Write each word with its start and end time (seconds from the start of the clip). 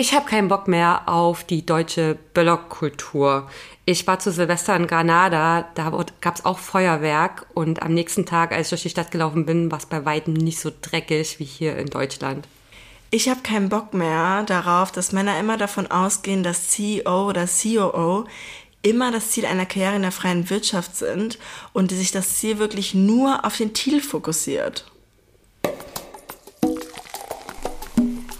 Ich 0.00 0.14
habe 0.14 0.26
keinen 0.26 0.46
Bock 0.46 0.68
mehr 0.68 1.08
auf 1.08 1.42
die 1.42 1.66
deutsche 1.66 2.16
Böllerkultur. 2.32 3.50
Ich 3.84 4.06
war 4.06 4.20
zu 4.20 4.30
Silvester 4.30 4.76
in 4.76 4.86
Granada, 4.86 5.68
da 5.74 6.04
gab 6.20 6.36
es 6.36 6.44
auch 6.44 6.60
Feuerwerk 6.60 7.46
und 7.52 7.82
am 7.82 7.94
nächsten 7.94 8.24
Tag, 8.24 8.52
als 8.52 8.68
ich 8.68 8.70
durch 8.70 8.82
die 8.82 8.90
Stadt 8.90 9.10
gelaufen 9.10 9.44
bin, 9.44 9.72
war 9.72 9.78
es 9.78 9.86
bei 9.86 10.04
weitem 10.04 10.34
nicht 10.34 10.60
so 10.60 10.70
dreckig 10.82 11.40
wie 11.40 11.44
hier 11.44 11.76
in 11.76 11.88
Deutschland. 11.88 12.46
Ich 13.10 13.28
habe 13.28 13.40
keinen 13.40 13.70
Bock 13.70 13.92
mehr 13.92 14.44
darauf, 14.44 14.92
dass 14.92 15.10
Männer 15.10 15.36
immer 15.40 15.56
davon 15.56 15.88
ausgehen, 15.88 16.44
dass 16.44 16.68
CEO 16.68 17.28
oder 17.28 17.48
COO 17.48 18.28
immer 18.82 19.10
das 19.10 19.32
Ziel 19.32 19.46
einer 19.46 19.66
Karriere 19.66 19.96
in 19.96 20.02
der 20.02 20.12
freien 20.12 20.48
Wirtschaft 20.48 20.94
sind 20.94 21.40
und 21.72 21.90
sich 21.90 22.12
das 22.12 22.36
Ziel 22.36 22.60
wirklich 22.60 22.94
nur 22.94 23.44
auf 23.44 23.56
den 23.56 23.74
Titel 23.74 24.00
fokussiert. 24.00 24.84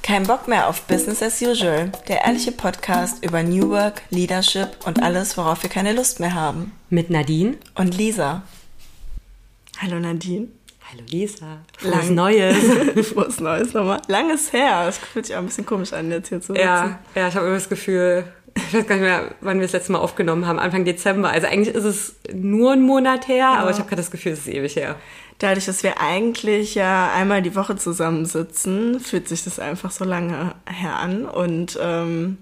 Kein 0.09 0.22
Bock 0.22 0.48
mehr 0.48 0.68
auf 0.68 0.80
Business 0.84 1.22
as 1.22 1.43
usual, 1.43 1.93
der 2.08 2.25
ehrliche 2.25 2.50
Podcast 2.50 3.22
über 3.22 3.43
New 3.43 3.68
Work, 3.68 4.00
Leadership 4.08 4.68
und 4.86 5.03
alles, 5.03 5.36
worauf 5.36 5.62
wir 5.62 5.68
keine 5.68 5.93
Lust 5.93 6.18
mehr 6.18 6.32
haben. 6.32 6.72
Mit 6.89 7.11
Nadine 7.11 7.58
und 7.75 7.94
Lisa. 7.94 8.40
Hallo 9.79 10.00
Nadine. 10.00 10.48
Hallo 10.90 11.03
Lisa. 11.11 11.58
Frohes 11.76 11.93
Lang 11.93 12.14
Neues. 12.14 12.57
Frohes 13.12 13.40
Neues 13.40 13.75
nochmal. 13.75 14.00
Langes 14.08 14.50
her. 14.54 14.86
Es 14.89 14.96
fühlt 14.96 15.26
sich 15.26 15.36
auch 15.36 15.40
ein 15.40 15.46
bisschen 15.46 15.67
komisch 15.67 15.93
an, 15.93 16.11
jetzt 16.11 16.31
hier 16.31 16.40
zu 16.40 16.54
sitzen. 16.54 16.64
Ja, 16.64 17.00
ja 17.14 17.29
ich 17.29 17.34
habe 17.34 17.45
immer 17.45 17.56
das 17.56 17.68
Gefühl, 17.68 18.25
ich 18.54 18.72
weiß 18.72 18.86
gar 18.86 18.95
nicht 18.95 19.04
mehr, 19.04 19.34
wann 19.43 19.59
wir 19.59 19.67
das 19.67 19.72
letzte 19.72 19.93
Mal 19.93 19.98
aufgenommen 19.98 20.46
haben, 20.46 20.59
Anfang 20.59 20.86
Dezember. 20.86 21.29
Also 21.29 21.48
eigentlich 21.48 21.75
ist 21.75 21.84
es 21.84 22.17
nur 22.32 22.72
ein 22.72 22.81
Monat 22.81 23.29
her, 23.29 23.36
ja. 23.36 23.54
aber 23.59 23.72
ich 23.72 23.76
habe 23.76 23.90
gerade 23.90 24.00
das 24.00 24.11
Gefühl, 24.11 24.32
es 24.32 24.39
ist 24.39 24.48
ewig 24.48 24.75
her 24.75 24.96
dadurch, 25.38 25.66
dass 25.66 25.82
wir 25.82 26.00
eigentlich 26.00 26.74
ja 26.74 27.12
einmal 27.12 27.42
die 27.42 27.54
Woche 27.54 27.76
zusammensitzen, 27.76 29.00
fühlt 29.00 29.28
sich 29.28 29.44
das 29.44 29.58
einfach 29.58 29.90
so 29.90 30.04
lange 30.04 30.54
her 30.66 30.96
an. 30.96 31.26
Und 31.26 31.78
ähm, 31.80 32.38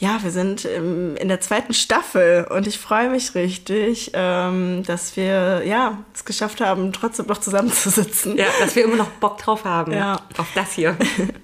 ja, 0.00 0.22
wir 0.22 0.30
sind 0.30 0.64
im, 0.64 1.16
in 1.16 1.26
der 1.26 1.40
zweiten 1.40 1.74
Staffel 1.74 2.46
und 2.48 2.68
ich 2.68 2.78
freue 2.78 3.10
mich 3.10 3.34
richtig, 3.34 4.12
ähm, 4.14 4.84
dass 4.86 5.16
wir 5.16 5.64
ja 5.66 5.98
es 6.14 6.24
geschafft 6.24 6.60
haben, 6.60 6.92
trotzdem 6.92 7.26
noch 7.26 7.38
zusammenzusitzen. 7.38 8.36
Ja, 8.36 8.46
dass 8.60 8.76
wir 8.76 8.84
immer 8.84 8.94
noch 8.94 9.08
Bock 9.08 9.38
drauf 9.38 9.64
haben. 9.64 9.92
Ja. 9.92 10.20
Auf 10.36 10.46
das 10.54 10.74
hier. 10.74 10.96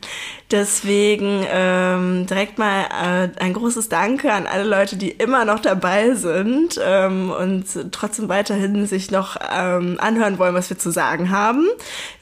Deswegen 0.53 1.45
ähm, 1.51 2.27
direkt 2.27 2.59
mal 2.59 2.85
äh, 2.85 3.41
ein 3.41 3.55
großes 3.55 3.89
Danke 3.89 4.33
an 4.33 4.47
alle 4.47 4.63
Leute, 4.63 4.97
die 4.97 5.11
immer 5.11 5.45
noch 5.45 5.59
dabei 5.59 6.15
sind 6.15 6.79
ähm, 6.81 7.33
und 7.33 7.91
trotzdem 7.91 8.29
weiterhin 8.29 8.87
sich 8.87 9.11
noch 9.11 9.37
ähm, 9.53 9.97
anhören 9.99 10.39
wollen, 10.39 10.55
was 10.55 10.71
wir 10.71 10.79
zu 10.79 10.93
sagen 10.93 11.31
haben. 11.31 11.67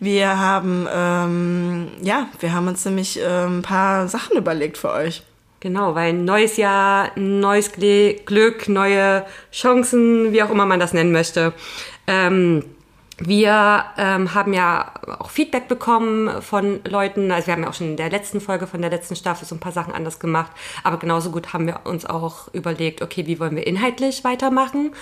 Wir 0.01 0.39
haben 0.39 0.89
ähm, 0.91 1.89
ja, 2.01 2.29
wir 2.41 2.55
haben 2.55 2.69
uns 2.69 2.87
nämlich 2.87 3.21
äh, 3.21 3.45
ein 3.45 3.61
paar 3.61 4.09
Sachen 4.09 4.39
überlegt 4.39 4.79
für 4.79 4.93
euch. 4.93 5.23
Genau, 5.63 5.95
weil 5.95 6.13
neues 6.13 6.57
Jahr, 6.57 7.13
neues 7.15 7.71
Glück, 7.71 8.69
neue 8.69 9.25
Chancen, 9.53 10.33
wie 10.33 10.43
auch 10.43 10.51
immer 10.51 10.67
man 10.67 10.81
das 10.81 10.93
nennen 10.93 11.13
möchte. 11.13 11.53
Ähm, 12.09 12.65
wir 13.19 13.85
ähm, 13.97 14.35
haben 14.35 14.55
ja 14.55 14.93
auch 15.21 15.31
Feedback 15.31 15.69
bekommen 15.69 16.43
von 16.43 16.81
Leuten. 16.83 17.31
Also 17.31 17.47
wir 17.47 17.55
haben 17.55 17.63
ja 17.63 17.69
auch 17.69 17.75
schon 17.75 17.91
in 17.91 17.97
der 17.97 18.11
letzten 18.11 18.41
Folge 18.41 18.67
von 18.67 18.81
der 18.81 18.91
letzten 18.91 19.15
Staffel 19.15 19.47
so 19.47 19.55
ein 19.55 19.61
paar 19.61 19.71
Sachen 19.71 19.95
anders 19.95 20.19
gemacht. 20.19 20.51
Aber 20.83 20.97
genauso 20.97 21.31
gut 21.31 21.53
haben 21.53 21.69
wir 21.69 21.83
uns 21.85 22.07
auch 22.07 22.53
überlegt, 22.53 23.01
okay, 23.01 23.29
wie 23.29 23.39
wollen 23.39 23.55
wir 23.55 23.65
inhaltlich 23.65 24.25
weitermachen? 24.25 24.93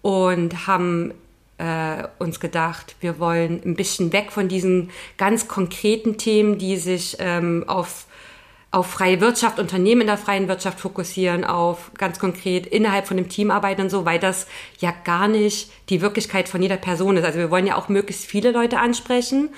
Und 0.00 0.66
haben 0.66 1.12
äh, 1.58 2.04
uns 2.18 2.40
gedacht, 2.40 2.96
wir 3.00 3.18
wollen 3.18 3.60
ein 3.66 3.74
bisschen 3.74 4.14
weg 4.14 4.32
von 4.32 4.48
diesen 4.48 4.88
ganz 5.18 5.46
konkreten 5.46 6.16
Themen, 6.16 6.56
die 6.56 6.78
sich 6.78 7.18
ähm, 7.20 7.64
auf 7.66 8.06
auf 8.72 8.86
freie 8.86 9.20
Wirtschaft, 9.20 9.58
Unternehmen 9.58 10.02
in 10.02 10.06
der 10.06 10.16
freien 10.16 10.46
Wirtschaft 10.46 10.78
fokussieren, 10.78 11.44
auf 11.44 11.90
ganz 11.98 12.20
konkret 12.20 12.66
innerhalb 12.66 13.08
von 13.08 13.16
dem 13.16 13.28
Team 13.28 13.50
arbeiten 13.50 13.82
und 13.82 13.90
so, 13.90 14.04
weil 14.04 14.20
das 14.20 14.46
ja 14.78 14.94
gar 15.04 15.26
nicht 15.26 15.70
die 15.88 16.00
Wirklichkeit 16.00 16.48
von 16.48 16.62
jeder 16.62 16.76
Person 16.76 17.16
ist. 17.16 17.24
Also 17.24 17.38
wir 17.38 17.50
wollen 17.50 17.66
ja 17.66 17.76
auch 17.76 17.88
möglichst 17.88 18.26
viele 18.26 18.52
Leute 18.52 18.78
ansprechen. 18.78 19.48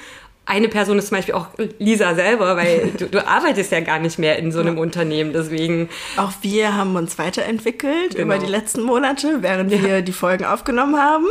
Eine 0.46 0.68
Person 0.68 0.98
ist 0.98 1.08
zum 1.08 1.18
Beispiel 1.18 1.34
auch 1.34 1.48
Lisa 1.78 2.14
selber, 2.14 2.56
weil 2.56 2.90
du, 2.98 3.06
du 3.06 3.26
arbeitest 3.26 3.70
ja 3.70 3.80
gar 3.80 3.98
nicht 3.98 4.18
mehr 4.18 4.38
in 4.38 4.50
so 4.50 4.60
einem 4.60 4.76
ja. 4.76 4.82
Unternehmen. 4.82 5.34
Deswegen. 5.34 5.90
Auch 6.16 6.32
wir 6.40 6.74
haben 6.74 6.96
uns 6.96 7.18
weiterentwickelt 7.18 8.16
genau. 8.16 8.22
über 8.22 8.38
die 8.38 8.50
letzten 8.50 8.82
Monate, 8.82 9.42
während 9.42 9.70
ja. 9.72 9.82
wir 9.82 10.02
die 10.02 10.12
Folgen 10.12 10.46
aufgenommen 10.46 10.96
haben. 10.96 11.26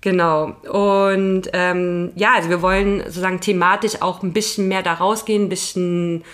Genau. 0.00 0.54
Und 0.70 1.48
ähm, 1.54 2.12
ja, 2.14 2.34
also 2.36 2.50
wir 2.50 2.62
wollen 2.62 3.00
sozusagen 3.00 3.40
thematisch 3.40 4.00
auch 4.00 4.22
ein 4.22 4.32
bisschen 4.32 4.68
mehr 4.68 4.82
da 4.82 4.92
rausgehen, 4.92 5.44
ein 5.44 5.48
bisschen 5.48 6.24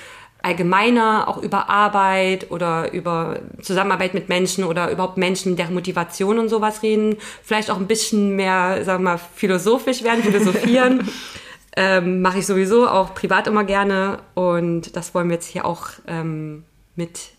allgemeiner 0.42 1.28
auch 1.28 1.38
über 1.38 1.68
Arbeit 1.68 2.50
oder 2.50 2.92
über 2.92 3.40
Zusammenarbeit 3.60 4.14
mit 4.14 4.28
Menschen 4.28 4.64
oder 4.64 4.90
überhaupt 4.90 5.16
Menschen, 5.16 5.56
deren 5.56 5.74
Motivation 5.74 6.38
und 6.38 6.48
sowas 6.48 6.82
reden. 6.82 7.16
Vielleicht 7.42 7.70
auch 7.70 7.76
ein 7.76 7.86
bisschen 7.86 8.36
mehr, 8.36 8.84
sagen 8.84 9.04
wir 9.04 9.12
mal, 9.12 9.20
philosophisch 9.34 10.02
werden, 10.02 10.22
philosophieren. 10.22 11.08
ähm, 11.76 12.22
Mache 12.22 12.38
ich 12.38 12.46
sowieso 12.46 12.88
auch 12.88 13.14
privat 13.14 13.46
immer 13.46 13.64
gerne. 13.64 14.18
Und 14.34 14.96
das 14.96 15.14
wollen 15.14 15.28
wir 15.28 15.34
jetzt 15.34 15.48
hier 15.48 15.64
auch 15.64 15.88
ähm, 16.06 16.64
mit 16.96 17.30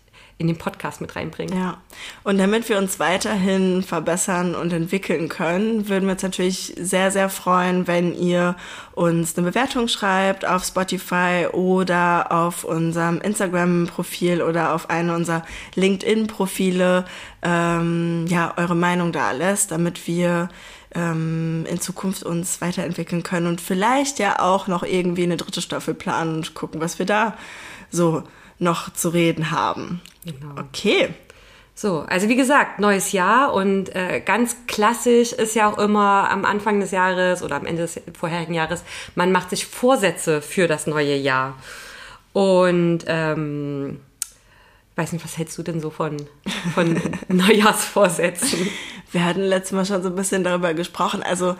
in 0.42 0.48
den 0.48 0.58
Podcast 0.58 1.00
mit 1.00 1.14
reinbringen. 1.14 1.56
Ja, 1.56 1.78
und 2.24 2.36
damit 2.38 2.68
wir 2.68 2.76
uns 2.76 2.98
weiterhin 2.98 3.82
verbessern 3.82 4.54
und 4.54 4.72
entwickeln 4.72 5.28
können, 5.28 5.88
würden 5.88 6.06
wir 6.06 6.12
uns 6.12 6.22
natürlich 6.22 6.74
sehr, 6.76 7.10
sehr 7.10 7.28
freuen, 7.28 7.86
wenn 7.86 8.14
ihr 8.14 8.56
uns 8.92 9.38
eine 9.38 9.46
Bewertung 9.48 9.86
schreibt 9.86 10.44
auf 10.44 10.64
Spotify 10.64 11.46
oder 11.52 12.32
auf 12.32 12.64
unserem 12.64 13.20
Instagram-Profil 13.20 14.42
oder 14.42 14.74
auf 14.74 14.90
eine 14.90 15.14
unserer 15.14 15.44
LinkedIn-Profile 15.76 17.04
ähm, 17.42 18.26
ja, 18.28 18.52
eure 18.56 18.74
Meinung 18.74 19.12
da 19.12 19.30
lässt, 19.30 19.70
damit 19.70 20.06
wir 20.08 20.48
ähm, 20.94 21.64
in 21.70 21.80
Zukunft 21.80 22.24
uns 22.24 22.60
weiterentwickeln 22.60 23.22
können 23.22 23.46
und 23.46 23.60
vielleicht 23.60 24.18
ja 24.18 24.40
auch 24.40 24.66
noch 24.66 24.82
irgendwie 24.82 25.22
eine 25.22 25.36
dritte 25.36 25.62
Staffel 25.62 25.94
planen 25.94 26.36
und 26.36 26.54
gucken, 26.54 26.80
was 26.80 26.98
wir 26.98 27.06
da 27.06 27.36
so 27.90 28.24
noch 28.62 28.92
zu 28.92 29.10
reden 29.10 29.50
haben. 29.50 30.00
Genau. 30.24 30.60
Okay. 30.60 31.10
So, 31.74 32.00
also 32.00 32.28
wie 32.28 32.36
gesagt, 32.36 32.78
neues 32.78 33.12
Jahr 33.12 33.54
und 33.54 33.94
äh, 33.96 34.20
ganz 34.24 34.56
klassisch 34.66 35.32
ist 35.32 35.54
ja 35.54 35.70
auch 35.70 35.78
immer 35.78 36.30
am 36.30 36.44
Anfang 36.44 36.80
des 36.80 36.90
Jahres 36.90 37.42
oder 37.42 37.56
am 37.56 37.66
Ende 37.66 37.82
des 37.82 38.00
vorherigen 38.18 38.54
Jahres, 38.54 38.84
man 39.14 39.32
macht 39.32 39.50
sich 39.50 39.66
Vorsätze 39.66 40.42
für 40.42 40.68
das 40.68 40.86
neue 40.86 41.16
Jahr. 41.16 41.56
Und 42.34 43.00
ähm, 43.06 44.00
weiß 44.96 45.12
nicht, 45.12 45.24
was 45.24 45.38
hältst 45.38 45.56
du 45.58 45.62
denn 45.62 45.80
so 45.80 45.90
von, 45.90 46.16
von 46.74 47.00
Neujahrsvorsätzen? 47.28 48.68
Wir 49.10 49.24
hatten 49.24 49.40
letztes 49.40 49.72
Mal 49.72 49.86
schon 49.86 50.02
so 50.02 50.10
ein 50.10 50.14
bisschen 50.14 50.44
darüber 50.44 50.74
gesprochen. 50.74 51.22
Also 51.22 51.56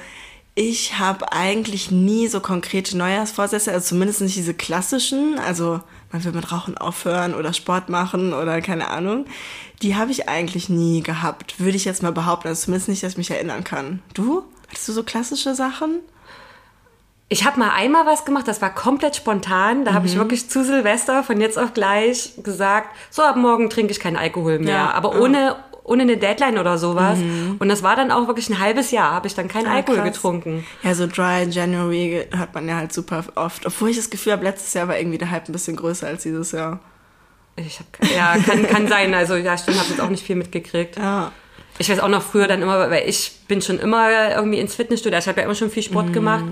ich 0.55 0.99
habe 0.99 1.33
eigentlich 1.33 1.91
nie 1.91 2.29
so 2.29 2.41
konkrete 2.41 2.97
Neujahrsvorsätze, 2.97 3.73
also 3.73 3.87
zumindest 3.87 4.21
nicht 4.21 4.37
diese 4.37 4.55
klassischen. 4.55 5.39
Also 5.39 5.81
man 6.13 6.25
will 6.25 6.33
mit 6.33 6.53
Rauchen 6.53 6.77
aufhören 6.77 7.35
oder 7.35 7.53
Sport 7.53 7.89
machen 7.89 8.33
oder 8.35 8.61
keine 8.61 8.89
Ahnung. 8.89 9.27
Die 9.81 9.97
habe 9.97 10.11
ich 10.11 10.29
eigentlich 10.29 10.69
nie 10.69 11.03
gehabt, 11.03 11.59
würde 11.59 11.77
ich 11.77 11.85
jetzt 11.85 12.03
mal 12.03 12.13
behaupten. 12.13 12.49
Also 12.49 12.65
zumindest 12.65 12.89
nicht, 12.89 13.03
dass 13.03 13.13
ich 13.13 13.19
mich 13.19 13.31
erinnern 13.31 13.65
kann. 13.65 14.03
Du? 14.15 14.45
Hattest 14.69 14.89
du 14.89 14.93
so 14.93 15.03
klassische 15.03 15.55
Sachen? 15.55 16.01
Ich 17.29 17.47
habe 17.47 17.59
mal 17.59 17.71
einmal 17.71 18.05
was 18.05 18.27
gemacht, 18.27 18.47
das 18.47 18.61
war 18.61 18.75
komplett 18.75 19.17
spontan. 19.17 19.87
Da 19.87 19.93
mhm. 19.93 19.95
habe 19.95 20.07
ich 20.07 20.17
wirklich 20.17 20.51
zu 20.51 20.63
Silvester 20.65 21.23
von 21.23 21.41
jetzt 21.41 21.59
auf 21.59 21.73
gleich 21.73 22.35
gesagt, 22.43 22.95
so 23.11 23.23
ab 23.23 23.37
morgen 23.37 23.71
trinke 23.71 23.91
ich 23.91 24.01
keinen 24.01 24.17
Alkohol 24.17 24.59
mehr. 24.59 24.75
Ja, 24.75 24.91
aber 24.91 25.19
ohne, 25.19 25.57
ohne 25.85 26.03
eine 26.03 26.17
Deadline 26.17 26.59
oder 26.59 26.79
sowas. 26.79 27.19
Mhm. 27.19 27.57
Und 27.59 27.69
das 27.69 27.83
war 27.83 27.97
dann 27.97 28.11
auch 28.11 28.27
wirklich 28.27 28.49
ein 28.49 28.59
halbes 28.61 28.91
Jahr, 28.91 29.13
habe 29.13 29.27
ich 29.27 29.35
dann 29.35 29.49
keinen 29.49 29.67
ah, 29.67 29.75
Alkohol 29.75 30.01
krass. 30.01 30.13
getrunken. 30.13 30.67
Ja, 30.83 30.95
so 30.95 31.07
Dry 31.07 31.45
January 31.49 32.27
hört 32.37 32.55
man 32.55 32.69
ja 32.69 32.77
halt 32.77 32.93
super 32.93 33.25
oft. 33.35 33.67
Obwohl 33.67 33.91
ich 33.91 33.97
das 33.97 34.11
Gefühl 34.11 34.33
habe, 34.33 34.45
letztes 34.45 34.75
Jahr 34.75 34.89
war 34.89 34.99
irgendwie 34.99 35.19
der 35.19 35.31
Hype 35.31 35.49
ein 35.49 35.53
bisschen 35.53 35.77
größer 35.77 36.07
als 36.07 36.23
dieses 36.23 36.53
Jahr. 36.53 36.81
Ich 37.57 37.81
hab, 37.81 37.87
ja, 38.15 38.37
kann, 38.39 38.67
kann 38.67 38.89
sein. 38.89 39.13
Also 39.15 39.37
ja, 39.37 39.59
stimmt, 39.59 39.79
habe 39.79 39.91
jetzt 39.91 40.01
auch 40.01 40.09
nicht 40.09 40.25
viel 40.25 40.37
mitgekriegt. 40.37 40.97
Ja. 40.97 41.33
Ich 41.79 41.89
weiß 41.89 42.01
auch 42.01 42.09
noch 42.09 42.23
früher 42.23 42.47
dann 42.47 42.63
immer, 42.63 42.91
weil 42.91 43.09
ich 43.09 43.41
bin 43.49 43.63
schon 43.63 43.79
immer 43.79 44.31
irgendwie 44.37 44.59
ins 44.59 44.75
Fitnessstudio, 44.75 45.19
ich 45.19 45.27
habe 45.27 45.41
ja 45.41 45.47
immer 45.47 45.55
schon 45.55 45.71
viel 45.71 45.83
Sport 45.83 46.09
mhm. 46.09 46.13
gemacht 46.13 46.45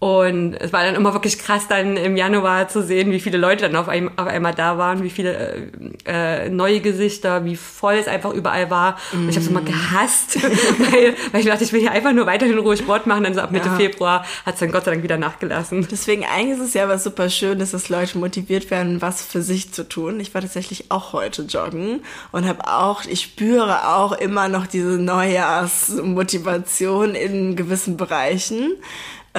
und 0.00 0.54
es 0.54 0.72
war 0.72 0.84
dann 0.84 0.94
immer 0.94 1.12
wirklich 1.12 1.40
krass, 1.40 1.66
dann 1.68 1.96
im 1.96 2.16
Januar 2.16 2.68
zu 2.68 2.84
sehen, 2.84 3.10
wie 3.10 3.18
viele 3.18 3.36
Leute 3.36 3.62
dann 3.62 3.74
auf, 3.74 3.88
ein, 3.88 4.16
auf 4.16 4.28
einmal 4.28 4.54
da 4.54 4.78
waren, 4.78 5.02
wie 5.02 5.10
viele 5.10 5.72
äh, 6.06 6.44
äh, 6.44 6.50
neue 6.50 6.78
Gesichter, 6.78 7.44
wie 7.44 7.56
voll 7.56 7.94
es 7.94 8.06
einfach 8.06 8.32
überall 8.32 8.70
war. 8.70 8.96
Mm. 9.12 9.24
Und 9.24 9.30
ich 9.30 9.34
habe 9.34 9.44
es 9.44 9.50
immer 9.50 9.62
gehasst, 9.62 10.40
weil, 10.92 11.16
weil 11.32 11.40
ich 11.40 11.46
dachte, 11.46 11.64
ich 11.64 11.72
will 11.72 11.80
hier 11.80 11.90
einfach 11.90 12.12
nur 12.12 12.26
weiterhin 12.26 12.60
Ruhe 12.60 12.76
Sport 12.76 13.08
machen. 13.08 13.24
Dann 13.24 13.34
so 13.34 13.40
ab 13.40 13.50
Mitte 13.50 13.70
ja. 13.70 13.74
Februar 13.74 14.24
hat 14.46 14.54
es 14.54 14.60
dann 14.60 14.70
Gott 14.70 14.84
sei 14.84 14.92
Dank 14.92 15.02
wieder 15.02 15.16
nachgelassen. 15.16 15.88
Deswegen 15.90 16.24
eigentlich 16.24 16.60
ist 16.60 16.66
es 16.68 16.74
ja 16.74 16.88
was 16.88 17.02
super 17.02 17.28
Schönes, 17.28 17.72
dass 17.72 17.88
Leute 17.88 18.18
motiviert 18.18 18.70
werden, 18.70 19.02
was 19.02 19.22
für 19.22 19.42
sich 19.42 19.72
zu 19.72 19.88
tun. 19.88 20.20
Ich 20.20 20.32
war 20.32 20.42
tatsächlich 20.42 20.92
auch 20.92 21.12
heute 21.12 21.42
joggen 21.42 22.04
und 22.30 22.46
habe 22.46 22.68
auch, 22.68 23.04
ich 23.04 23.22
spüre 23.22 23.96
auch 23.96 24.12
immer 24.12 24.46
noch 24.46 24.68
diese 24.68 24.90
Neujahrsmotivation 24.90 27.16
in 27.16 27.56
gewissen 27.56 27.96
Bereichen. 27.96 28.76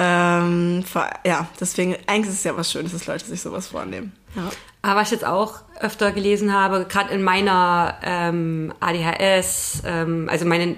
Ähm, 0.02 0.82
ja, 1.26 1.46
deswegen, 1.60 1.94
eigentlich 2.06 2.30
ist 2.30 2.38
es 2.38 2.44
ja 2.44 2.56
was 2.56 2.72
Schönes, 2.72 2.92
dass 2.92 3.06
Leute 3.06 3.26
sich 3.26 3.42
sowas 3.42 3.68
vornehmen. 3.68 4.12
Ja. 4.34 4.48
Aber 4.80 5.00
was 5.00 5.08
ich 5.08 5.12
jetzt 5.12 5.26
auch 5.26 5.60
öfter 5.78 6.10
gelesen 6.12 6.54
habe, 6.54 6.86
gerade 6.88 7.12
in 7.12 7.22
meiner 7.22 7.98
ähm, 8.02 8.72
ADHS, 8.80 9.82
ähm, 9.84 10.26
also 10.30 10.46
meine 10.46 10.68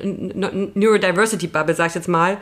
Neurodiversity 0.75 1.47
Bubble, 1.47 1.77
sag 1.77 1.89
ich 1.89 1.95
jetzt 1.95 2.09
mal, 2.09 2.39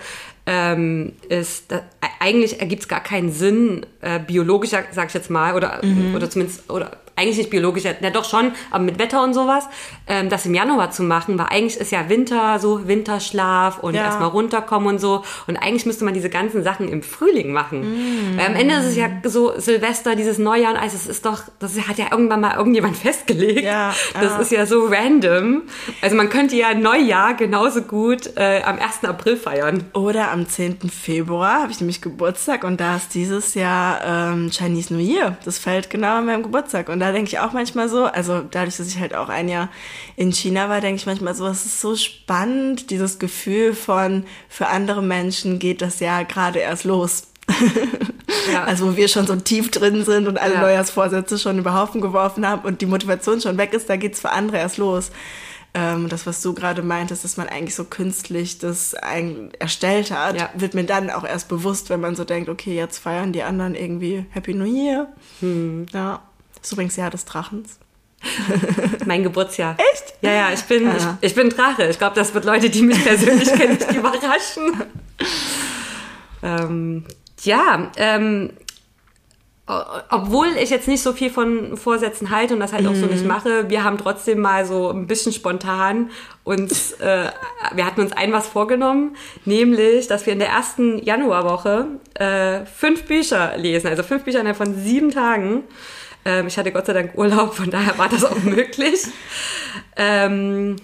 ähm, 0.46 1.12
ist, 1.28 1.70
dass, 1.70 1.82
eigentlich 2.18 2.60
ergibt 2.60 2.82
es 2.82 2.88
gar 2.88 3.02
keinen 3.02 3.30
Sinn, 3.30 3.84
äh, 4.00 4.18
biologischer, 4.18 4.84
sag 4.92 5.08
ich 5.08 5.14
jetzt 5.14 5.28
mal, 5.28 5.54
oder, 5.54 5.84
mhm. 5.84 6.14
oder 6.14 6.30
zumindest, 6.30 6.70
oder 6.70 6.92
eigentlich 7.20 7.38
nicht 7.38 7.50
biologisch, 7.50 7.84
ja 7.84 8.10
doch 8.10 8.24
schon, 8.24 8.52
aber 8.70 8.84
mit 8.84 8.98
Wetter 8.98 9.22
und 9.22 9.34
sowas, 9.34 9.68
ähm, 10.06 10.28
das 10.28 10.46
im 10.46 10.54
Januar 10.54 10.90
zu 10.90 11.02
machen, 11.02 11.38
weil 11.38 11.46
eigentlich 11.46 11.76
ist 11.76 11.92
ja 11.92 12.08
Winter, 12.08 12.58
so 12.58 12.88
Winterschlaf 12.88 13.78
und 13.78 13.94
ja. 13.94 14.04
erstmal 14.04 14.28
runterkommen 14.28 14.88
und 14.88 14.98
so. 14.98 15.22
Und 15.46 15.56
eigentlich 15.56 15.86
müsste 15.86 16.04
man 16.04 16.14
diese 16.14 16.30
ganzen 16.30 16.62
Sachen 16.62 16.88
im 16.88 17.02
Frühling 17.02 17.52
machen. 17.52 17.80
Mm. 17.80 18.38
Weil 18.38 18.46
am 18.46 18.56
Ende 18.56 18.74
ist 18.76 18.86
es 18.86 18.96
ja 18.96 19.08
so 19.24 19.52
Silvester, 19.58 20.16
dieses 20.16 20.38
Neujahr 20.38 20.72
und 20.72 20.78
alles, 20.78 20.92
das 20.92 21.06
ist 21.06 21.26
doch, 21.26 21.42
das 21.58 21.76
hat 21.86 21.98
ja 21.98 22.06
irgendwann 22.10 22.40
mal 22.40 22.56
irgendjemand 22.56 22.96
festgelegt. 22.96 23.64
Ja, 23.64 23.94
das 24.14 24.32
ja. 24.32 24.38
ist 24.38 24.52
ja 24.52 24.66
so 24.66 24.86
random. 24.86 25.62
Also 26.00 26.16
man 26.16 26.28
könnte 26.30 26.56
ja 26.56 26.74
Neujahr 26.74 27.34
genauso 27.34 27.82
gut 27.82 28.36
äh, 28.36 28.62
am 28.64 28.78
1. 28.78 29.04
April 29.04 29.36
feiern. 29.36 29.84
Oder 29.92 30.30
am 30.30 30.48
10. 30.48 30.78
Februar 30.90 31.62
habe 31.62 31.72
ich 31.72 31.80
nämlich 31.80 32.00
Geburtstag 32.00 32.64
und 32.64 32.80
da 32.80 32.96
ist 32.96 33.14
dieses 33.14 33.54
Jahr 33.54 34.00
ähm, 34.04 34.50
Chinese 34.50 34.94
New 34.94 35.00
Year. 35.00 35.36
Das 35.44 35.58
fällt 35.58 35.90
genau 35.90 36.18
an 36.18 36.26
meinem 36.26 36.42
Geburtstag. 36.42 36.88
Und 36.88 37.00
da 37.00 37.09
denke 37.12 37.28
ich 37.28 37.38
auch 37.38 37.52
manchmal 37.52 37.88
so, 37.88 38.04
also 38.04 38.40
dadurch, 38.40 38.76
dass 38.76 38.88
ich 38.88 38.98
halt 38.98 39.14
auch 39.14 39.28
ein 39.28 39.48
Jahr 39.48 39.68
in 40.16 40.32
China 40.32 40.68
war, 40.68 40.80
denke 40.80 40.96
ich 40.96 41.06
manchmal 41.06 41.34
so, 41.34 41.46
es 41.46 41.66
ist 41.66 41.80
so 41.80 41.96
spannend, 41.96 42.90
dieses 42.90 43.18
Gefühl 43.18 43.74
von, 43.74 44.24
für 44.48 44.68
andere 44.68 45.02
Menschen 45.02 45.58
geht 45.58 45.82
das 45.82 46.00
Jahr 46.00 46.24
gerade 46.24 46.58
erst 46.58 46.84
los. 46.84 47.24
Ja. 48.52 48.64
Also 48.66 48.86
wo 48.86 48.96
wir 48.96 49.08
schon 49.08 49.26
so 49.26 49.36
tief 49.36 49.70
drin 49.70 50.04
sind 50.04 50.26
und 50.26 50.38
alle 50.38 50.54
ja. 50.54 50.60
Neujahrsvorsätze 50.60 51.38
schon 51.38 51.58
über 51.58 51.74
Haufen 51.74 52.00
geworfen 52.00 52.46
haben 52.46 52.62
und 52.62 52.80
die 52.80 52.86
Motivation 52.86 53.40
schon 53.40 53.58
weg 53.58 53.74
ist, 53.74 53.90
da 53.90 53.96
geht 53.96 54.14
es 54.14 54.20
für 54.20 54.30
andere 54.30 54.58
erst 54.58 54.78
los. 54.78 55.10
Ähm, 55.72 56.08
das, 56.08 56.26
was 56.26 56.42
du 56.42 56.52
gerade 56.52 56.82
meintest, 56.82 57.22
dass 57.22 57.36
man 57.36 57.48
eigentlich 57.48 57.76
so 57.76 57.84
künstlich 57.84 58.58
das 58.58 58.94
erstellt 59.58 60.10
hat, 60.10 60.36
ja. 60.36 60.50
wird 60.56 60.74
mir 60.74 60.84
dann 60.84 61.10
auch 61.10 61.24
erst 61.24 61.48
bewusst, 61.48 61.90
wenn 61.90 62.00
man 62.00 62.16
so 62.16 62.24
denkt, 62.24 62.48
okay, 62.48 62.74
jetzt 62.74 62.98
feiern 62.98 63.32
die 63.32 63.44
anderen 63.44 63.76
irgendwie 63.76 64.26
Happy 64.30 64.52
New 64.52 64.64
Year. 64.64 65.08
Hm. 65.40 65.86
Ja. 65.92 66.22
Das 66.60 66.68
ist 66.68 66.72
übrigens 66.72 66.96
Jahr 66.96 67.10
des 67.10 67.24
Drachens. 67.24 67.78
mein 69.06 69.22
Geburtsjahr. 69.22 69.76
Echt? 69.92 70.14
Ja, 70.20 70.32
ja, 70.32 70.52
ich 70.52 70.62
bin, 70.64 70.90
ich, 70.94 71.04
ich, 71.22 71.34
bin 71.34 71.48
Drache. 71.48 71.88
Ich 71.88 71.98
glaube, 71.98 72.14
das 72.14 72.34
wird 72.34 72.44
Leute, 72.44 72.68
die 72.68 72.82
mich 72.82 73.02
persönlich 73.02 73.50
kennen, 73.50 73.78
nicht 73.78 73.92
überraschen. 73.96 74.82
ähm, 76.42 77.04
ja, 77.42 77.90
ähm, 77.96 78.50
obwohl 80.10 80.48
ich 80.60 80.70
jetzt 80.70 80.88
nicht 80.88 81.02
so 81.02 81.12
viel 81.12 81.30
von 81.30 81.76
Vorsätzen 81.76 82.30
halte 82.30 82.54
und 82.54 82.60
das 82.60 82.72
halt 82.72 82.86
auch 82.86 82.94
so 82.94 83.06
nicht 83.06 83.22
mhm. 83.22 83.28
mache, 83.28 83.70
wir 83.70 83.84
haben 83.84 83.98
trotzdem 83.98 84.40
mal 84.40 84.66
so 84.66 84.90
ein 84.90 85.06
bisschen 85.06 85.32
spontan 85.32 86.10
uns, 86.42 86.92
äh, 86.92 87.30
wir 87.74 87.86
hatten 87.86 88.00
uns 88.00 88.12
ein 88.12 88.32
was 88.32 88.48
vorgenommen, 88.48 89.16
nämlich, 89.44 90.08
dass 90.08 90.26
wir 90.26 90.32
in 90.32 90.40
der 90.40 90.48
ersten 90.48 90.98
Januarwoche 90.98 91.86
äh, 92.14 92.64
fünf 92.66 93.04
Bücher 93.04 93.56
lesen, 93.56 93.86
also 93.86 94.02
fünf 94.02 94.24
Bücher 94.24 94.40
innerhalb 94.40 94.56
von 94.56 94.74
sieben 94.74 95.12
Tagen. 95.12 95.62
Ähm, 96.24 96.46
ich 96.46 96.58
hatte 96.58 96.72
Gott 96.72 96.86
sei 96.86 96.92
Dank 96.92 97.16
Urlaub, 97.16 97.54
von 97.54 97.70
daher 97.70 97.96
war 97.98 98.08
das 98.08 98.24
auch 98.24 98.38
möglich. 98.42 99.00
Ähm, 99.96 100.76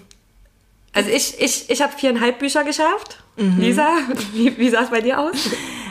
also 0.93 1.09
ich, 1.11 1.39
ich, 1.39 1.69
ich 1.69 1.81
habe 1.81 1.93
viereinhalb 1.97 2.39
Bücher 2.39 2.63
geschafft. 2.63 3.23
Mhm. 3.35 3.59
Lisa, 3.59 3.87
wie, 4.33 4.57
wie 4.57 4.69
sah 4.69 4.81
es 4.81 4.89
bei 4.89 5.01
dir 5.01 5.19
aus? 5.19 5.49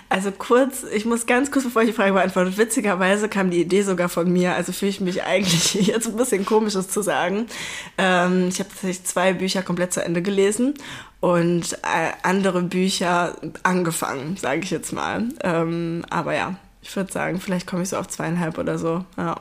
Also 0.08 0.30
kurz, 0.30 0.84
ich 0.84 1.04
muss 1.04 1.26
ganz 1.26 1.50
kurz, 1.50 1.64
bevor 1.64 1.82
ich 1.82 1.88
die 1.88 1.94
Frage 1.94 2.12
beantworte, 2.12 2.56
witzigerweise 2.56 3.28
kam 3.28 3.50
die 3.50 3.60
Idee 3.60 3.82
sogar 3.82 4.08
von 4.08 4.32
mir, 4.32 4.54
also 4.54 4.72
fühle 4.72 4.90
ich 4.90 5.00
mich 5.00 5.24
eigentlich 5.24 5.74
jetzt 5.86 6.06
ein 6.06 6.16
bisschen 6.16 6.44
komisches 6.44 6.88
zu 6.88 7.02
sagen. 7.02 7.46
Ähm, 7.98 8.48
ich 8.48 8.60
habe 8.60 8.68
tatsächlich 8.68 9.04
zwei 9.04 9.32
Bücher 9.32 9.62
komplett 9.62 9.92
zu 9.92 10.04
Ende 10.04 10.22
gelesen 10.22 10.74
und 11.20 11.72
äh, 11.82 12.12
andere 12.22 12.62
Bücher 12.62 13.36
angefangen, 13.64 14.36
sage 14.36 14.60
ich 14.62 14.70
jetzt 14.70 14.92
mal. 14.92 15.24
Ähm, 15.42 16.04
aber 16.08 16.34
ja, 16.34 16.56
ich 16.86 16.94
würde 16.94 17.12
sagen, 17.12 17.40
vielleicht 17.40 17.66
komme 17.66 17.82
ich 17.82 17.88
so 17.88 17.96
auf 17.96 18.06
zweieinhalb 18.06 18.58
oder 18.58 18.78
so. 18.78 19.04
Ja. 19.16 19.36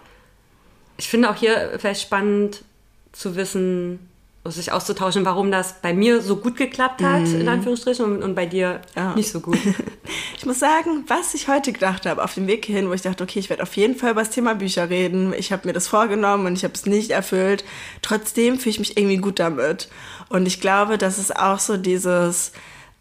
Ich 0.98 1.10
finde 1.10 1.30
auch 1.30 1.36
hier 1.36 1.76
vielleicht 1.78 2.02
spannend 2.02 2.64
zu 3.12 3.36
wissen, 3.36 4.00
sich 4.46 4.72
auszutauschen, 4.72 5.26
warum 5.26 5.52
das 5.52 5.82
bei 5.82 5.94
mir 5.94 6.22
so 6.22 6.38
gut 6.38 6.56
geklappt 6.56 7.02
hat, 7.02 7.22
mm. 7.22 7.42
in 7.42 7.48
Anführungsstrichen, 7.48 8.06
und, 8.06 8.24
und 8.24 8.36
bei 8.36 8.46
dir 8.46 8.82
ja. 8.96 9.16
nicht 9.16 9.32
so 9.32 9.40
gut. 9.40 9.58
Ich 10.38 10.46
muss 10.46 10.60
sagen, 10.60 11.06
was 11.08 11.34
ich 11.34 11.48
heute 11.48 11.72
gedacht 11.72 12.06
habe, 12.06 12.24
auf 12.24 12.36
dem 12.36 12.46
Weg 12.46 12.66
hierhin, 12.66 12.88
wo 12.88 12.94
ich 12.94 13.02
dachte, 13.02 13.24
okay, 13.24 13.40
ich 13.40 13.50
werde 13.50 13.64
auf 13.64 13.76
jeden 13.76 13.96
Fall 13.96 14.12
über 14.12 14.22
das 14.22 14.30
Thema 14.30 14.54
Bücher 14.54 14.92
reden. 14.92 15.34
Ich 15.34 15.52
habe 15.52 15.66
mir 15.66 15.74
das 15.74 15.88
vorgenommen 15.88 16.46
und 16.46 16.54
ich 16.54 16.64
habe 16.64 16.76
es 16.76 16.86
nicht 16.86 17.10
erfüllt. 17.10 17.64
Trotzdem 18.04 18.60
fühle 18.60 18.72
ich 18.72 18.80
mich 18.80 18.98
irgendwie 18.98 19.18
gut 19.18 19.40
damit. 19.40 19.90
Und 20.30 20.46
ich 20.46 20.62
glaube, 20.62 21.00
das 21.00 21.18
ist 21.18 21.36
auch 21.36 21.58
so 21.58 21.78
dieses, 21.78 22.52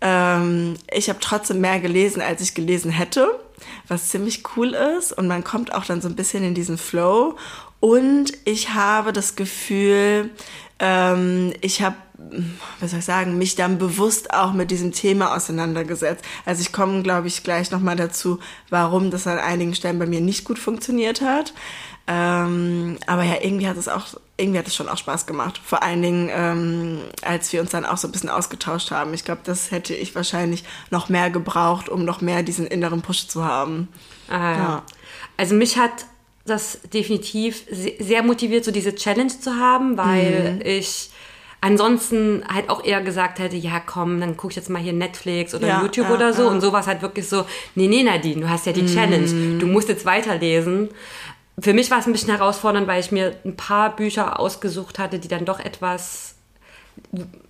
ähm, 0.01 0.77
ich 0.91 1.11
habe 1.11 1.19
trotzdem 1.21 1.61
mehr 1.61 1.81
gelesen, 1.81 2.23
als 2.23 2.41
ich 2.41 2.55
gelesen 2.55 2.91
hätte 2.91 3.29
was 3.89 4.09
ziemlich 4.09 4.43
cool 4.57 4.75
ist 4.99 5.13
und 5.13 5.27
man 5.27 5.45
kommt 5.45 5.75
auch 5.75 5.85
dann 5.85 6.01
so 6.01 6.09
ein 6.09 6.17
bisschen 6.17 6.45
in 6.45 6.55
diesen 6.55 6.79
Flow. 6.79 7.37
Und 7.81 8.33
ich 8.45 8.71
habe 8.71 9.13
das 9.13 9.37
Gefühl, 9.37 10.31
ähm, 10.79 11.53
ich 11.61 11.83
habe 11.83 11.97
was 12.81 12.91
soll 12.91 13.01
ich 13.01 13.05
sagen, 13.05 13.39
mich 13.39 13.55
dann 13.55 13.79
bewusst 13.79 14.33
auch 14.33 14.53
mit 14.53 14.71
diesem 14.71 14.93
Thema 14.93 15.35
auseinandergesetzt. 15.37 16.25
Also 16.45 16.63
ich 16.63 16.73
komme, 16.73 17.03
glaube 17.03 17.29
ich, 17.29 17.43
gleich 17.43 17.71
nochmal 17.71 17.97
dazu, 17.97 18.39
warum 18.71 19.11
das 19.11 19.27
an 19.27 19.39
einigen 19.39 19.75
Stellen 19.75 19.99
bei 19.99 20.07
mir 20.07 20.21
nicht 20.21 20.45
gut 20.45 20.59
funktioniert 20.59 21.21
hat. 21.21 21.53
Ähm, 22.07 22.84
aber 23.07 23.23
ja, 23.25 23.37
irgendwie 23.41 23.69
hat 23.69 23.77
es 23.77 23.89
auch, 23.89 24.07
irgendwie 24.37 24.59
hat 24.59 24.67
es 24.67 24.75
schon 24.75 24.89
auch 24.89 24.97
Spaß 24.97 25.27
gemacht. 25.27 25.61
Vor 25.63 25.83
allen 25.83 26.03
Dingen, 26.03 26.31
ähm, 26.33 27.01
als 27.23 27.53
wir 27.53 27.61
uns 27.61 27.71
dann 27.71 27.85
auch 27.85 27.97
so 27.97 28.09
ein 28.09 28.13
bisschen 28.13 28.31
ausgetauscht 28.31 28.91
haben. 28.91 29.15
Ich 29.15 29.25
glaube, 29.25 29.43
das 29.45 29.71
hätte 29.71 29.95
ich 29.95 30.15
wahrscheinlich 30.15 30.65
noch 30.91 31.09
mehr 31.09 31.31
gebraucht, 31.31 31.89
um 31.89 32.05
noch 32.05 32.21
mehr 32.21 32.43
diesen 32.43 32.67
inneren 32.67 33.03
Push 33.03 33.29
zu 33.29 33.45
haben. 33.45 33.89
Ah, 34.29 34.33
ja. 34.33 34.57
ja. 34.57 34.83
Also 35.37 35.55
mich 35.55 35.79
hat 35.79 36.07
das 36.47 36.81
definitiv 36.93 37.65
sehr 37.71 38.23
motiviert, 38.23 38.65
so 38.65 38.71
diese 38.71 38.95
Challenge 38.95 39.33
zu 39.41 39.55
haben, 39.57 39.97
weil 39.97 40.55
mhm. 40.55 40.61
ich 40.63 41.11
ansonsten 41.65 42.45
halt 42.53 42.69
auch 42.69 42.85
eher 42.85 43.01
gesagt 43.01 43.39
hätte, 43.39 43.57
ja 43.57 43.81
komm, 43.81 44.21
dann 44.21 44.37
guck 44.37 44.51
ich 44.51 44.57
jetzt 44.57 44.69
mal 44.69 44.83
hier 44.83 44.93
Netflix 44.93 45.55
oder 45.55 45.67
ja, 45.67 45.81
YouTube 45.81 46.09
ja, 46.09 46.15
oder 46.15 46.35
so. 46.35 46.43
Ja. 46.43 46.49
Und 46.49 46.61
sowas 46.61 46.87
halt 46.87 47.01
wirklich 47.01 47.27
so, 47.27 47.47
nee, 47.75 47.89
nee, 47.89 48.03
Nadine, 48.03 48.43
du 48.43 48.51
hast 48.51 48.67
ja 48.67 48.73
die 48.73 48.83
mhm. 48.83 48.95
Challenge, 48.95 49.59
du 49.59 49.67
musst 49.67 49.89
jetzt 49.89 50.05
weiterlesen 50.05 50.91
für 51.59 51.73
mich 51.73 51.91
war 51.91 51.99
es 51.99 52.07
ein 52.07 52.13
bisschen 52.13 52.35
herausfordernd, 52.35 52.87
weil 52.87 53.01
ich 53.01 53.13
mir 53.13 53.37
ein 53.45 53.57
paar 53.57 53.95
Bücher 53.95 54.41
ausgesucht 54.41 54.99
hatte, 54.99 55.19
die 55.19 55.29
dann 55.29 55.45
doch 55.45 55.61
etwas 55.61 56.35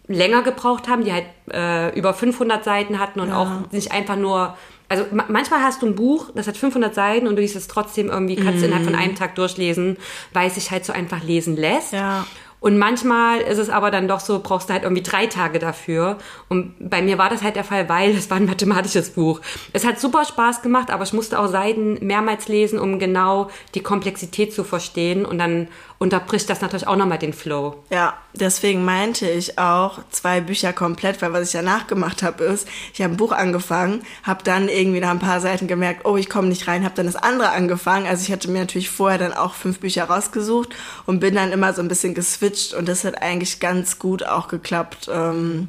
länger 0.07 0.43
gebraucht 0.43 0.89
haben, 0.89 1.05
die 1.05 1.13
halt 1.13 1.27
äh, 1.51 1.97
über 1.99 2.13
500 2.13 2.63
Seiten 2.65 2.99
hatten 2.99 3.21
und 3.21 3.29
ja. 3.29 3.39
auch 3.39 3.73
nicht 3.73 3.93
einfach 3.93 4.17
nur. 4.17 4.57
Also 4.87 5.07
manchmal 5.11 5.61
hast 5.61 5.81
du 5.81 5.87
ein 5.87 5.95
Buch, 5.95 6.31
das 6.35 6.47
hat 6.47 6.59
500 6.59 6.95
Seiten 6.95 7.27
und 7.27 7.37
du 7.37 7.43
liest 7.43 7.57
es 7.57 7.69
trotzdem 7.69 8.11
irgendwie, 8.11 8.37
kannst 8.37 8.61
mm. 8.61 8.65
innerhalb 8.65 8.85
von 8.85 8.95
einem 8.95 9.15
Tag 9.15 9.35
durchlesen, 9.35 9.97
weil 10.35 10.49
es 10.49 10.57
sich 10.57 10.71
halt 10.71 10.85
so 10.85 10.93
einfach 10.93 11.23
lesen 11.23 11.57
lässt. 11.57 11.95
Ja. 11.95 12.27
Und 12.65 12.79
manchmal 12.79 13.43
ist 13.43 13.59
es 13.59 13.69
aber 13.69 13.91
dann 13.91 14.09
doch 14.09 14.21
so, 14.21 14.41
brauchst 14.43 14.71
du 14.71 14.73
halt 14.73 14.85
irgendwie 14.85 15.03
drei 15.03 15.27
Tage 15.27 15.59
dafür. 15.59 16.17
Und 16.49 16.73
bei 16.81 17.03
mir 17.03 17.19
war 17.19 17.29
das 17.29 17.43
halt 17.43 17.57
der 17.57 17.63
Fall, 17.63 17.91
weil 17.91 18.13
es 18.13 18.31
war 18.31 18.39
ein 18.39 18.47
mathematisches 18.47 19.11
Buch. 19.11 19.43
Es 19.75 19.85
hat 19.85 20.01
super 20.01 20.25
Spaß 20.25 20.63
gemacht, 20.63 20.91
aber 20.91 21.05
ich 21.05 21.13
musste 21.13 21.39
auch 21.39 21.49
Seiten 21.49 21.99
mehrmals 22.01 22.49
lesen, 22.49 22.79
um 22.79 22.99
genau 22.99 23.51
die 23.75 23.83
Komplexität 23.83 24.55
zu 24.55 24.65
verstehen. 24.65 25.27
Und 25.27 25.37
dann 25.37 25.69
unterbricht 25.99 26.51
das 26.51 26.61
natürlich 26.61 26.87
auch 26.87 26.97
nochmal 26.97 27.19
den 27.19 27.33
Flow. 27.33 27.83
Ja, 27.91 28.15
deswegen 28.33 28.85
meinte 28.85 29.29
ich 29.29 29.59
auch 29.59 30.01
zwei 30.11 30.41
Bücher 30.41 30.73
komplett, 30.73 31.23
weil 31.23 31.33
was 31.33 31.49
ich 31.49 31.53
danach 31.53 31.87
gemacht 31.87 32.23
habe, 32.23 32.45
ist, 32.45 32.69
ich 32.93 33.01
habe 33.01 33.15
ein 33.15 33.17
Buch 33.17 33.33
angefangen, 33.33 34.03
habe 34.23 34.45
dann 34.45 34.69
irgendwie 34.69 35.01
nach 35.01 35.11
ein 35.11 35.19
paar 35.19 35.41
Seiten 35.41 35.67
gemerkt, 35.67 36.05
oh, 36.05 36.17
ich 36.17 36.29
komme 36.29 36.49
nicht 36.49 36.67
rein, 36.67 36.85
habe 36.85 36.95
dann 36.95 37.07
das 37.07 37.17
andere 37.17 37.51
angefangen. 37.51 38.07
Also 38.07 38.25
ich 38.25 38.33
hatte 38.33 38.51
mir 38.51 38.61
natürlich 38.61 38.91
vorher 38.91 39.19
dann 39.19 39.33
auch 39.33 39.55
fünf 39.55 39.81
Bücher 39.81 40.05
rausgesucht 40.05 40.75
und 41.07 41.21
bin 41.21 41.35
dann 41.35 41.53
immer 41.53 41.73
so 41.73 41.83
ein 41.83 41.89
bisschen 41.89 42.15
geswitcht 42.15 42.75
und 42.75 42.89
das 42.89 43.05
hat 43.05 43.23
eigentlich 43.23 43.61
ganz 43.61 43.99
gut 43.99 44.27
auch 44.27 44.49
geklappt. 44.49 45.09
Ähm, 45.13 45.69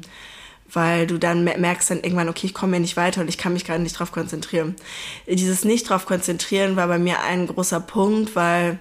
weil 0.72 1.06
du 1.06 1.18
dann 1.18 1.44
merkst 1.44 1.90
dann 1.90 2.02
irgendwann, 2.02 2.28
okay, 2.28 2.46
ich 2.46 2.54
komme 2.54 2.72
hier 2.72 2.80
nicht 2.80 2.96
weiter 2.96 3.20
und 3.20 3.28
ich 3.28 3.38
kann 3.38 3.52
mich 3.52 3.64
gerade 3.64 3.82
nicht 3.82 3.98
drauf 3.98 4.12
konzentrieren. 4.12 4.74
Dieses 5.26 5.64
nicht 5.64 5.88
drauf 5.88 6.06
konzentrieren 6.06 6.76
war 6.76 6.88
bei 6.88 6.98
mir 6.98 7.22
ein 7.22 7.46
großer 7.46 7.80
Punkt, 7.80 8.34
weil 8.34 8.78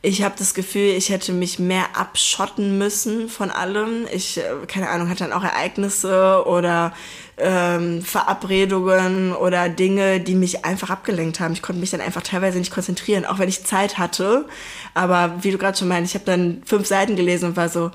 ich 0.00 0.22
habe 0.22 0.36
das 0.38 0.54
Gefühl, 0.54 0.94
ich 0.96 1.10
hätte 1.10 1.32
mich 1.32 1.58
mehr 1.58 1.96
abschotten 1.96 2.78
müssen 2.78 3.28
von 3.28 3.50
allem. 3.50 4.06
Ich, 4.12 4.38
äh, 4.38 4.42
keine 4.68 4.88
Ahnung, 4.90 5.08
hatte 5.08 5.24
dann 5.24 5.32
auch 5.32 5.42
Ereignisse 5.42 6.44
oder 6.46 6.94
ähm, 7.36 8.02
Verabredungen 8.02 9.34
oder 9.34 9.68
Dinge, 9.68 10.20
die 10.20 10.36
mich 10.36 10.64
einfach 10.64 10.90
abgelenkt 10.90 11.40
haben. 11.40 11.52
Ich 11.52 11.62
konnte 11.62 11.80
mich 11.80 11.90
dann 11.90 12.00
einfach 12.00 12.22
teilweise 12.22 12.58
nicht 12.58 12.72
konzentrieren, 12.72 13.24
auch 13.24 13.40
wenn 13.40 13.48
ich 13.48 13.64
Zeit 13.64 13.98
hatte. 13.98 14.46
Aber 14.94 15.34
wie 15.42 15.50
du 15.50 15.58
gerade 15.58 15.76
schon 15.76 15.88
meinst, 15.88 16.12
ich 16.12 16.20
habe 16.20 16.30
dann 16.30 16.62
fünf 16.64 16.86
Seiten 16.86 17.16
gelesen 17.16 17.50
und 17.50 17.56
war 17.56 17.68
so, 17.68 17.90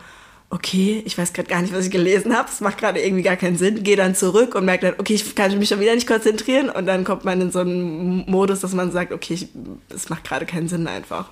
okay, 0.50 1.02
ich 1.06 1.18
weiß 1.18 1.34
gerade 1.34 1.50
gar 1.50 1.62
nicht, 1.62 1.74
was 1.74 1.86
ich 1.86 1.92
gelesen 1.92 2.36
habe. 2.38 2.50
Es 2.52 2.60
macht 2.60 2.78
gerade 2.78 3.02
irgendwie 3.02 3.24
gar 3.24 3.38
keinen 3.38 3.58
Sinn. 3.58 3.82
Gehe 3.82 3.96
dann 3.96 4.14
zurück 4.14 4.56
und 4.56 4.66
merke 4.66 4.88
dann, 4.88 5.00
okay, 5.00 5.14
ich 5.14 5.36
kann 5.36 5.58
mich 5.58 5.70
schon 5.70 5.80
wieder 5.80 5.96
nicht 5.96 6.08
konzentrieren. 6.08 6.70
Und 6.70 6.86
dann 6.86 7.06
kommt 7.06 7.24
man 7.24 7.40
in 7.40 7.52
so 7.52 7.60
einen 7.60 8.30
Modus, 8.30 8.60
dass 8.60 8.74
man 8.74 8.92
sagt, 8.92 9.14
okay, 9.14 9.48
es 9.90 10.10
macht 10.10 10.26
gerade 10.26 10.46
keinen 10.46 10.68
Sinn 10.68 10.88
einfach. 10.88 11.32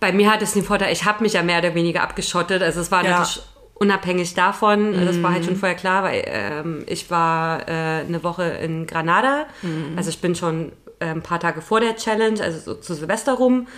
Bei 0.00 0.12
mir 0.12 0.30
hat 0.32 0.42
es 0.42 0.52
den 0.52 0.62
Vorteil, 0.64 0.92
ich 0.92 1.04
habe 1.04 1.22
mich 1.22 1.34
ja 1.34 1.42
mehr 1.42 1.58
oder 1.58 1.74
weniger 1.74 2.02
abgeschottet. 2.02 2.62
Also 2.62 2.80
es 2.80 2.90
war 2.90 3.04
Ja. 3.04 3.10
natürlich 3.10 3.42
unabhängig 3.74 4.34
davon. 4.34 5.04
Das 5.04 5.22
war 5.22 5.32
halt 5.34 5.44
schon 5.44 5.56
vorher 5.56 5.76
klar, 5.76 6.02
weil 6.02 6.22
ähm, 6.26 6.84
ich 6.86 7.10
war 7.10 7.68
äh, 7.68 8.00
eine 8.06 8.22
Woche 8.22 8.44
in 8.44 8.86
Granada. 8.86 9.46
Also 9.96 10.08
ich 10.08 10.20
bin 10.20 10.34
schon 10.34 10.72
äh, 11.00 11.06
ein 11.06 11.20
paar 11.22 11.40
Tage 11.40 11.60
vor 11.60 11.80
der 11.80 11.94
Challenge, 11.96 12.42
also 12.42 12.58
so 12.58 12.74
zu 12.80 12.94
Silvester 12.94 13.34
rum, 13.34 13.68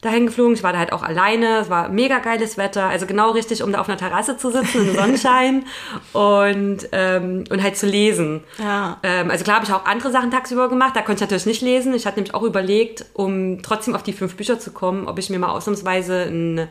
dahin 0.00 0.26
geflogen. 0.26 0.54
Ich 0.54 0.62
war 0.62 0.72
da 0.72 0.78
halt 0.78 0.92
auch 0.92 1.02
alleine. 1.02 1.58
Es 1.58 1.70
war 1.70 1.88
mega 1.88 2.18
geiles 2.18 2.58
Wetter. 2.58 2.84
Also 2.84 3.06
genau 3.06 3.30
richtig, 3.30 3.62
um 3.62 3.72
da 3.72 3.80
auf 3.80 3.88
einer 3.88 3.98
Terrasse 3.98 4.36
zu 4.36 4.50
sitzen 4.50 4.88
im 4.88 4.94
Sonnenschein 4.96 5.64
und, 6.12 6.88
ähm, 6.92 7.44
und 7.50 7.62
halt 7.62 7.76
zu 7.76 7.86
lesen. 7.86 8.42
Ja. 8.58 8.98
Ähm, 9.02 9.30
also 9.30 9.44
klar 9.44 9.56
habe 9.56 9.66
ich 9.66 9.72
auch 9.72 9.86
andere 9.86 10.10
Sachen 10.10 10.30
tagsüber 10.30 10.68
gemacht. 10.68 10.94
Da 10.94 11.00
konnte 11.00 11.16
ich 11.16 11.20
natürlich 11.22 11.46
nicht 11.46 11.62
lesen. 11.62 11.94
Ich 11.94 12.06
hatte 12.06 12.16
nämlich 12.16 12.34
auch 12.34 12.42
überlegt, 12.42 13.06
um 13.14 13.62
trotzdem 13.62 13.94
auf 13.94 14.02
die 14.02 14.12
fünf 14.12 14.36
Bücher 14.36 14.58
zu 14.58 14.72
kommen, 14.72 15.06
ob 15.08 15.18
ich 15.18 15.30
mir 15.30 15.38
mal 15.38 15.50
ausnahmsweise 15.50 16.24
ein, 16.24 16.68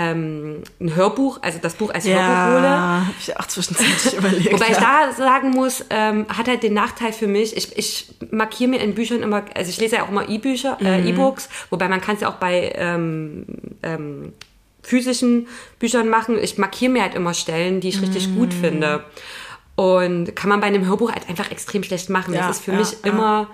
ähm, 0.00 0.62
ein 0.80 0.94
Hörbuch, 0.94 1.38
also 1.42 1.58
das 1.60 1.74
Buch 1.74 1.92
als 1.92 2.06
Hörbuch 2.06 2.20
hole. 2.20 2.64
Ja, 2.64 3.02
habe 3.06 3.14
ich 3.20 3.36
auch 3.36 3.46
zwischenzeitlich 3.46 4.14
überlegt. 4.18 4.52
Wobei 4.52 4.66
ich 4.66 4.78
ja. 4.80 5.06
da 5.08 5.12
sagen 5.12 5.50
muss, 5.50 5.84
ähm, 5.90 6.26
hat 6.28 6.46
halt 6.46 6.62
den 6.62 6.74
Nachteil 6.74 7.12
für 7.12 7.26
mich, 7.26 7.56
ich, 7.56 7.76
ich 7.76 8.14
markiere 8.30 8.70
mir 8.70 8.80
in 8.80 8.94
Büchern 8.94 9.22
immer, 9.22 9.42
also 9.54 9.70
ich 9.70 9.80
lese 9.80 9.96
ja 9.96 10.04
auch 10.04 10.08
immer 10.10 10.28
E-Bücher, 10.28 10.78
äh, 10.80 11.00
Mhm. 11.00 11.06
E-Books, 11.08 11.48
wobei 11.70 11.88
man 11.88 12.00
kann 12.00 12.14
es 12.14 12.20
ja 12.20 12.28
auch 12.28 12.36
bei 12.36 12.72
ähm, 12.76 13.44
ähm, 13.82 14.32
physischen 14.82 15.48
Büchern 15.78 16.08
machen. 16.08 16.38
Ich 16.40 16.58
markiere 16.58 16.92
mir 16.92 17.02
halt 17.02 17.14
immer 17.14 17.34
Stellen, 17.34 17.80
die 17.80 17.88
ich 17.88 18.00
richtig 18.00 18.34
gut 18.34 18.48
Mhm. 18.54 18.60
finde. 18.60 19.04
Und 19.74 20.34
kann 20.34 20.48
man 20.48 20.60
bei 20.60 20.66
einem 20.68 20.86
Hörbuch 20.86 21.12
halt 21.12 21.28
einfach 21.28 21.50
extrem 21.50 21.82
schlecht 21.82 22.08
machen. 22.10 22.34
Ja, 22.34 22.46
das 22.48 22.58
ist 22.58 22.64
für 22.64 22.72
ja, 22.72 22.78
mich 22.78 22.92
ja. 23.04 23.10
immer 23.10 23.48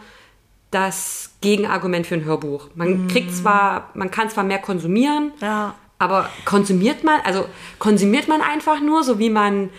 das 0.71 1.31
Gegenargument 1.41 2.07
für 2.07 2.15
ein 2.17 2.25
Hörbuch. 2.25 2.69
Man 2.75 3.09
kriegt 3.09 3.33
zwar, 3.35 3.91
man 3.95 4.11
kann 4.11 4.29
zwar 4.31 4.45
mehr 4.45 4.59
konsumieren, 4.59 5.27
Mhm. 5.27 5.43
Ja. 5.43 5.75
Aber 6.05 6.29
konsumiert 6.45 7.03
man, 7.03 7.21
also 7.25 7.47
konsumiert 7.79 8.29
man 8.29 8.41
einfach 8.41 8.81
nur, 8.81 9.03
so 9.03 9.19
wie 9.19 9.31
man 9.31 9.71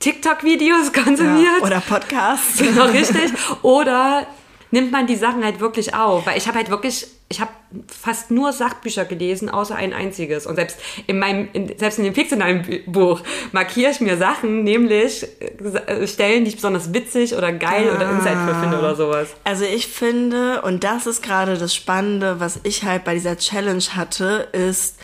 TikTok-Videos 0.00 0.92
konsumiert? 1.04 1.62
Oder 1.62 1.80
Podcast. 1.80 2.58
Genau, 2.66 2.86
richtig. 2.86 3.32
Oder 3.62 4.26
nimmt 4.70 4.92
man 4.92 5.06
die 5.06 5.16
Sachen 5.16 5.44
halt 5.44 5.60
wirklich 5.60 5.94
auf? 5.94 6.26
Weil 6.26 6.38
ich 6.38 6.46
habe 6.46 6.58
halt 6.58 6.70
wirklich, 6.70 7.06
ich 7.28 7.40
habe 7.40 7.50
fast 7.88 8.30
nur 8.30 8.52
Sachbücher 8.52 9.04
gelesen, 9.04 9.48
außer 9.48 9.74
ein 9.74 9.92
einziges. 9.92 10.46
Und 10.46 10.56
selbst 10.56 10.78
in 11.06 11.18
meinem, 11.18 11.48
in, 11.52 11.76
selbst 11.78 11.98
in 11.98 12.04
dem 12.04 12.14
fiktionalen 12.14 12.82
Buch 12.86 13.20
markiere 13.52 13.90
ich 13.90 14.00
mir 14.00 14.16
Sachen, 14.16 14.64
nämlich 14.64 15.26
äh, 15.40 16.06
Stellen, 16.06 16.44
die 16.44 16.50
ich 16.50 16.56
besonders 16.56 16.92
witzig 16.92 17.34
oder 17.34 17.52
geil 17.52 17.90
oder 17.94 18.10
insightful 18.10 18.54
finde 18.60 18.78
oder 18.78 18.94
sowas. 18.94 19.34
Also 19.44 19.64
ich 19.64 19.88
finde, 19.88 20.62
und 20.62 20.84
das 20.84 21.06
ist 21.06 21.22
gerade 21.22 21.56
das 21.56 21.74
Spannende, 21.74 22.38
was 22.38 22.60
ich 22.62 22.84
halt 22.84 23.04
bei 23.04 23.14
dieser 23.14 23.36
Challenge 23.36 23.84
hatte, 23.94 24.48
ist 24.52 24.96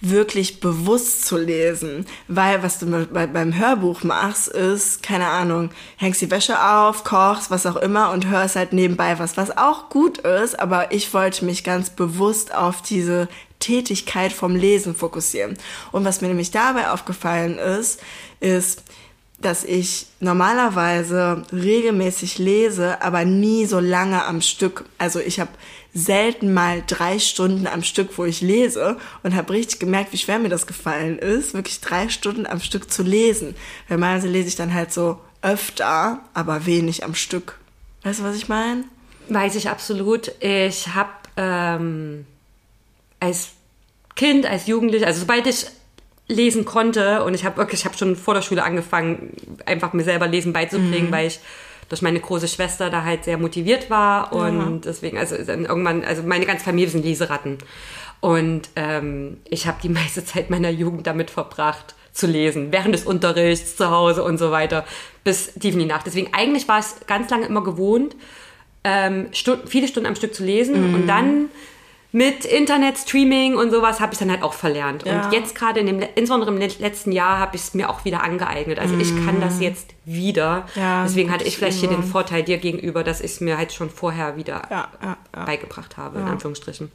wirklich 0.00 0.60
bewusst 0.60 1.26
zu 1.26 1.36
lesen. 1.36 2.06
Weil 2.28 2.62
was 2.62 2.78
du 2.78 3.06
bei, 3.06 3.26
beim 3.26 3.56
Hörbuch 3.58 4.02
machst, 4.02 4.48
ist, 4.48 5.02
keine 5.02 5.26
Ahnung, 5.26 5.70
hängst 5.96 6.20
die 6.20 6.30
Wäsche 6.30 6.62
auf, 6.62 7.04
kochst, 7.04 7.50
was 7.50 7.66
auch 7.66 7.76
immer 7.76 8.10
und 8.10 8.28
hörst 8.28 8.56
halt 8.56 8.72
nebenbei 8.72 9.18
was, 9.18 9.36
was 9.36 9.56
auch 9.56 9.90
gut 9.90 10.18
ist, 10.18 10.58
aber 10.58 10.92
ich 10.92 11.12
wollte 11.12 11.44
mich 11.44 11.64
ganz 11.64 11.90
bewusst 11.90 12.54
auf 12.54 12.82
diese 12.82 13.28
Tätigkeit 13.58 14.32
vom 14.32 14.56
Lesen 14.56 14.94
fokussieren. 14.94 15.56
Und 15.92 16.04
was 16.04 16.22
mir 16.22 16.28
nämlich 16.28 16.50
dabei 16.50 16.90
aufgefallen 16.90 17.58
ist, 17.58 18.00
ist, 18.40 18.82
dass 19.40 19.64
ich 19.64 20.06
normalerweise 20.20 21.44
regelmäßig 21.52 22.38
lese, 22.38 23.00
aber 23.02 23.24
nie 23.24 23.64
so 23.66 23.80
lange 23.80 24.24
am 24.24 24.42
Stück. 24.42 24.84
Also 24.98 25.18
ich 25.18 25.40
habe 25.40 25.50
selten 25.92 26.54
mal 26.54 26.82
drei 26.86 27.18
Stunden 27.18 27.66
am 27.66 27.82
Stück, 27.82 28.16
wo 28.16 28.24
ich 28.24 28.40
lese 28.40 28.96
und 29.22 29.34
habe 29.34 29.52
richtig 29.52 29.80
gemerkt, 29.80 30.12
wie 30.12 30.18
schwer 30.18 30.38
mir 30.38 30.48
das 30.48 30.66
gefallen 30.66 31.18
ist, 31.18 31.54
wirklich 31.54 31.80
drei 31.80 32.08
Stunden 32.08 32.46
am 32.46 32.60
Stück 32.60 32.90
zu 32.90 33.02
lesen. 33.02 33.54
Weil 33.88 33.98
meistens 33.98 34.30
lese 34.30 34.48
ich 34.48 34.56
dann 34.56 34.72
halt 34.72 34.92
so 34.92 35.18
öfter, 35.42 36.20
aber 36.34 36.66
wenig 36.66 37.04
am 37.04 37.14
Stück. 37.14 37.58
Weißt 38.02 38.20
du, 38.20 38.24
was 38.24 38.36
ich 38.36 38.48
meine? 38.48 38.84
Weiß 39.28 39.54
ich 39.56 39.68
absolut. 39.68 40.32
Ich 40.40 40.88
habe 40.88 41.10
ähm, 41.36 42.26
als 43.18 43.50
Kind, 44.16 44.46
als 44.46 44.66
Jugendliche, 44.66 45.06
also 45.06 45.20
sobald 45.20 45.46
ich 45.46 45.66
lesen 46.28 46.64
konnte 46.64 47.24
und 47.24 47.34
ich 47.34 47.44
habe 47.44 47.56
wirklich, 47.56 47.80
ich 47.80 47.84
habe 47.86 47.96
schon 47.96 48.14
vor 48.16 48.34
der 48.34 48.42
Schule 48.42 48.62
angefangen, 48.62 49.32
einfach 49.66 49.92
mir 49.92 50.04
selber 50.04 50.28
Lesen 50.28 50.52
beizubringen, 50.52 51.10
weil 51.10 51.26
ich 51.26 51.40
durch 51.90 52.02
meine 52.02 52.20
große 52.20 52.48
Schwester 52.48 52.88
da 52.88 53.04
halt 53.04 53.24
sehr 53.24 53.36
motiviert 53.36 53.90
war 53.90 54.32
und 54.32 54.82
deswegen, 54.84 55.18
also 55.18 55.34
irgendwann, 55.34 56.04
also 56.04 56.22
meine 56.22 56.46
ganze 56.46 56.64
Familie 56.64 56.88
sind 56.88 57.04
Leseratten. 57.04 57.58
Und 58.20 58.70
ähm, 58.76 59.38
ich 59.48 59.66
habe 59.66 59.78
die 59.82 59.88
meiste 59.90 60.24
Zeit 60.24 60.48
meiner 60.48 60.70
Jugend 60.70 61.06
damit 61.06 61.30
verbracht 61.30 61.94
zu 62.12 62.26
lesen, 62.26 62.70
während 62.70 62.94
des 62.94 63.04
Unterrichts, 63.04 63.76
zu 63.76 63.90
Hause 63.90 64.22
und 64.22 64.38
so 64.38 64.50
weiter, 64.52 64.84
bis 65.24 65.54
tief 65.54 65.74
in 65.74 65.80
die 65.80 65.86
Nacht. 65.86 66.06
Deswegen 66.06 66.32
eigentlich 66.32 66.68
war 66.68 66.78
es 66.78 66.96
ganz 67.06 67.28
lange 67.28 67.46
immer 67.46 67.62
gewohnt, 67.62 68.14
ähm, 68.84 69.26
Stunden, 69.32 69.66
viele 69.66 69.88
Stunden 69.88 70.06
am 70.06 70.16
Stück 70.16 70.34
zu 70.34 70.44
lesen 70.44 70.94
und 70.94 71.06
dann 71.06 71.48
mit 72.12 72.44
Internet, 72.44 72.98
Streaming 72.98 73.54
und 73.54 73.70
sowas 73.70 74.00
habe 74.00 74.12
ich 74.12 74.18
dann 74.18 74.30
halt 74.30 74.42
auch 74.42 74.52
verlernt. 74.54 75.04
Ja. 75.06 75.26
Und 75.26 75.32
jetzt 75.32 75.54
gerade, 75.54 75.80
in 75.80 75.86
dem, 75.86 76.00
insbesondere 76.00 76.50
im 76.50 76.58
le- 76.58 76.68
letzten 76.78 77.12
Jahr, 77.12 77.38
habe 77.38 77.54
ich 77.56 77.62
es 77.62 77.74
mir 77.74 77.88
auch 77.88 78.04
wieder 78.04 78.22
angeeignet. 78.22 78.78
Also 78.78 78.96
ich 78.96 79.14
kann 79.24 79.40
das 79.40 79.60
jetzt 79.60 79.90
wieder. 80.04 80.66
Ja, 80.74 81.04
Deswegen 81.04 81.30
hatte 81.30 81.44
ich 81.44 81.56
vielleicht 81.56 81.78
hier 81.78 81.88
den. 81.88 82.02
Vorteil 82.02 82.42
dir 82.42 82.58
gegenüber, 82.58 83.04
dass 83.04 83.20
ich 83.20 83.32
es 83.32 83.40
mir 83.40 83.56
halt 83.58 83.72
schon 83.72 83.90
vorher 83.90 84.36
wieder 84.36 84.62
ja. 84.70 84.88
beigebracht 85.32 85.96
habe, 85.96 86.18
in 86.18 86.24
Anführungsstrichen. 86.26 86.90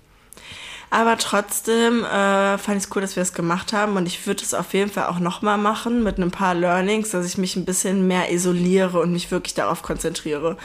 Aber 0.95 1.17
trotzdem 1.17 2.05
äh, 2.05 2.57
fand 2.57 2.77
ich 2.77 2.85
es 2.85 2.95
cool, 2.95 3.01
dass 3.01 3.17
wir 3.17 3.23
es 3.23 3.33
gemacht 3.33 3.73
haben 3.73 3.97
und 3.97 4.05
ich 4.05 4.25
würde 4.25 4.41
es 4.41 4.53
auf 4.53 4.73
jeden 4.73 4.89
Fall 4.89 5.07
auch 5.07 5.19
nochmal 5.19 5.57
machen 5.57 6.03
mit 6.03 6.19
ein 6.19 6.31
paar 6.31 6.55
Learnings, 6.55 7.09
dass 7.09 7.25
ich 7.25 7.37
mich 7.37 7.57
ein 7.57 7.65
bisschen 7.65 8.07
mehr 8.07 8.31
isoliere 8.31 9.01
und 9.01 9.11
mich 9.11 9.29
wirklich 9.29 9.53
darauf 9.53 9.81
konzentriere. 9.81 10.55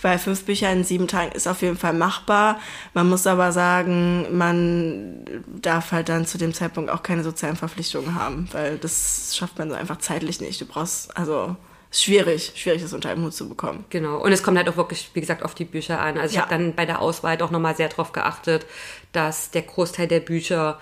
Weil 0.00 0.20
fünf 0.20 0.44
Bücher 0.44 0.70
in 0.70 0.84
sieben 0.84 1.08
Tagen 1.08 1.32
ist 1.32 1.48
auf 1.48 1.60
jeden 1.62 1.76
Fall 1.76 1.92
machbar. 1.92 2.60
Man 2.94 3.08
muss 3.08 3.26
aber 3.26 3.50
sagen, 3.50 4.28
man 4.38 5.24
darf 5.60 5.90
halt 5.90 6.08
dann 6.08 6.24
zu 6.24 6.38
dem 6.38 6.54
Zeitpunkt 6.54 6.88
auch 6.88 7.02
keine 7.02 7.24
sozialen 7.24 7.56
Verpflichtungen 7.56 8.14
haben, 8.14 8.48
weil 8.52 8.78
das 8.78 9.34
schafft 9.36 9.58
man 9.58 9.70
so 9.70 9.74
einfach 9.74 9.98
zeitlich 9.98 10.40
nicht. 10.40 10.60
Du 10.60 10.66
brauchst, 10.66 11.16
also 11.16 11.56
schwierig, 11.90 12.52
schwierig 12.54 12.82
das 12.82 12.92
unter 12.92 13.10
einen 13.10 13.24
Hut 13.24 13.34
zu 13.34 13.48
bekommen. 13.48 13.84
Genau. 13.90 14.18
Und 14.18 14.30
es 14.32 14.42
kommt 14.42 14.56
halt 14.56 14.68
auch 14.68 14.76
wirklich, 14.76 15.10
wie 15.14 15.20
gesagt, 15.20 15.42
auf 15.44 15.54
die 15.54 15.64
Bücher 15.64 16.00
an. 16.00 16.16
Also 16.18 16.30
ich 16.30 16.36
Ja. 16.36 16.42
habe 16.42 16.50
dann 16.54 16.74
bei 16.74 16.86
der 16.86 17.00
Auswahl 17.00 17.36
doch 17.36 17.50
nochmal 17.50 17.74
sehr 17.76 17.88
darauf 17.88 18.12
geachtet, 18.12 18.64
dass 19.12 19.50
der 19.50 19.62
Großteil 19.62 20.06
der 20.06 20.20
Bücher 20.20 20.78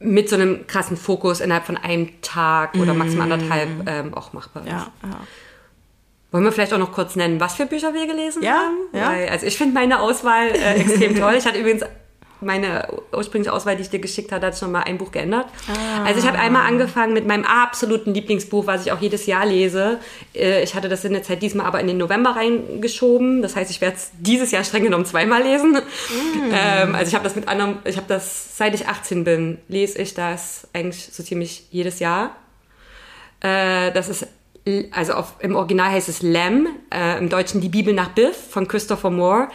mit 0.00 0.28
so 0.28 0.36
einem 0.36 0.66
krassen 0.66 0.96
Fokus 0.96 1.40
innerhalb 1.40 1.66
von 1.66 1.76
einem 1.76 2.20
Tag 2.22 2.74
oder 2.74 2.94
maximal 2.94 3.30
anderthalb 3.30 3.68
ähm, 3.86 4.14
auch 4.14 4.32
machbar 4.32 4.62
ist. 4.64 4.70
Ja, 4.70 4.90
ja. 5.04 5.20
Wollen 6.32 6.44
wir 6.44 6.52
vielleicht 6.52 6.72
auch 6.72 6.78
noch 6.78 6.92
kurz 6.92 7.16
nennen, 7.16 7.38
was 7.40 7.54
für 7.56 7.66
Bücher 7.66 7.92
wir 7.92 8.06
gelesen 8.06 8.42
Ja, 8.42 8.52
haben? 8.54 8.76
ja. 8.94 9.10
Weil, 9.10 9.28
also 9.28 9.46
ich 9.46 9.58
finde 9.58 9.74
meine 9.74 10.00
Auswahl 10.00 10.46
äh, 10.48 10.74
extrem 10.80 11.16
toll. 11.18 11.34
Ich 11.36 11.44
hatte 11.44 11.58
übrigens 11.58 11.82
meine 12.40 12.88
ursprüngliche 13.12 13.52
Auswahl, 13.52 13.76
die 13.76 13.82
ich 13.82 13.90
dir 13.90 13.98
geschickt 13.98 14.32
hatte, 14.32 14.46
hat 14.46 14.58
schon 14.58 14.72
mal 14.72 14.82
ein 14.82 14.98
Buch 14.98 15.12
geändert. 15.12 15.46
Ah. 15.68 16.04
Also 16.04 16.20
ich 16.20 16.26
habe 16.26 16.38
einmal 16.38 16.66
angefangen 16.66 17.12
mit 17.12 17.26
meinem 17.26 17.44
absoluten 17.44 18.14
Lieblingsbuch, 18.14 18.66
was 18.66 18.86
ich 18.86 18.92
auch 18.92 19.00
jedes 19.00 19.26
Jahr 19.26 19.46
lese. 19.46 19.98
Äh, 20.34 20.62
Ich 20.62 20.74
hatte 20.74 20.88
das 20.88 21.04
in 21.04 21.12
der 21.12 21.22
Zeit 21.22 21.42
diesmal 21.42 21.66
aber 21.66 21.80
in 21.80 21.86
den 21.86 21.98
November 21.98 22.36
reingeschoben. 22.36 23.42
Das 23.42 23.56
heißt, 23.56 23.70
ich 23.70 23.80
werde 23.80 23.96
es 23.96 24.10
dieses 24.18 24.50
Jahr 24.50 24.64
streng 24.64 24.84
genommen 24.84 25.04
zweimal 25.04 25.42
lesen. 25.42 25.72
Mm. 25.72 26.52
Ähm, 26.52 26.94
also 26.94 27.08
ich 27.08 27.14
habe 27.14 27.24
das 27.24 27.36
mit 27.36 27.48
anderen, 27.48 27.78
ich 27.84 27.96
habe 27.96 28.06
das, 28.08 28.56
seit 28.56 28.74
ich 28.74 28.88
18 28.88 29.24
bin, 29.24 29.58
lese 29.68 29.98
ich 29.98 30.14
das 30.14 30.68
eigentlich 30.72 31.10
so 31.12 31.22
ziemlich 31.22 31.66
jedes 31.70 31.98
Jahr. 31.98 32.36
Äh, 33.40 33.92
das 33.92 34.08
ist, 34.08 34.26
also 34.92 35.14
auf, 35.14 35.34
im 35.40 35.56
Original 35.56 35.90
heißt 35.90 36.08
es 36.08 36.22
Lamb, 36.22 36.68
äh, 36.92 37.18
im 37.18 37.28
Deutschen 37.28 37.60
Die 37.60 37.68
Bibel 37.68 37.94
nach 37.94 38.10
Biff 38.10 38.36
von 38.50 38.68
Christopher 38.68 39.10
Moore. 39.10 39.48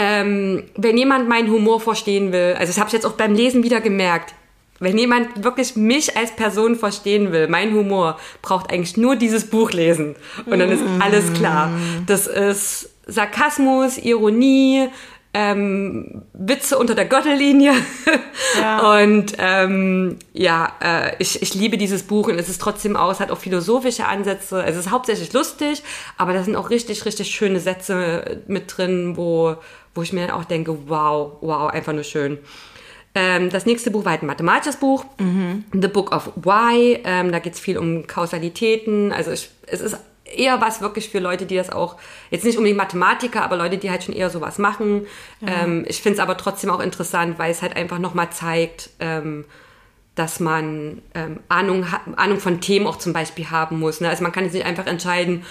Ähm, 0.00 0.62
wenn 0.76 0.96
jemand 0.96 1.28
meinen 1.28 1.50
Humor 1.50 1.80
verstehen 1.80 2.30
will, 2.30 2.54
also 2.56 2.70
das 2.70 2.78
habe 2.78 2.86
ich 2.86 2.92
jetzt 2.92 3.04
auch 3.04 3.14
beim 3.14 3.34
Lesen 3.34 3.64
wieder 3.64 3.80
gemerkt, 3.80 4.32
wenn 4.78 4.96
jemand 4.96 5.42
wirklich 5.42 5.74
mich 5.74 6.16
als 6.16 6.36
Person 6.36 6.76
verstehen 6.76 7.32
will, 7.32 7.48
mein 7.48 7.74
Humor, 7.74 8.16
braucht 8.42 8.70
eigentlich 8.70 8.96
nur 8.96 9.16
dieses 9.16 9.50
Buch 9.50 9.72
lesen. 9.72 10.14
Und 10.46 10.60
dann 10.60 10.70
ist 10.70 10.84
alles 11.00 11.32
klar. 11.32 11.72
Das 12.06 12.28
ist 12.28 12.90
Sarkasmus, 13.06 13.98
Ironie, 13.98 14.88
ähm, 15.34 16.22
Witze 16.32 16.78
unter 16.78 16.94
der 16.94 17.04
Gürtellinie. 17.04 17.74
Ja. 18.58 19.02
Und 19.02 19.34
ähm, 19.38 20.18
ja, 20.32 20.72
äh, 20.80 21.16
ich, 21.18 21.42
ich 21.42 21.54
liebe 21.54 21.76
dieses 21.76 22.02
Buch 22.02 22.28
und 22.28 22.38
es 22.38 22.48
ist 22.48 22.60
trotzdem 22.60 22.96
aus, 22.96 23.20
hat 23.20 23.30
auch 23.30 23.38
philosophische 23.38 24.06
Ansätze. 24.06 24.64
Es 24.64 24.76
ist 24.76 24.90
hauptsächlich 24.90 25.32
lustig, 25.32 25.82
aber 26.16 26.32
da 26.32 26.42
sind 26.42 26.56
auch 26.56 26.70
richtig, 26.70 27.04
richtig 27.04 27.30
schöne 27.30 27.60
Sätze 27.60 28.42
mit 28.46 28.76
drin, 28.76 29.16
wo, 29.16 29.56
wo 29.94 30.02
ich 30.02 30.12
mir 30.12 30.26
dann 30.26 30.36
auch 30.36 30.44
denke, 30.44 30.88
wow, 30.88 31.32
wow, 31.40 31.70
einfach 31.70 31.92
nur 31.92 32.04
schön. 32.04 32.38
Ähm, 33.14 33.50
das 33.50 33.66
nächste 33.66 33.90
Buch 33.90 34.04
war 34.04 34.12
halt 34.12 34.22
ein 34.22 34.26
mathematisches 34.26 34.76
Buch, 34.76 35.04
The 35.72 35.88
Book 35.88 36.12
of 36.12 36.32
Why. 36.36 37.00
Ähm, 37.04 37.32
da 37.32 37.38
geht 37.38 37.54
es 37.54 37.60
viel 37.60 37.76
um 37.76 38.06
Kausalitäten. 38.06 39.12
Also 39.12 39.32
ich, 39.32 39.50
es 39.66 39.80
ist 39.80 39.96
eher 40.36 40.60
was 40.60 40.80
wirklich 40.80 41.08
für 41.08 41.18
Leute, 41.18 41.46
die 41.46 41.56
das 41.56 41.70
auch, 41.70 41.96
jetzt 42.30 42.44
nicht 42.44 42.56
unbedingt 42.56 42.78
Mathematiker, 42.78 43.42
aber 43.42 43.56
Leute, 43.56 43.78
die 43.78 43.90
halt 43.90 44.04
schon 44.04 44.14
eher 44.14 44.30
sowas 44.30 44.58
machen. 44.58 45.06
Ja. 45.40 45.64
Ähm, 45.64 45.84
ich 45.88 46.02
finde 46.02 46.16
es 46.16 46.20
aber 46.20 46.36
trotzdem 46.36 46.70
auch 46.70 46.80
interessant, 46.80 47.38
weil 47.38 47.50
es 47.50 47.62
halt 47.62 47.76
einfach 47.76 47.98
nochmal 47.98 48.30
zeigt, 48.30 48.90
ähm, 49.00 49.44
dass 50.14 50.40
man 50.40 51.02
ähm, 51.14 51.40
Ahnung, 51.48 51.86
Ahnung 52.16 52.40
von 52.40 52.60
Themen 52.60 52.86
auch 52.86 52.96
zum 52.96 53.12
Beispiel 53.12 53.50
haben 53.50 53.78
muss. 53.78 54.00
Ne? 54.00 54.08
Also 54.08 54.22
man 54.22 54.32
kann 54.32 54.44
jetzt 54.44 54.52
nicht 54.54 54.66
einfach 54.66 54.86
entscheiden, 54.86 55.44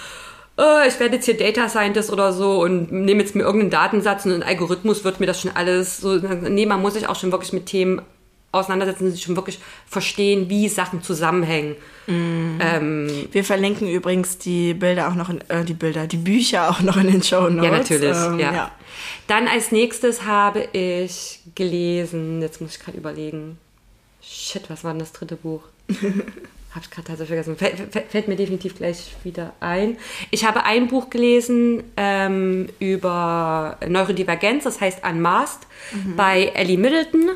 oh, 0.58 0.80
ich 0.86 1.00
werde 1.00 1.16
jetzt 1.16 1.24
hier 1.24 1.36
Data 1.36 1.68
Scientist 1.68 2.12
oder 2.12 2.32
so 2.32 2.60
und 2.60 2.92
nehme 2.92 3.22
jetzt 3.22 3.34
mir 3.34 3.44
irgendeinen 3.44 3.70
Datensatz 3.70 4.26
und 4.26 4.32
ein 4.32 4.42
Algorithmus 4.42 5.04
wird 5.04 5.20
mir 5.20 5.26
das 5.26 5.40
schon 5.40 5.52
alles 5.54 5.98
so. 5.98 6.16
Nee, 6.16 6.66
man 6.66 6.82
muss 6.82 6.94
sich 6.94 7.08
auch 7.08 7.16
schon 7.16 7.32
wirklich 7.32 7.52
mit 7.52 7.66
Themen 7.66 8.02
auseinandersetzen, 8.52 9.10
sich 9.10 9.22
schon 9.22 9.36
wirklich 9.36 9.58
verstehen, 9.86 10.48
wie 10.48 10.68
Sachen 10.68 11.02
zusammenhängen. 11.02 11.76
Mm. 12.06 12.58
Ähm, 12.60 13.28
Wir 13.30 13.44
verlinken 13.44 13.88
übrigens 13.88 14.38
die 14.38 14.74
Bilder 14.74 15.08
auch 15.08 15.14
noch 15.14 15.28
in, 15.28 15.40
äh, 15.48 15.64
die 15.64 15.74
Bilder, 15.74 16.06
die 16.06 16.16
Bücher 16.16 16.70
auch 16.70 16.80
noch 16.80 16.96
in 16.96 17.08
den 17.08 17.22
Show 17.22 17.48
Notes. 17.48 17.64
Ja, 17.64 17.70
natürlich. 17.70 18.16
Ähm, 18.16 18.38
ja. 18.38 18.54
ja. 18.54 18.70
Dann 19.26 19.48
als 19.48 19.70
nächstes 19.70 20.24
habe 20.24 20.68
ich 20.72 21.40
gelesen, 21.54 22.40
jetzt 22.40 22.60
muss 22.60 22.76
ich 22.76 22.80
gerade 22.80 22.96
überlegen. 22.96 23.58
Shit, 24.22 24.70
was 24.70 24.84
war 24.84 24.92
denn 24.92 25.00
das 25.00 25.12
dritte 25.12 25.36
Buch? 25.36 25.62
habe 26.74 26.84
ich 26.84 26.90
gerade 26.90 27.08
tatsächlich 27.08 27.44
vergessen. 27.44 27.56
Fällt, 27.56 28.10
fällt, 28.10 28.28
mir 28.28 28.36
definitiv 28.36 28.76
gleich 28.76 29.14
wieder 29.24 29.52
ein. 29.60 29.96
Ich 30.30 30.44
habe 30.44 30.64
ein 30.64 30.88
Buch 30.88 31.10
gelesen 31.10 31.82
ähm, 31.96 32.68
über 32.78 33.78
Neurodivergenz, 33.86 34.64
das 34.64 34.80
heißt 34.80 35.04
Unmasked, 35.04 35.66
mhm. 35.92 36.16
bei 36.16 36.52
Ellie 36.54 36.78
Middleton. 36.78 37.30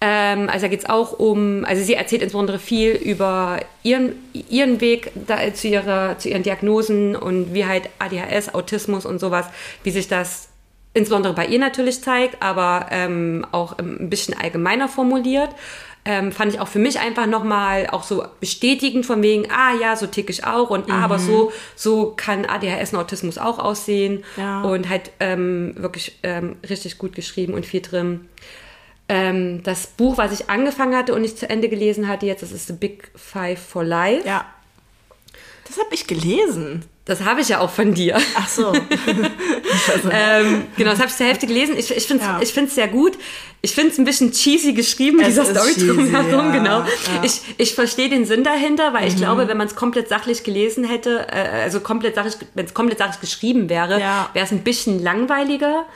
Ähm, 0.00 0.48
also 0.48 0.62
da 0.62 0.68
geht 0.68 0.80
es 0.80 0.88
auch 0.88 1.18
um, 1.18 1.64
also 1.66 1.82
sie 1.82 1.94
erzählt 1.94 2.22
insbesondere 2.22 2.58
viel 2.58 2.92
über 2.92 3.60
ihren, 3.82 4.12
ihren 4.32 4.80
Weg 4.80 5.12
da, 5.26 5.52
zu, 5.52 5.68
ihrer, 5.68 6.18
zu 6.18 6.30
ihren 6.30 6.42
Diagnosen 6.42 7.16
und 7.16 7.52
wie 7.52 7.66
halt 7.66 7.90
ADHS, 7.98 8.54
Autismus 8.54 9.04
und 9.04 9.20
sowas, 9.20 9.46
wie 9.82 9.90
sich 9.90 10.08
das 10.08 10.48
insbesondere 10.94 11.34
bei 11.34 11.46
ihr 11.46 11.58
natürlich 11.58 12.02
zeigt, 12.02 12.42
aber 12.42 12.86
ähm, 12.90 13.46
auch 13.52 13.78
ein 13.78 14.10
bisschen 14.10 14.36
allgemeiner 14.36 14.88
formuliert. 14.88 15.50
Ähm, 16.06 16.32
fand 16.32 16.54
ich 16.54 16.60
auch 16.60 16.68
für 16.68 16.78
mich 16.78 16.98
einfach 16.98 17.26
nochmal 17.26 17.88
auch 17.88 18.04
so 18.04 18.24
bestätigend 18.40 19.04
von 19.04 19.22
wegen, 19.22 19.50
ah 19.50 19.74
ja, 19.78 19.96
so 19.96 20.06
tick 20.06 20.30
ich 20.30 20.44
auch 20.44 20.70
und 20.70 20.88
mhm. 20.88 20.94
ah, 20.94 21.04
aber 21.04 21.18
mhm. 21.18 21.26
so, 21.26 21.52
so 21.76 22.14
kann 22.16 22.46
ADHS 22.46 22.94
und 22.94 23.00
Autismus 23.00 23.36
auch 23.36 23.58
aussehen 23.58 24.24
ja. 24.38 24.62
und 24.62 24.88
halt 24.88 25.12
ähm, 25.20 25.74
wirklich 25.76 26.18
ähm, 26.22 26.56
richtig 26.68 26.96
gut 26.96 27.14
geschrieben 27.14 27.52
und 27.52 27.66
viel 27.66 27.82
drin. 27.82 28.30
Ähm, 29.12 29.64
das 29.64 29.88
Buch, 29.88 30.18
was 30.18 30.30
ich 30.30 30.48
angefangen 30.48 30.94
hatte 30.94 31.12
und 31.14 31.22
nicht 31.22 31.36
zu 31.36 31.50
Ende 31.50 31.68
gelesen 31.68 32.06
hatte 32.06 32.26
jetzt, 32.26 32.44
das 32.44 32.52
ist 32.52 32.68
The 32.68 32.74
Big 32.74 33.10
Five 33.16 33.60
for 33.60 33.82
Life. 33.82 34.24
Ja. 34.24 34.46
Das 35.66 35.78
habe 35.78 35.92
ich 35.92 36.06
gelesen. 36.06 36.84
Das 37.06 37.24
habe 37.24 37.40
ich 37.40 37.48
ja 37.48 37.58
auch 37.58 37.70
von 37.70 37.92
dir. 37.92 38.18
Ach 38.36 38.48
so. 38.48 38.72
ähm, 40.12 40.62
genau, 40.76 40.90
das 40.90 41.00
habe 41.00 41.08
ich 41.08 41.16
zur 41.16 41.26
Hälfte 41.26 41.48
gelesen. 41.48 41.76
Ich, 41.76 41.90
ich 41.90 42.06
finde 42.06 42.22
es 42.44 42.54
ja. 42.54 42.66
sehr 42.66 42.86
gut. 42.86 43.18
Ich 43.62 43.72
finde 43.72 43.90
es 43.90 43.98
ein 43.98 44.04
bisschen 44.04 44.30
cheesy 44.30 44.74
geschrieben, 44.74 45.18
es 45.18 45.26
dieser 45.26 45.44
Story 45.44 45.74
drumherum. 45.74 46.46
Ja. 46.46 46.50
Genau. 46.52 46.78
Ja. 46.80 46.86
Ich, 47.24 47.40
ich 47.58 47.74
verstehe 47.74 48.08
den 48.10 48.26
Sinn 48.26 48.44
dahinter, 48.44 48.92
weil 48.92 49.02
mhm. 49.02 49.08
ich 49.08 49.16
glaube, 49.16 49.48
wenn 49.48 49.56
man 49.56 49.66
es 49.66 49.74
komplett 49.74 50.08
sachlich 50.08 50.44
gelesen 50.44 50.84
hätte, 50.84 51.26
äh, 51.32 51.62
also 51.62 51.80
komplett 51.80 52.14
sachlich, 52.14 52.36
wenn 52.54 52.66
es 52.66 52.74
komplett 52.74 52.98
sachlich 52.98 53.20
geschrieben 53.20 53.68
wäre, 53.68 53.98
wäre 54.32 54.44
es 54.44 54.52
ein 54.52 54.62
bisschen 54.62 55.02
langweiliger. 55.02 55.86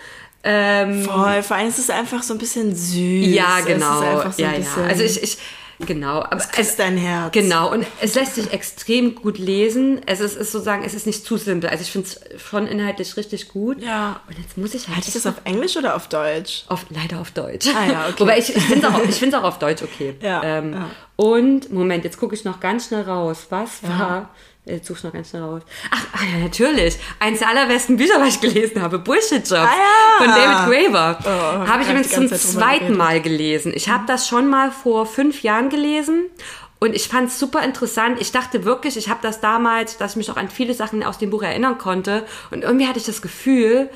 Ähm, 0.47 1.05
Voll, 1.05 1.43
vor 1.43 1.57
allem 1.57 1.69
ist 1.69 1.79
es 1.79 1.89
einfach 1.89 2.23
so 2.23 2.35
ein 2.35 2.39
bisschen 2.39 2.77
süß. 2.77 3.27
Ja, 3.35 3.61
genau. 3.61 4.01
So 4.31 4.43
ja, 4.43 4.53
ja. 4.53 4.85
Also 4.87 5.03
ich, 5.03 5.23
ich, 5.23 5.39
genau. 5.87 6.19
Aber 6.23 6.37
es 6.37 6.59
ist 6.59 6.79
dein 6.79 6.99
Herz. 6.99 7.33
Genau. 7.33 7.73
Und 7.73 7.87
es 8.03 8.15
lässt 8.15 8.35
sich 8.35 8.53
extrem 8.53 9.15
gut 9.15 9.39
lesen. 9.39 10.03
Es 10.05 10.21
ist, 10.21 10.37
ist 10.37 10.53
sozusagen, 10.53 10.85
es 10.85 10.93
ist 10.93 11.07
nicht 11.07 11.25
zu 11.25 11.39
simpel. 11.39 11.71
Also 11.71 11.83
ich 11.83 11.91
finde 11.91 12.09
es 12.09 12.43
schon 12.43 12.67
inhaltlich 12.67 13.17
richtig 13.17 13.49
gut. 13.49 13.83
Ja. 13.83 14.21
Und 14.29 14.39
jetzt 14.39 14.59
muss 14.59 14.75
ich 14.75 14.87
halt. 14.87 14.99
Hatte 14.99 15.09
ich 15.09 15.15
das 15.15 15.27
auf 15.27 15.41
Englisch 15.45 15.79
oder 15.79 15.97
auf 15.97 16.09
Deutsch? 16.09 16.65
Auf, 16.69 16.85
leider 16.91 17.21
auf 17.21 17.31
Deutsch. 17.31 17.67
Ah 17.75 17.91
ja, 17.91 18.07
okay. 18.09 18.21
Wobei 18.21 18.39
ich, 18.39 18.55
ich 18.55 18.63
finde 18.65 18.87
es 18.87 19.35
auch, 19.35 19.41
auch 19.41 19.49
auf 19.49 19.59
Deutsch 19.59 19.83
okay. 19.83 20.15
Ja, 20.21 20.43
ähm, 20.45 20.75
ja. 20.75 20.91
Und, 21.17 21.73
Moment, 21.73 22.05
jetzt 22.05 22.19
gucke 22.19 22.35
ich 22.35 22.45
noch 22.45 22.61
ganz 22.61 22.89
schnell 22.89 23.03
raus. 23.03 23.47
Was 23.49 23.81
ja. 23.83 23.99
war 23.99 24.31
Jetzt 24.67 24.87
suchst 24.87 25.05
noch 25.05 25.13
ganz 25.13 25.29
schnell 25.29 25.43
raus. 25.43 25.63
Ach, 25.91 26.07
ach, 26.15 26.23
ja, 26.23 26.39
natürlich. 26.39 26.97
Eins 27.21 27.41
der 27.41 27.49
allerbesten 27.49 27.99
Bücher, 27.99 28.19
was 28.19 28.37
ich 28.37 28.41
gelesen 28.41 28.81
habe. 28.81 28.99
Bullshit 28.99 29.47
Job 29.49 29.59
ah, 29.59 29.71
ja. 29.71 30.25
von 30.25 30.29
David 30.29 30.67
Graeber. 30.67 31.19
Oh, 31.23 31.69
habe 31.69 31.83
ich 31.83 31.89
übrigens 31.91 32.11
zum 32.11 32.29
zweiten 32.29 32.97
Mal 32.97 33.21
gelesen. 33.21 33.73
Ich 33.75 33.91
habe 33.91 34.05
das 34.07 34.27
schon 34.27 34.49
mal 34.49 34.73
vor 34.73 35.05
fünf 35.05 35.43
Jahren 35.43 35.69
gelesen 35.69 36.31
und 36.85 36.95
ich 36.95 37.09
fand 37.09 37.29
es 37.29 37.39
super 37.39 37.63
interessant. 37.63 38.21
Ich 38.21 38.33
dachte 38.33 38.65
wirklich, 38.65 38.97
ich 38.97 39.11
habe 39.11 39.21
das 39.23 39.41
damals, 39.41 39.99
dass 39.99 40.13
ich 40.13 40.17
mich 40.17 40.31
auch 40.31 40.37
an 40.37 40.49
viele 40.49 40.73
Sachen 40.75 41.03
aus 41.03 41.19
dem 41.19 41.31
Buch 41.31 41.43
erinnern 41.43 41.77
konnte. 41.77 42.25
Und 42.51 42.63
irgendwie 42.63 42.87
hatte 42.87 42.99
ich 42.99 43.07
das 43.07 43.21
Gefühl, 43.21 43.91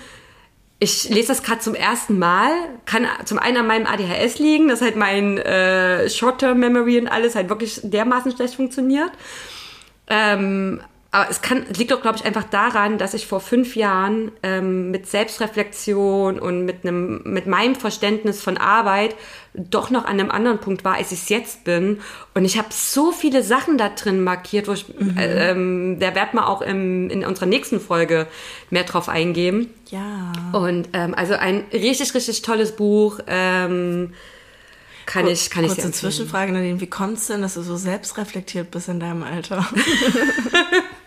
ich 0.81 1.09
lese 1.09 1.29
das 1.29 1.43
gerade 1.43 1.61
zum 1.61 1.75
ersten 1.75 2.19
Mal. 2.19 2.51
Kann 2.87 3.07
zum 3.25 3.39
einen 3.39 3.59
an 3.59 3.67
meinem 3.67 3.87
ADHS 3.87 4.39
liegen, 4.39 4.69
dass 4.69 4.81
halt 4.81 4.97
mein 4.97 5.39
äh, 5.39 6.09
Short-Term-Memory 6.09 7.01
und 7.01 7.09
alles 7.09 7.35
halt 7.35 7.49
wirklich 7.49 7.81
dermaßen 7.83 8.33
schlecht 8.33 8.55
funktioniert. 8.55 9.11
Ähm, 10.09 10.81
aber 11.11 11.31
es 11.31 11.41
kann, 11.41 11.65
liegt 11.75 11.91
doch, 11.91 12.03
glaube 12.03 12.19
ich, 12.19 12.27
einfach 12.27 12.45
daran, 12.45 12.99
dass 12.99 13.15
ich 13.15 13.27
vor 13.27 13.41
fünf 13.41 13.77
Jahren 13.77 14.31
ähm, 14.43 14.91
mit 14.91 15.07
Selbstreflexion 15.07 16.39
und 16.39 16.67
mit, 16.67 16.85
einem, 16.85 17.23
mit 17.25 17.47
meinem 17.47 17.77
Verständnis 17.77 18.43
von 18.43 18.59
Arbeit 18.59 19.17
doch 19.55 19.89
noch 19.89 20.05
an 20.05 20.21
einem 20.21 20.31
anderen 20.31 20.59
Punkt 20.59 20.85
war, 20.85 20.97
als 20.97 21.11
ich 21.11 21.23
es 21.23 21.29
jetzt 21.31 21.65
bin. 21.65 22.01
Und 22.35 22.45
ich 22.45 22.59
habe 22.59 22.69
so 22.71 23.11
viele 23.11 23.43
Sachen 23.43 23.79
da 23.79 23.89
drin 23.89 24.23
markiert, 24.23 24.69
wo 24.69 24.73
ich, 24.73 24.87
mhm. 24.87 25.17
äh, 25.17 25.51
ähm, 25.51 25.99
der 25.99 26.15
wird 26.15 26.35
mal 26.35 26.47
auch 26.47 26.61
im, 26.61 27.09
in 27.09 27.25
unserer 27.25 27.47
nächsten 27.47 27.81
Folge 27.81 28.27
mehr 28.69 28.85
drauf 28.85 29.09
eingeben. 29.09 29.71
Ja. 29.91 30.33
Und 30.53 30.91
ähm, 30.93 31.15
also 31.15 31.33
ein 31.33 31.65
richtig, 31.73 32.15
richtig 32.15 32.43
tolles 32.43 32.73
Buch. 32.73 33.19
Ähm, 33.27 34.13
kann 35.09 35.25
Kur 35.25 35.33
ich, 35.33 35.51
kann 35.51 35.65
kurze 35.65 35.79
ich 35.79 35.85
Kurze 35.85 35.99
Zwischenfrage, 35.99 36.53
Nadine, 36.53 36.81
wie 36.81 36.87
kommt 36.87 37.17
es 37.17 37.27
denn, 37.29 37.41
dass 37.41 37.55
du 37.55 37.63
so 37.63 37.77
selbstreflektiert 37.77 38.71
bist 38.71 38.89
in 38.89 39.01
deinem 39.01 39.23
Alter? 39.23 39.67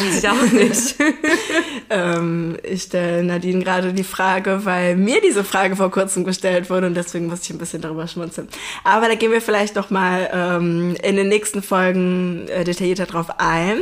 Weiß 0.00 0.18
ich 0.18 0.28
auch 0.28 0.52
nicht. 0.52 0.96
ähm, 1.90 2.56
ich 2.62 2.82
stelle 2.82 3.24
Nadine 3.24 3.64
gerade 3.64 3.92
die 3.92 4.04
Frage, 4.04 4.64
weil 4.64 4.96
mir 4.96 5.20
diese 5.20 5.42
Frage 5.42 5.76
vor 5.76 5.90
kurzem 5.90 6.24
gestellt 6.24 6.68
wurde 6.68 6.86
und 6.86 6.94
deswegen 6.94 7.26
muss 7.26 7.42
ich 7.42 7.50
ein 7.50 7.58
bisschen 7.58 7.80
darüber 7.80 8.06
schmunzeln. 8.06 8.48
Aber 8.84 9.08
da 9.08 9.14
gehen 9.14 9.32
wir 9.32 9.40
vielleicht 9.40 9.74
noch 9.76 9.90
mal 9.90 10.28
ähm, 10.32 10.96
in 11.02 11.16
den 11.16 11.28
nächsten 11.28 11.62
Folgen 11.62 12.46
äh, 12.48 12.64
detaillierter 12.64 13.06
drauf 13.06 13.28
ein. 13.38 13.78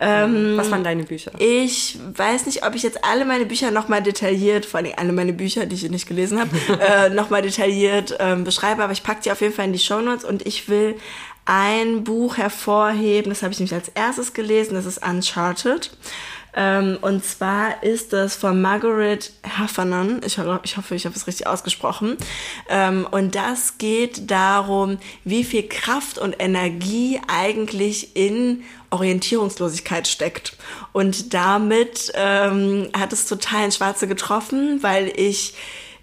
Ähm, 0.00 0.54
Was 0.56 0.70
waren 0.70 0.82
deine 0.82 1.04
Bücher? 1.04 1.30
Ich 1.38 1.98
weiß 2.14 2.46
nicht, 2.46 2.66
ob 2.66 2.74
ich 2.74 2.82
jetzt 2.82 3.04
alle 3.04 3.24
meine 3.26 3.44
Bücher 3.44 3.70
noch 3.70 3.88
mal 3.88 4.02
detailliert, 4.02 4.64
vor 4.64 4.80
allem 4.80 4.92
alle 4.96 5.12
meine 5.12 5.34
Bücher, 5.34 5.66
die 5.66 5.76
ich 5.76 5.88
nicht 5.90 6.08
gelesen 6.08 6.40
habe, 6.40 6.50
äh, 6.80 7.10
noch 7.10 7.30
mal 7.30 7.42
detailliert 7.42 8.16
ähm, 8.18 8.44
beschreibe, 8.44 8.82
aber 8.82 8.92
ich 8.92 9.02
packe 9.02 9.20
die 9.22 9.30
auf 9.30 9.42
jeden 9.42 9.52
Fall 9.52 9.66
in 9.66 9.72
die 9.72 9.78
Show 9.78 10.00
Notes 10.00 10.24
und 10.24 10.46
ich 10.46 10.68
will 10.68 10.96
ein 11.44 12.04
Buch 12.04 12.36
hervorheben, 12.36 13.30
das 13.30 13.42
habe 13.42 13.52
ich 13.52 13.58
nämlich 13.58 13.74
als 13.74 13.88
erstes 13.88 14.32
gelesen, 14.32 14.74
das 14.74 14.86
ist 14.86 15.04
Uncharted. 15.04 15.90
Ähm, 16.54 16.98
und 17.00 17.24
zwar 17.24 17.82
ist 17.82 18.12
das 18.12 18.34
von 18.34 18.60
Margaret 18.60 19.32
Heffernan. 19.42 20.20
Ich, 20.24 20.38
ich 20.64 20.76
hoffe, 20.76 20.94
ich 20.94 21.06
habe 21.06 21.14
es 21.14 21.26
richtig 21.26 21.46
ausgesprochen. 21.46 22.16
Ähm, 22.68 23.06
und 23.10 23.34
das 23.34 23.78
geht 23.78 24.30
darum, 24.30 24.98
wie 25.24 25.44
viel 25.44 25.68
Kraft 25.68 26.18
und 26.18 26.36
Energie 26.38 27.20
eigentlich 27.28 28.16
in 28.16 28.64
Orientierungslosigkeit 28.90 30.08
steckt. 30.08 30.56
Und 30.92 31.34
damit 31.34 32.10
ähm, 32.14 32.88
hat 32.98 33.12
es 33.12 33.26
total 33.26 33.66
ins 33.66 33.76
Schwarze 33.76 34.08
getroffen, 34.08 34.82
weil 34.82 35.12
ich 35.14 35.54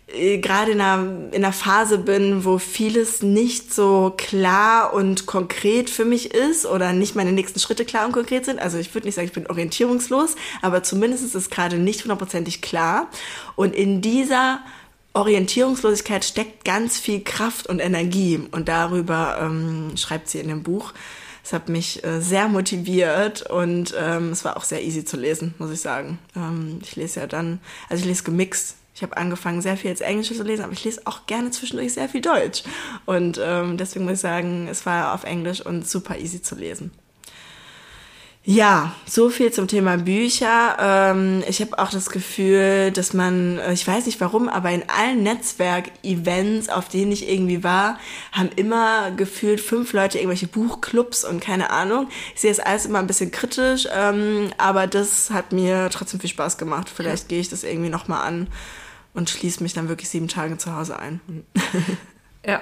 gerade 0.08 0.72
in 0.72 0.80
einer, 0.80 1.04
in 1.32 1.44
einer 1.44 1.52
Phase 1.52 1.98
bin, 1.98 2.46
wo 2.46 2.60
vieles 2.60 3.22
nicht 3.22 3.74
so 3.74 4.14
klar 4.16 4.94
und 4.94 5.26
konkret 5.26 5.90
für 5.90 6.06
mich 6.06 6.34
ist 6.34 6.66
oder 6.66 6.94
nicht 6.94 7.16
meine 7.16 7.34
nächsten 7.34 7.60
Schritte 7.60 7.84
klar 7.84 8.06
und 8.06 8.14
konkret 8.14 8.46
sind. 8.46 8.60
Also 8.60 8.78
ich 8.78 8.94
würde 8.94 9.08
nicht 9.08 9.16
sagen, 9.16 9.28
ich 9.28 9.34
bin 9.34 9.48
orientierungslos, 9.48 10.36
aber 10.62 10.82
zumindest 10.82 11.26
ist 11.26 11.36
es 11.36 11.50
gerade 11.50 11.78
nicht 11.78 12.04
hundertprozentig 12.04 12.62
klar. 12.62 13.08
Und 13.58 13.76
in 13.76 14.02
dieser 14.02 14.62
Orientierungslosigkeit 15.12 16.24
steckt 16.24 16.64
ganz 16.64 16.98
viel 16.98 17.22
Kraft 17.22 17.68
und 17.68 17.80
Energie. 17.80 18.40
Und 18.52 18.70
darüber 18.70 19.40
ähm, 19.42 19.98
schreibt 19.98 20.30
sie 20.30 20.40
in 20.40 20.48
dem 20.48 20.64
Buch. 20.64 20.94
Es 21.44 21.52
hat 21.52 21.68
mich 21.68 22.04
äh, 22.06 22.22
sehr 22.22 22.48
motiviert 22.48 23.42
und 23.50 23.94
ähm, 23.98 24.32
es 24.32 24.46
war 24.46 24.58
auch 24.58 24.64
sehr 24.64 24.84
easy 24.84 25.06
zu 25.06 25.18
lesen, 25.18 25.54
muss 25.58 25.72
ich 25.72 25.80
sagen. 25.82 26.20
Ähm, 26.36 26.80
ich 26.82 26.96
lese 26.96 27.22
ja 27.22 27.28
dann, 27.28 27.60
also 27.90 28.02
ich 28.02 28.08
lese 28.08 28.24
gemixt 28.24 28.76
ich 28.98 29.04
habe 29.04 29.16
angefangen, 29.16 29.62
sehr 29.62 29.78
viel 29.78 29.92
jetzt 29.92 30.02
Englisch 30.02 30.36
zu 30.36 30.42
lesen, 30.42 30.64
aber 30.64 30.74
ich 30.74 30.84
lese 30.84 31.02
auch 31.06 31.28
gerne 31.28 31.52
zwischendurch 31.52 31.94
sehr 31.94 32.10
viel 32.10 32.22
Deutsch. 32.22 32.64
Und 33.06 33.40
ähm, 33.40 33.78
deswegen 33.78 34.06
muss 34.06 34.16
ich 34.16 34.20
sagen, 34.22 34.68
es 34.68 34.88
war 34.88 35.14
auf 35.14 35.24
Englisch 35.24 35.64
und 35.64 35.88
super 35.88 36.18
easy 36.18 36.42
zu 36.42 36.56
lesen. 36.56 36.90
Ja, 38.44 38.96
so 39.06 39.30
viel 39.30 39.54
zum 39.54 39.68
Thema 39.68 39.98
Bücher. 39.98 40.78
Ähm, 40.80 41.44
ich 41.48 41.62
habe 41.62 41.78
auch 41.78 41.92
das 41.92 42.10
Gefühl, 42.10 42.90
dass 42.92 43.14
man, 43.14 43.60
äh, 43.60 43.74
ich 43.74 43.88
weiß 43.88 44.08
nicht 44.08 44.20
warum, 44.20 44.50
aber 44.50 44.72
in 44.72 44.90
allen 44.90 45.22
Netzwerk-Events, 45.22 46.70
auf 46.70 46.90
denen 46.90 47.12
ich 47.12 47.30
irgendwie 47.30 47.64
war, 47.64 48.00
haben 48.32 48.50
immer 48.56 49.12
gefühlt 49.12 49.62
fünf 49.62 49.94
Leute 49.94 50.18
irgendwelche 50.18 50.48
Buchclubs 50.48 51.24
und 51.24 51.40
keine 51.40 51.70
Ahnung. 51.70 52.08
Ich 52.34 52.42
sehe 52.42 52.50
es 52.50 52.60
alles 52.60 52.88
immer 52.88 52.98
ein 52.98 53.08
bisschen 53.08 53.30
kritisch, 53.30 53.88
ähm, 53.96 54.50
aber 54.58 54.88
das 54.88 55.30
hat 55.30 55.52
mir 55.52 55.90
trotzdem 55.92 56.20
viel 56.20 56.32
Spaß 56.32 56.58
gemacht. 56.58 56.90
Vielleicht 56.92 57.30
gehe 57.30 57.42
ich 57.42 57.50
das 57.50 57.64
irgendwie 57.64 57.90
nochmal 57.90 58.26
an 58.26 58.48
und 59.18 59.32
schließe 59.32 59.64
mich 59.64 59.74
dann 59.74 59.90
wirklich 59.90 60.10
sieben 60.10 60.28
Tage 60.28 60.60
zu 60.60 60.76
Hause 60.76 61.00
ein. 61.00 61.20
ja. 62.46 62.62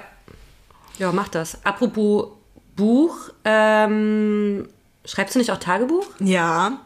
Ja, 0.98 1.12
mach 1.12 1.28
das. 1.28 1.62
Apropos 1.66 2.28
Buch, 2.74 3.28
ähm, 3.44 4.66
Schreibst 5.06 5.34
du 5.34 5.38
nicht 5.38 5.52
auch 5.52 5.58
Tagebuch? 5.58 6.04
Ja, 6.18 6.80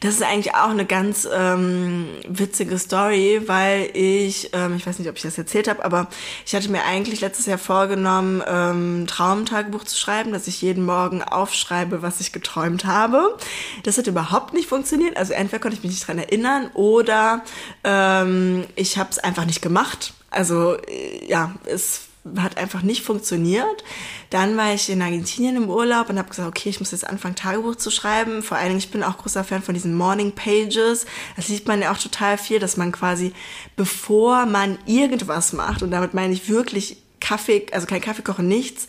das 0.00 0.14
ist 0.14 0.22
eigentlich 0.22 0.54
auch 0.54 0.70
eine 0.70 0.86
ganz 0.86 1.28
ähm, 1.32 2.06
witzige 2.28 2.78
Story, 2.78 3.42
weil 3.46 3.90
ich, 3.94 4.50
ähm, 4.52 4.76
ich 4.76 4.86
weiß 4.86 5.00
nicht, 5.00 5.08
ob 5.08 5.16
ich 5.16 5.22
das 5.22 5.36
erzählt 5.36 5.66
habe, 5.68 5.84
aber 5.84 6.08
ich 6.46 6.54
hatte 6.54 6.70
mir 6.70 6.84
eigentlich 6.84 7.20
letztes 7.20 7.46
Jahr 7.46 7.58
vorgenommen, 7.58 8.42
ähm, 8.46 9.06
Traumtagebuch 9.08 9.84
zu 9.84 9.96
schreiben, 9.96 10.32
dass 10.32 10.46
ich 10.46 10.62
jeden 10.62 10.84
Morgen 10.84 11.22
aufschreibe, 11.22 12.00
was 12.00 12.20
ich 12.20 12.32
geträumt 12.32 12.84
habe. 12.84 13.36
Das 13.82 13.98
hat 13.98 14.06
überhaupt 14.06 14.54
nicht 14.54 14.68
funktioniert. 14.68 15.16
Also 15.16 15.32
entweder 15.32 15.60
konnte 15.60 15.76
ich 15.76 15.82
mich 15.82 15.92
nicht 15.92 16.06
dran 16.06 16.18
erinnern 16.18 16.70
oder 16.74 17.42
ähm, 17.82 18.66
ich 18.76 18.98
habe 18.98 19.10
es 19.10 19.18
einfach 19.18 19.46
nicht 19.46 19.62
gemacht. 19.62 20.14
Also 20.30 20.76
äh, 20.76 21.26
ja, 21.26 21.54
es 21.64 22.02
hat 22.38 22.56
einfach 22.56 22.82
nicht 22.82 23.02
funktioniert. 23.02 23.84
Dann 24.30 24.56
war 24.56 24.72
ich 24.72 24.88
in 24.88 25.02
Argentinien 25.02 25.56
im 25.56 25.68
Urlaub 25.68 26.08
und 26.08 26.18
habe 26.18 26.28
gesagt, 26.28 26.48
okay, 26.48 26.70
ich 26.70 26.80
muss 26.80 26.92
jetzt 26.92 27.06
anfangen, 27.06 27.34
Tagebuch 27.34 27.76
zu 27.76 27.90
schreiben. 27.90 28.42
Vor 28.42 28.56
allen 28.56 28.68
Dingen, 28.68 28.78
ich 28.78 28.90
bin 28.90 29.02
auch 29.02 29.18
großer 29.18 29.44
Fan 29.44 29.62
von 29.62 29.74
diesen 29.74 29.94
Morning 29.94 30.32
Pages. 30.32 31.06
Das 31.36 31.48
sieht 31.48 31.68
man 31.68 31.82
ja 31.82 31.92
auch 31.92 31.98
total 31.98 32.38
viel, 32.38 32.58
dass 32.58 32.76
man 32.76 32.92
quasi, 32.92 33.32
bevor 33.76 34.46
man 34.46 34.78
irgendwas 34.86 35.52
macht, 35.52 35.82
und 35.82 35.90
damit 35.90 36.14
meine 36.14 36.32
ich 36.32 36.48
wirklich 36.48 36.96
Kaffee, 37.20 37.66
also 37.72 37.86
kein 37.86 38.00
Kaffee 38.00 38.22
kochen, 38.22 38.48
nichts, 38.48 38.86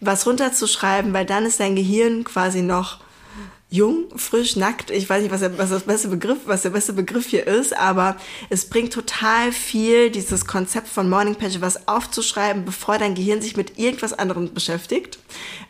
was 0.00 0.26
runterzuschreiben, 0.26 1.12
weil 1.12 1.26
dann 1.26 1.46
ist 1.46 1.60
dein 1.60 1.76
Gehirn 1.76 2.24
quasi 2.24 2.62
noch 2.62 3.03
jung, 3.70 4.04
frisch, 4.16 4.56
nackt. 4.56 4.90
Ich 4.90 5.08
weiß 5.08 5.22
nicht, 5.22 5.32
was 5.32 5.40
der, 5.40 5.58
was 5.58 5.70
das 5.70 5.82
beste 5.82 6.08
Begriff, 6.08 6.38
was 6.46 6.62
der 6.62 6.70
beste 6.70 6.92
Begriff 6.92 7.26
hier 7.26 7.46
ist, 7.46 7.76
aber 7.76 8.16
es 8.48 8.68
bringt 8.68 8.92
total 8.92 9.50
viel, 9.50 10.10
dieses 10.10 10.46
Konzept 10.46 10.86
von 10.86 11.10
Morning 11.10 11.34
Page, 11.34 11.60
was 11.60 11.88
aufzuschreiben, 11.88 12.64
bevor 12.64 12.98
dein 12.98 13.14
Gehirn 13.14 13.42
sich 13.42 13.56
mit 13.56 13.78
irgendwas 13.78 14.12
anderem 14.12 14.54
beschäftigt. 14.54 15.18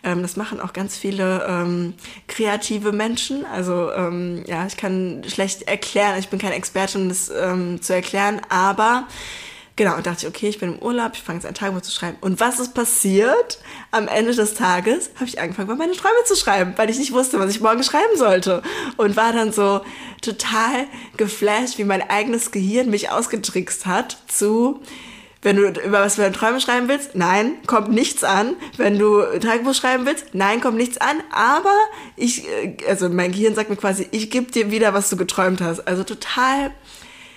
Ähm, 0.02 0.22
das 0.22 0.36
machen 0.36 0.60
auch 0.60 0.72
ganz 0.72 0.98
viele 0.98 1.46
ähm, 1.48 1.94
kreative 2.26 2.92
Menschen. 2.92 3.46
Also 3.46 3.90
ähm, 3.92 4.44
ja, 4.46 4.66
ich 4.66 4.76
kann 4.76 5.22
schlecht 5.26 5.62
erklären, 5.62 6.18
ich 6.18 6.28
bin 6.28 6.38
keine 6.38 6.56
Expertin, 6.56 7.02
um 7.02 7.08
das 7.08 7.30
ähm, 7.30 7.80
zu 7.80 7.94
erklären, 7.94 8.42
aber 8.50 9.06
Genau, 9.76 9.96
und 9.96 10.06
dachte 10.06 10.22
ich, 10.22 10.28
okay, 10.28 10.48
ich 10.48 10.60
bin 10.60 10.74
im 10.74 10.78
Urlaub, 10.78 11.12
ich 11.14 11.22
fange 11.22 11.38
jetzt 11.38 11.46
ein 11.46 11.54
Tagebuch 11.54 11.82
zu 11.82 11.90
schreiben. 11.90 12.16
Und 12.20 12.38
was 12.38 12.60
ist 12.60 12.74
passiert? 12.74 13.58
Am 13.90 14.06
Ende 14.06 14.32
des 14.32 14.54
Tages 14.54 15.10
habe 15.16 15.24
ich 15.24 15.40
angefangen, 15.40 15.76
meine 15.76 15.92
Träume 15.92 16.24
zu 16.26 16.36
schreiben, 16.36 16.74
weil 16.76 16.90
ich 16.90 16.98
nicht 16.98 17.12
wusste, 17.12 17.40
was 17.40 17.50
ich 17.50 17.60
morgen 17.60 17.82
schreiben 17.82 18.16
sollte. 18.16 18.62
Und 18.96 19.16
war 19.16 19.32
dann 19.32 19.52
so 19.52 19.80
total 20.22 20.86
geflasht, 21.16 21.78
wie 21.78 21.84
mein 21.84 22.08
eigenes 22.08 22.52
Gehirn 22.52 22.88
mich 22.88 23.10
ausgetrickst 23.10 23.84
hat 23.86 24.16
zu, 24.28 24.80
wenn 25.44 25.56
du 25.56 25.68
über 25.68 26.00
was 26.00 26.14
für 26.14 26.22
deine 26.22 26.34
Träume 26.34 26.60
schreiben 26.60 26.88
willst, 26.88 27.14
nein, 27.14 27.56
kommt 27.66 27.90
nichts 27.90 28.24
an. 28.24 28.56
Wenn 28.78 28.98
du 28.98 29.20
Tagebuch 29.40 29.74
schreiben 29.74 30.06
willst, 30.06 30.28
nein, 30.32 30.62
kommt 30.62 30.78
nichts 30.78 30.98
an. 30.98 31.22
Aber 31.30 31.74
ich, 32.16 32.48
äh, 32.48 32.76
also 32.88 33.10
mein 33.10 33.30
Gehirn 33.30 33.54
sagt 33.54 33.68
mir 33.68 33.76
quasi, 33.76 34.08
ich 34.10 34.30
gebe 34.30 34.50
dir 34.50 34.70
wieder, 34.70 34.94
was 34.94 35.10
du 35.10 35.16
geträumt 35.16 35.60
hast. 35.60 35.80
Also 35.80 36.02
total 36.02 36.70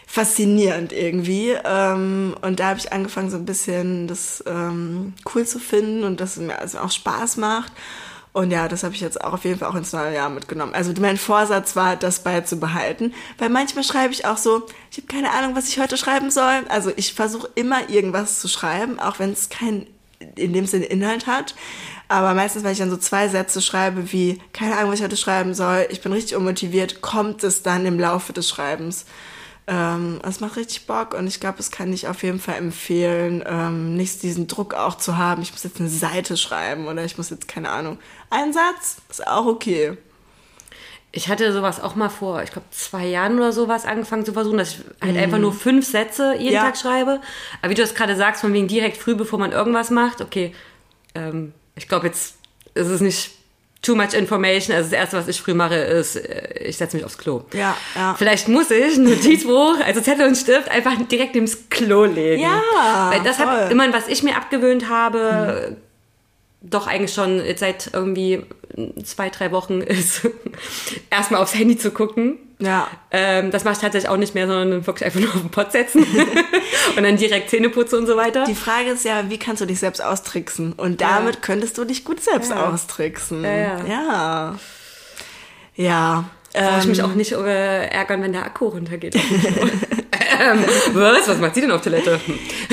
faszinierend 0.08 0.94
irgendwie. 0.94 1.54
Ähm, 1.64 2.36
und 2.42 2.60
da 2.60 2.70
habe 2.70 2.80
ich 2.80 2.92
angefangen, 2.92 3.30
so 3.30 3.38
ein 3.38 3.46
bisschen 3.46 4.08
das 4.08 4.44
ähm, 4.48 5.14
cool 5.36 5.46
zu 5.46 5.60
finden 5.60 6.04
und 6.04 6.20
dass 6.20 6.38
es 6.38 6.44
mir 6.44 6.58
also 6.58 6.80
auch 6.80 6.92
Spaß 6.92 7.38
macht. 7.38 7.72
Und 8.32 8.52
ja, 8.52 8.68
das 8.68 8.84
habe 8.84 8.94
ich 8.94 9.02
jetzt 9.02 9.22
auch 9.24 9.34
auf 9.34 9.46
jeden 9.46 9.60
Fall 9.60 9.70
auch 9.70 9.76
ins 9.76 9.94
neue 9.94 10.14
Jahr 10.14 10.30
mitgenommen. 10.30 10.74
Also 10.74 10.94
mein 11.00 11.18
Vorsatz 11.18 11.76
war, 11.76 11.96
das 11.96 12.20
beizubehalten. 12.20 13.14
Weil 13.38 13.50
manchmal 13.50 13.84
schreibe 13.84 14.14
ich 14.14 14.26
auch 14.26 14.38
so, 14.38 14.66
ich 14.92 14.98
habe 14.98 15.08
keine 15.08 15.32
Ahnung, 15.32 15.56
was 15.56 15.68
ich 15.68 15.80
heute 15.80 15.98
schreiben 15.98 16.32
soll. 16.32 16.62
Also 16.70 16.92
ich 16.96 17.14
versuche 17.14 17.50
immer 17.56 17.90
irgendwas 17.90 18.40
zu 18.40 18.48
schreiben, 18.48 19.00
auch 19.00 19.20
wenn 19.20 19.32
es 19.34 19.50
kein 19.50 19.88
in 20.36 20.54
dem 20.54 20.66
Sinne 20.66 20.86
Inhalt 20.86 21.28
hat. 21.28 21.54
Aber 22.08 22.34
meistens, 22.34 22.64
wenn 22.64 22.72
ich 22.72 22.78
dann 22.78 22.90
so 22.90 22.98
zwei 22.98 23.28
Sätze 23.28 23.62
schreibe, 23.62 24.12
wie, 24.12 24.40
keine 24.54 24.78
Ahnung, 24.78 24.92
was 24.92 25.00
ich 25.00 25.04
heute 25.04 25.18
schreiben 25.18 25.54
soll, 25.54 25.88
ich 25.90 26.02
bin 26.02 26.14
richtig 26.14 26.38
unmotiviert, 26.38 27.02
kommt 27.02 27.44
es 27.44 27.64
dann 27.64 27.86
im 27.86 28.00
Laufe 28.00 28.34
des 28.34 28.48
Schreibens. 28.48 29.06
Ähm, 29.70 30.20
es 30.24 30.40
macht 30.40 30.56
richtig 30.56 30.88
Bock 30.88 31.14
und 31.14 31.28
ich 31.28 31.42
glaube, 31.42 31.60
es 31.60 31.72
kann 31.72 31.92
ich 31.92 32.08
auf 32.08 32.24
jeden 32.24 32.40
Fall 32.40 32.56
empfehlen, 32.56 33.44
ähm, 33.46 33.98
nicht 33.98 34.24
diesen 34.24 34.48
Druck 34.48 34.74
auch 34.74 34.96
zu 34.96 35.18
haben, 35.18 35.42
ich 35.42 35.52
muss 35.52 35.64
jetzt 35.64 35.82
eine 35.82 35.90
Seite 35.90 36.38
schreiben 36.38 36.88
oder 36.88 37.04
ich 37.04 37.18
muss 37.18 37.30
jetzt, 37.30 37.50
keine 37.50 37.70
Ahnung, 37.70 38.00
ein 38.30 38.54
Satz 38.54 38.98
ist 39.10 39.28
auch 39.28 39.46
okay. 39.46 39.98
Ich 41.12 41.28
hatte 41.28 41.52
sowas 41.52 41.82
auch 41.82 41.96
mal 41.96 42.10
vor, 42.10 42.44
ich 42.44 42.52
glaube, 42.52 42.68
zwei 42.72 43.08
Jahren 43.08 43.38
oder 43.38 43.52
sowas 43.52 43.86
angefangen 43.86 44.24
zu 44.24 44.34
versuchen, 44.34 44.58
dass 44.58 44.74
ich 44.74 44.80
halt 45.02 45.16
mm. 45.16 45.20
einfach 45.20 45.40
nur 45.40 45.52
fünf 45.52 45.86
Sätze 45.86 46.36
jeden 46.38 46.54
ja. 46.54 46.62
Tag 46.62 46.78
schreibe. 46.78 47.20
Aber 47.62 47.70
wie 47.70 47.76
du 47.76 47.82
das 47.82 47.96
gerade 47.96 48.16
sagst, 48.16 48.42
von 48.42 48.54
wegen 48.54 48.68
direkt 48.68 48.98
früh, 48.98 49.16
bevor 49.16 49.40
man 49.40 49.52
irgendwas 49.52 49.90
macht, 49.90 50.22
okay, 50.22 50.54
ähm, 51.16 51.54
ich 51.76 51.88
glaube, 51.88 52.08
jetzt 52.08 52.36
ist 52.74 52.88
es 52.88 53.02
nicht 53.02 53.32
too 53.82 53.96
much 53.96 54.14
information. 54.14 54.76
Also 54.76 54.90
das 54.90 55.00
Erste, 55.00 55.18
was 55.18 55.28
ich 55.28 55.42
früh 55.42 55.54
mache, 55.54 55.76
ist, 55.76 56.16
äh, 56.16 56.64
ich 56.64 56.78
setze 56.78 56.96
mich 56.96 57.06
aufs 57.06 57.18
Klo. 57.18 57.44
Ja, 57.54 57.76
ja. 57.96 58.16
Vielleicht 58.18 58.48
muss 58.48 58.72
ich 58.72 58.98
ein 58.98 59.04
Notizbuch, 59.04 59.80
also 59.86 60.02
Zettel 60.02 60.28
und 60.28 60.36
Stift, 60.36 60.70
einfach 60.70 60.94
direkt 61.08 61.36
ins 61.36 61.70
Klo 61.70 62.06
legen. 62.06 62.42
Ja, 62.42 62.62
Weil 63.12 63.22
das 63.24 63.40
hat 63.40 63.72
immer, 63.72 63.92
was 63.94 64.08
ich 64.08 64.24
mir 64.24 64.36
abgewöhnt 64.36 64.90
habe, 64.90 65.68
hm. 65.68 65.78
doch 66.62 66.88
eigentlich 66.88 67.14
schon 67.14 67.42
seit 67.56 67.92
irgendwie 67.94 68.44
zwei, 69.04 69.30
drei 69.30 69.52
Wochen 69.52 69.82
ist, 69.82 70.28
erstmal 71.10 71.42
aufs 71.42 71.56
Handy 71.56 71.78
zu 71.78 71.92
gucken. 71.92 72.40
Ja. 72.60 72.88
Ähm, 73.12 73.52
das 73.52 73.64
mache 73.64 73.74
ich 73.74 73.80
tatsächlich 73.80 74.10
auch 74.10 74.18
nicht 74.18 74.34
mehr, 74.34 74.48
sondern 74.48 74.88
wirklich 74.88 75.06
einfach 75.06 75.20
nur 75.20 75.30
auf 75.30 75.42
den 75.42 75.52
Pott 75.52 75.72
setzen 75.72 76.04
und 76.98 77.04
dann 77.04 77.18
direkt 77.18 77.50
Zähne 77.50 77.70
putzen 77.70 78.00
und 78.00 78.08
so 78.08 78.18
weiter. 78.18 78.46
Die 78.46 78.56
Frage 78.56 78.90
ist 78.90 79.06
ja, 79.06 79.30
wie 79.30 79.38
kannst 79.38 79.62
du 79.62 79.66
dich 79.66 79.80
selbst 79.80 80.04
austricksen? 80.04 80.74
Und 80.74 81.02
damit 81.02 81.36
ja. 81.36 81.42
könntest 81.42 81.78
du 81.78 81.86
dich 81.86 82.04
gut 82.04 82.22
selbst 82.22 82.50
ja. 82.50 82.68
austricksen. 82.68 83.44
Ja. 83.44 83.86
Ja. 83.86 84.56
ja. 85.76 86.30
Brauche 86.54 86.80
ich 86.80 86.88
mich 86.88 87.04
auch 87.04 87.14
nicht 87.14 87.32
äh, 87.34 87.88
ärgern, 87.88 88.22
wenn 88.22 88.34
der 88.34 88.46
Akku 88.46 88.68
runtergeht. 88.68 89.16
ähm, 90.40 90.64
was? 90.94 91.28
Was 91.28 91.38
macht 91.40 91.56
sie 91.56 91.62
denn 91.62 91.72
auf 91.72 91.82
Toilette? 91.82 92.20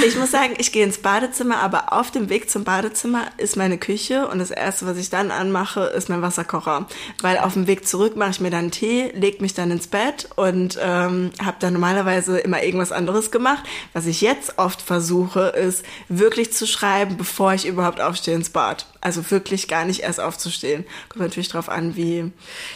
Ich 0.06 0.16
muss 0.16 0.30
sagen, 0.30 0.54
ich 0.58 0.72
gehe 0.72 0.84
ins 0.84 0.98
Badezimmer, 0.98 1.58
aber 1.58 1.92
auf 1.92 2.10
dem 2.10 2.28
Weg 2.28 2.50
zum 2.50 2.64
Badezimmer 2.64 3.26
ist 3.36 3.56
meine 3.56 3.78
Küche 3.78 4.28
und 4.28 4.38
das 4.38 4.50
Erste, 4.50 4.86
was 4.86 4.96
ich 4.96 5.10
dann 5.10 5.30
anmache, 5.30 5.84
ist 5.84 6.08
mein 6.08 6.22
Wasserkocher. 6.22 6.86
Weil 7.20 7.38
auf 7.38 7.54
dem 7.54 7.66
Weg 7.66 7.86
zurück 7.86 8.16
mache 8.16 8.30
ich 8.30 8.40
mir 8.40 8.50
dann 8.50 8.70
Tee, 8.70 9.10
leg 9.14 9.40
mich 9.40 9.54
dann 9.54 9.70
ins 9.70 9.86
Bett 9.86 10.28
und 10.36 10.78
ähm, 10.80 11.30
habe 11.42 11.56
dann 11.60 11.72
normalerweise 11.72 12.38
immer 12.38 12.62
irgendwas 12.62 12.92
anderes 12.92 13.30
gemacht. 13.30 13.64
Was 13.92 14.06
ich 14.06 14.20
jetzt 14.20 14.58
oft 14.58 14.80
versuche, 14.80 15.48
ist 15.48 15.84
wirklich 16.08 16.52
zu 16.52 16.66
schreiben, 16.66 17.16
bevor 17.16 17.54
ich 17.54 17.66
überhaupt 17.66 18.00
aufstehe 18.00 18.34
ins 18.34 18.50
Bad. 18.50 18.86
Also 19.04 19.30
wirklich 19.30 19.68
gar 19.68 19.84
nicht 19.84 20.00
erst 20.00 20.18
aufzustehen. 20.18 20.86
Kommt 21.10 21.20
natürlich 21.20 21.50
drauf 21.50 21.68
an, 21.68 21.94
wie. 21.94 22.32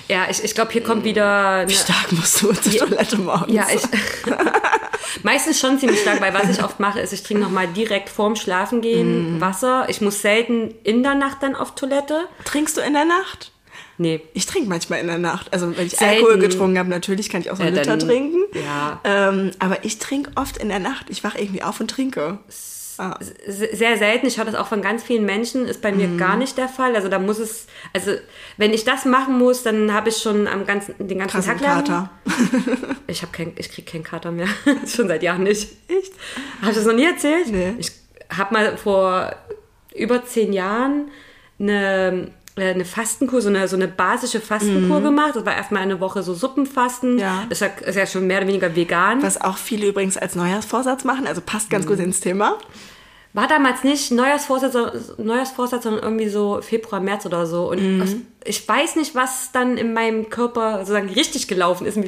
Ja, 0.08 0.26
ich, 0.28 0.44
ich 0.44 0.54
glaube, 0.54 0.70
hier 0.72 0.82
kommt 0.82 1.04
wieder. 1.04 1.66
Wie 1.66 1.72
stark 1.72 2.12
musst 2.12 2.42
du 2.42 2.52
zur 2.52 2.76
Toilette 2.76 3.16
morgens? 3.16 3.54
Ja, 3.54 3.66
ich. 3.74 3.80
Meistens 5.22 5.58
schon 5.58 5.78
ziemlich 5.78 6.00
stark, 6.00 6.20
weil 6.20 6.34
was 6.34 6.50
ich 6.50 6.62
oft 6.62 6.80
mache, 6.80 7.00
ist, 7.00 7.14
ich 7.14 7.22
trinke 7.22 7.42
nochmal 7.42 7.66
direkt 7.66 8.10
vorm 8.10 8.36
Schlafengehen 8.36 9.38
mm. 9.38 9.40
Wasser. 9.40 9.86
Ich 9.88 10.02
muss 10.02 10.20
selten 10.20 10.74
in 10.84 11.02
der 11.02 11.14
Nacht 11.14 11.42
dann 11.42 11.56
auf 11.56 11.74
Toilette. 11.74 12.28
Trinkst 12.44 12.76
du 12.76 12.82
in 12.82 12.92
der 12.92 13.06
Nacht? 13.06 13.50
Nee. 13.96 14.20
Ich 14.34 14.44
trinke 14.44 14.68
manchmal 14.68 15.00
in 15.00 15.06
der 15.06 15.16
Nacht. 15.16 15.50
Also 15.54 15.74
wenn 15.78 15.86
ich 15.86 15.96
Selten. 15.96 16.26
Alkohol 16.26 16.38
getrunken 16.38 16.78
habe, 16.78 16.90
natürlich 16.90 17.30
kann 17.30 17.40
ich 17.40 17.50
auch 17.50 17.56
so 17.56 17.62
einen 17.62 17.74
ja, 17.74 17.80
Liter 17.80 17.96
dann, 17.96 18.06
trinken. 18.06 18.44
Ja. 18.52 19.00
Ähm, 19.02 19.52
aber 19.60 19.82
ich 19.82 19.98
trinke 19.98 20.30
oft 20.34 20.58
in 20.58 20.68
der 20.68 20.78
Nacht. 20.78 21.06
Ich 21.08 21.24
wache 21.24 21.38
irgendwie 21.38 21.62
auf 21.62 21.80
und 21.80 21.90
trinke. 21.90 22.38
Ah. 22.98 23.16
Sehr 23.46 23.96
selten. 23.96 24.26
Ich 24.26 24.38
höre 24.38 24.44
das 24.44 24.56
auch 24.56 24.66
von 24.66 24.82
ganz 24.82 25.04
vielen 25.04 25.24
Menschen. 25.24 25.66
Ist 25.66 25.80
bei 25.80 25.92
mir 25.92 26.08
mhm. 26.08 26.18
gar 26.18 26.37
nicht 26.37 26.58
der 26.58 26.68
Fall. 26.68 26.96
Also 26.96 27.08
da 27.08 27.18
muss 27.18 27.38
es, 27.38 27.66
also 27.92 28.12
wenn 28.56 28.74
ich 28.74 28.84
das 28.84 29.04
machen 29.04 29.38
muss, 29.38 29.62
dann 29.62 29.92
habe 29.92 30.08
ich 30.08 30.16
schon 30.16 30.48
am 30.48 30.66
ganzen, 30.66 30.94
den 30.98 31.18
ganzen 31.18 31.40
Krassen 31.40 31.58
Tag 31.58 31.61
lang. 31.61 31.84
Kater. 31.84 32.11
ich 33.06 33.22
habe 33.22 33.32
kein, 33.32 33.52
ich 33.56 33.70
kriege 33.70 33.90
keinen 33.90 34.02
Kater 34.02 34.32
mehr. 34.32 34.48
schon 34.87 35.06
seit 35.06 35.22
Jahren 35.22 35.44
nicht. 35.44 35.70
Echt? 35.88 36.12
Habe 36.61 36.72
ich 36.72 36.76
das 36.76 36.87
noch 36.87 36.94
nie 36.94 37.06
erzählt? 37.06 37.48
Nee. 37.52 37.74
Ich 37.78 37.92
habe 38.37 38.52
mal 38.52 38.76
vor 38.76 39.32
über 39.94 40.24
zehn 40.24 40.52
Jahren 40.52 41.11
eine 41.61 42.32
eine 42.61 42.85
Fastenkur, 42.85 43.40
so 43.40 43.49
eine, 43.49 43.68
so 43.68 43.77
eine 43.77 43.88
basische 43.88 44.40
Fastenkur 44.40 45.01
mhm. 45.01 45.05
gemacht. 45.05 45.33
Das 45.35 45.47
war 45.47 45.55
erstmal 45.55 45.83
eine 45.83 46.01
Woche 46.01 46.23
so 46.23 46.35
Suppenfasten. 46.35 47.18
Ja. 47.18 47.44
Das 47.49 47.62
ist 47.62 47.97
ja 47.97 48.07
schon 48.07 48.27
mehr 48.27 48.38
oder 48.38 48.49
weniger 48.49 48.75
vegan. 48.75 49.23
Was 49.23 49.40
auch 49.40 49.57
viele 49.57 49.87
übrigens 49.87 50.16
als 50.16 50.35
Neujahrsvorsatz 50.35 51.05
machen, 51.05 51.27
also 51.27 51.40
passt 51.40 51.71
ganz 51.71 51.85
mhm. 51.85 51.88
gut 51.88 51.99
ins 52.01 52.21
Thema 52.21 52.59
war 53.38 53.47
damals 53.47 53.85
nicht 53.85 54.11
Neujahrsvorsatz, 54.11 55.16
Neujahrsvorsatz, 55.18 55.85
sondern 55.85 56.03
irgendwie 56.03 56.29
so 56.29 56.61
Februar, 56.62 57.01
März 57.01 57.27
oder 57.27 57.47
so. 57.47 57.71
Und 57.71 58.03
aus, 58.03 58.16
ich 58.44 58.66
weiß 58.66 58.97
nicht, 58.97 59.14
was 59.14 59.53
dann 59.53 59.77
in 59.77 59.92
meinem 59.92 60.31
Körper 60.31 60.79
sozusagen 60.79 61.09
richtig 61.11 61.47
gelaufen 61.47 61.87
ist. 61.87 61.99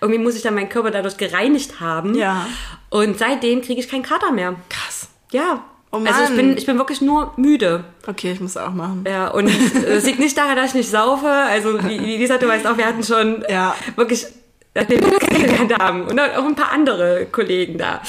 Irgendwie 0.00 0.20
muss 0.20 0.36
ich 0.36 0.42
dann 0.42 0.54
meinen 0.54 0.68
Körper 0.68 0.90
dadurch 0.90 1.16
gereinigt 1.16 1.80
haben. 1.80 2.14
Ja. 2.14 2.46
Und 2.88 3.18
seitdem 3.18 3.60
kriege 3.60 3.80
ich 3.80 3.88
keinen 3.88 4.02
Kater 4.02 4.32
mehr. 4.32 4.56
Krass. 4.68 5.08
Ja. 5.30 5.64
Oh 5.92 5.98
also 5.98 6.22
ich 6.32 6.36
bin, 6.36 6.56
ich 6.56 6.66
bin 6.66 6.78
wirklich 6.78 7.00
nur 7.00 7.32
müde. 7.36 7.82
Okay, 8.06 8.30
ich 8.32 8.40
muss 8.40 8.56
auch 8.56 8.72
machen. 8.72 9.04
Ja, 9.08 9.28
und 9.28 9.48
es 9.48 10.04
liegt 10.04 10.20
nicht 10.20 10.38
daran, 10.38 10.54
dass 10.54 10.68
ich 10.68 10.74
nicht 10.74 10.90
saufe. 10.90 11.28
Also, 11.28 11.82
wie 11.82 12.00
wie 12.00 12.16
Lisa, 12.16 12.38
du 12.38 12.46
weißt 12.46 12.64
auch, 12.66 12.76
wir 12.76 12.86
hatten 12.86 13.02
schon 13.02 13.44
Ja. 13.48 13.74
wirklich, 13.96 14.26
kennengelernt 14.72 15.76
haben 15.80 16.02
und 16.02 16.20
auch 16.20 16.44
ein 16.44 16.54
paar 16.54 16.70
andere 16.70 17.26
Kollegen 17.26 17.76
da. 17.76 18.00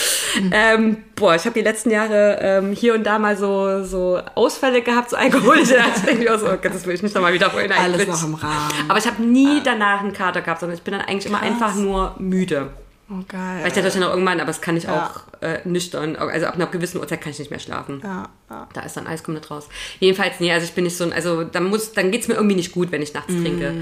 Ähm, 0.52 0.98
boah, 1.15 1.34
ich 1.34 1.46
habe 1.46 1.56
die 1.56 1.62
letzten 1.65 1.89
Jahre 1.89 2.38
ähm, 2.39 2.72
hier 2.74 2.94
und 2.94 3.04
da 3.04 3.17
mal 3.17 3.36
so, 3.36 3.84
so 3.84 4.20
Ausfälle 4.36 4.84
gehabt, 4.84 5.10
so 5.10 5.15
alkoholische. 5.17 5.78
Ich 5.96 6.02
denke 6.04 6.24
mir 6.26 6.36
auch 6.36 6.39
so, 6.39 6.46
oh 6.46 6.58
Gott, 6.62 6.74
das 6.74 6.86
will 6.86 6.94
ich 6.94 7.02
nicht 7.02 7.15
nochmal 7.15 7.34
wiederholen 7.34 7.72
Alles 7.72 8.02
eigentlich. 8.02 8.08
noch 8.10 8.24
im 8.24 8.36
Rahmen. 8.36 8.74
Aber 8.88 9.00
ich 9.00 9.08
habe 9.08 9.24
nie 9.24 9.62
danach 9.63 10.02
einen 10.02 10.13
Kater 10.13 10.41
gehabt, 10.41 10.60
sondern 10.60 10.78
ich 10.78 10.84
bin 10.84 10.91
dann 10.94 11.02
eigentlich 11.02 11.26
immer 11.26 11.41
einfach 11.41 11.74
nur 11.74 12.13
müde. 12.20 12.70
Oh, 13.13 13.24
geil. 13.28 13.58
Vielleicht 13.60 13.76
natürlich 13.76 13.93
dann 13.95 14.04
auch 14.04 14.12
irgendwann, 14.12 14.39
aber 14.39 14.47
das 14.47 14.62
kann 14.62 14.78
ich 14.78 14.86
Ja. 14.86 15.08
auch 15.08 15.41
äh, 15.43 15.60
nüchtern. 15.65 16.15
Also 16.15 16.45
ab 16.45 16.54
einer 16.56 16.67
gewissen 16.67 16.97
Uhrzeit 17.00 17.19
kann 17.19 17.32
ich 17.32 17.39
nicht 17.39 17.52
mehr 17.52 17.60
schlafen. 17.60 18.00
Ja, 18.04 18.30
ja. 18.50 18.69
Da 18.74 18.82
ist 18.82 18.95
dann 18.95 19.06
alles 19.08 19.24
komplett 19.24 19.52
raus. 19.52 19.67
Jedenfalls, 20.00 20.36
nee, 20.39 20.52
also 20.54 20.63
ich 20.65 20.71
bin 20.74 20.86
nicht 20.86 20.95
so 20.95 21.04
ein, 21.04 21.12
also 21.12 21.43
dann 21.43 21.65
muss, 21.65 21.91
dann 21.91 22.12
geht's 22.12 22.28
mir 22.30 22.36
irgendwie 22.36 22.56
nicht 22.56 22.71
gut, 22.71 22.91
wenn 22.91 23.02
ich 23.02 23.13
nachts 23.13 23.34
Mm. 23.34 23.41
trinke. 23.43 23.74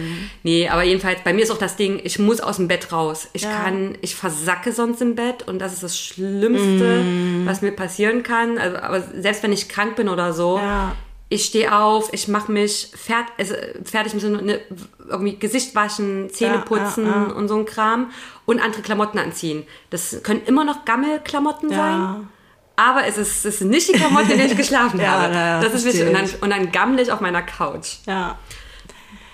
Nee, 0.41 0.67
aber 0.69 0.83
jedenfalls, 0.83 1.19
bei 1.23 1.33
mir 1.33 1.43
ist 1.43 1.51
auch 1.51 1.57
das 1.59 1.75
Ding, 1.75 1.99
ich 2.03 2.17
muss 2.17 2.39
aus 2.41 2.55
dem 2.55 2.67
Bett 2.67 2.91
raus. 2.91 3.27
Ich 3.33 3.43
kann, 3.43 3.97
ich 4.01 4.15
versacke 4.15 4.71
sonst 4.71 5.01
im 5.01 5.13
Bett 5.15 5.47
und 5.47 5.59
das 5.59 5.73
ist 5.73 5.83
das 5.83 5.99
Schlimmste, 5.99 7.03
Mm. 7.03 7.45
was 7.45 7.61
mir 7.61 7.71
passieren 7.71 8.23
kann. 8.23 8.57
Also, 8.57 8.77
aber 8.77 9.01
selbst 9.19 9.43
wenn 9.43 9.51
ich 9.51 9.69
krank 9.69 9.95
bin 9.95 10.09
oder 10.09 10.33
so, 10.33 10.57
Ja. 10.57 10.95
Ich 11.29 11.45
stehe 11.45 11.75
auf, 11.75 12.11
ich 12.11 12.27
mache 12.27 12.51
mich 12.51 12.91
fert, 12.95 13.25
also 13.37 13.53
fertig 13.85 14.13
mit 14.13 14.21
so 14.23 14.29
ne, 14.29 14.59
irgendwie 15.07 15.37
Gesicht 15.37 15.75
waschen, 15.75 16.29
Zähne 16.31 16.55
Ja, 16.55 16.61
putzen 16.61 17.05
ja, 17.05 17.27
ja. 17.27 17.33
und 17.33 17.47
so 17.47 17.55
ein 17.55 17.65
Kram 17.65 18.11
und 18.45 18.59
andere 18.59 18.81
Klamotten 18.81 19.19
anziehen. 19.19 19.65
Das 19.91 20.21
können 20.23 20.41
immer 20.45 20.65
noch 20.65 20.85
Gammelklamotten 20.85 21.69
sein. 21.69 22.27
Aber 22.75 23.05
es 23.05 23.17
ist, 23.17 23.45
es 23.45 23.59
sind 23.59 23.69
nicht 23.69 23.89
die 23.89 23.93
Klamotten, 23.93 24.31
in 24.31 24.37
denen 24.37 24.51
ich 24.51 24.57
geschlafen 24.65 25.05
habe. 25.07 25.31
das 25.63 25.73
ist 25.73 25.85
wichtig. 25.85 26.07
Und 26.07 26.13
dann, 26.13 26.29
und 26.41 26.49
dann 26.49 26.71
gammel 26.71 26.99
ich 26.99 27.11
auf 27.11 27.19
meiner 27.21 27.41
Couch. 27.43 27.97
ja. 28.07 28.37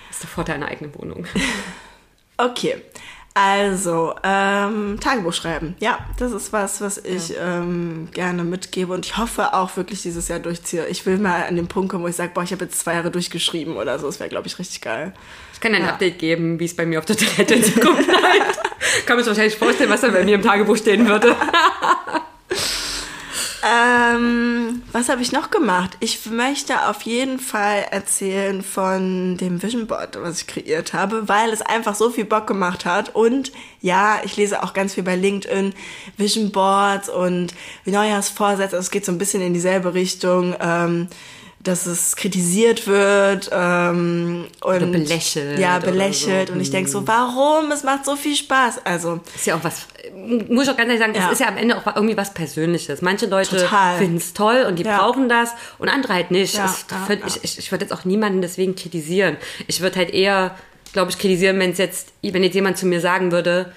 Das 0.07 0.17
ist 0.17 0.23
der 0.23 0.29
Vorteil 0.29 0.55
einer 0.55 0.67
eigenen 0.67 0.93
Wohnung. 0.95 1.25
Okay. 2.37 2.81
Also, 3.37 4.15
ähm, 4.23 4.97
Tagebuch 5.01 5.33
schreiben. 5.33 5.75
Ja, 5.79 5.99
das 6.17 6.31
ist 6.31 6.53
was, 6.53 6.79
was 6.79 6.97
ich 6.97 7.33
ähm, 7.37 8.07
gerne 8.13 8.45
mitgebe 8.45 8.93
und 8.93 9.05
ich 9.05 9.17
hoffe 9.17 9.53
auch 9.53 9.75
wirklich 9.75 10.01
dieses 10.01 10.29
Jahr 10.29 10.39
durchziehe. 10.39 10.87
Ich 10.87 11.05
will 11.05 11.17
mal 11.17 11.43
an 11.43 11.57
den 11.57 11.67
Punkt 11.67 11.91
kommen, 11.91 12.05
wo 12.05 12.07
ich 12.07 12.15
sage, 12.15 12.31
boah, 12.33 12.43
ich 12.43 12.53
habe 12.53 12.63
jetzt 12.63 12.79
zwei 12.79 12.93
Jahre 12.93 13.11
durchgeschrieben 13.11 13.75
oder 13.75 13.99
so. 13.99 14.07
Das 14.07 14.21
wäre, 14.21 14.29
glaube 14.29 14.47
ich, 14.47 14.57
richtig 14.57 14.79
geil. 14.79 15.13
Ich 15.51 15.59
kann 15.59 15.73
dir 15.73 15.79
ein 15.79 15.85
Update 15.85 16.17
geben, 16.17 16.61
wie 16.61 16.65
es 16.65 16.77
bei 16.77 16.85
mir 16.85 16.97
auf 16.97 17.05
der 17.05 17.17
Toilette 17.17 17.55
in 17.55 17.63
Zukunft 17.65 18.07
bleibt. 18.07 18.59
Kann 19.05 19.17
mir 19.17 19.25
wahrscheinlich 19.25 19.57
vorstellen, 19.57 19.89
was 19.89 19.99
dann 19.99 20.13
bei 20.13 20.23
mir 20.23 20.35
im 20.35 20.41
Tagebuch 20.41 20.77
stehen 20.77 21.05
würde. 21.05 21.35
Ähm, 23.65 24.83
was 24.91 25.09
habe 25.09 25.23
ich 25.23 25.31
noch 25.31 25.49
gemacht? 25.49 25.97
Ich 25.99 26.27
möchte 26.27 26.87
auf 26.87 27.01
jeden 27.01 27.39
Fall 27.39 27.85
erzählen 27.89 28.61
von 28.61 29.37
dem 29.37 29.63
Vision 29.63 29.87
Board, 29.87 30.21
was 30.21 30.41
ich 30.41 30.47
kreiert 30.47 30.93
habe, 30.93 31.27
weil 31.27 31.49
es 31.49 31.63
einfach 31.63 31.95
so 31.95 32.11
viel 32.11 32.25
Bock 32.25 32.45
gemacht 32.45 32.85
hat. 32.85 33.15
Und 33.15 33.51
ja, 33.81 34.19
ich 34.23 34.37
lese 34.37 34.61
auch 34.61 34.73
ganz 34.73 34.93
viel 34.93 35.03
bei 35.03 35.15
LinkedIn 35.15 35.73
Vision 36.15 36.51
Boards 36.51 37.09
und 37.09 37.55
Neujahrsvorsätze. 37.85 38.77
Es 38.77 38.91
geht 38.91 39.03
so 39.03 39.11
ein 39.11 39.17
bisschen 39.17 39.41
in 39.41 39.55
dieselbe 39.55 39.95
Richtung. 39.95 40.55
Ähm, 40.59 41.07
dass 41.67 41.85
es 41.85 42.15
kritisiert 42.15 42.87
wird 42.87 43.49
ähm, 43.51 44.45
und 44.61 44.91
belächelt 44.91 45.59
Ja, 45.59 45.77
oder 45.77 45.87
belächelt. 45.91 46.47
so. 46.47 46.53
Und 46.53 46.61
ich 46.61 46.69
denk 46.71 46.87
so, 46.87 47.05
warum? 47.07 47.71
Es 47.71 47.83
macht 47.83 48.05
so 48.05 48.15
viel 48.15 48.35
Spaß. 48.35 48.85
Also, 48.85 49.19
ist 49.35 49.45
ja 49.47 49.55
auch 49.55 49.63
was, 49.63 49.87
muss 50.49 50.63
ich 50.65 50.69
auch 50.69 50.77
ganz 50.77 50.87
ehrlich 50.89 50.99
sagen, 50.99 51.13
Ja. 51.15 51.25
es 51.27 51.33
ist 51.33 51.39
ja 51.39 51.47
am 51.47 51.57
Ende 51.57 51.75
auch 51.77 51.95
irgendwie 51.95 52.15
was 52.17 52.33
Persönliches. 52.33 53.01
Manche 53.01 53.25
Leute 53.25 53.67
finden 53.97 54.17
es 54.17 54.33
toll 54.33 54.65
und 54.67 54.79
die 54.79 54.83
Ja. 54.83 54.97
brauchen 54.99 55.27
das 55.27 55.51
und 55.79 55.89
andere 55.89 56.13
halt 56.13 56.31
nicht. 56.31 56.55
Ja, 56.55 56.65
Es-. 56.65 56.85
Ich, 57.35 57.43
ich, 57.43 57.57
ich 57.59 57.71
würde 57.71 57.85
jetzt 57.85 57.91
auch 57.91 58.05
niemanden 58.05 58.41
deswegen 58.41 58.75
kritisieren. 58.75 59.37
Ich 59.67 59.81
würde 59.81 59.97
halt 59.97 60.11
eher, 60.11 60.55
glaube 60.93 61.11
ich, 61.11 61.17
kritisieren, 61.17 61.59
wenn 61.59 61.71
es 61.71 61.77
jetzt, 61.77 62.09
wenn 62.21 62.43
jetzt 62.43 62.53
jemand 62.55 62.77
zu 62.77 62.85
mir 62.85 63.01
sagen 63.01 63.31
würde, 63.31 63.73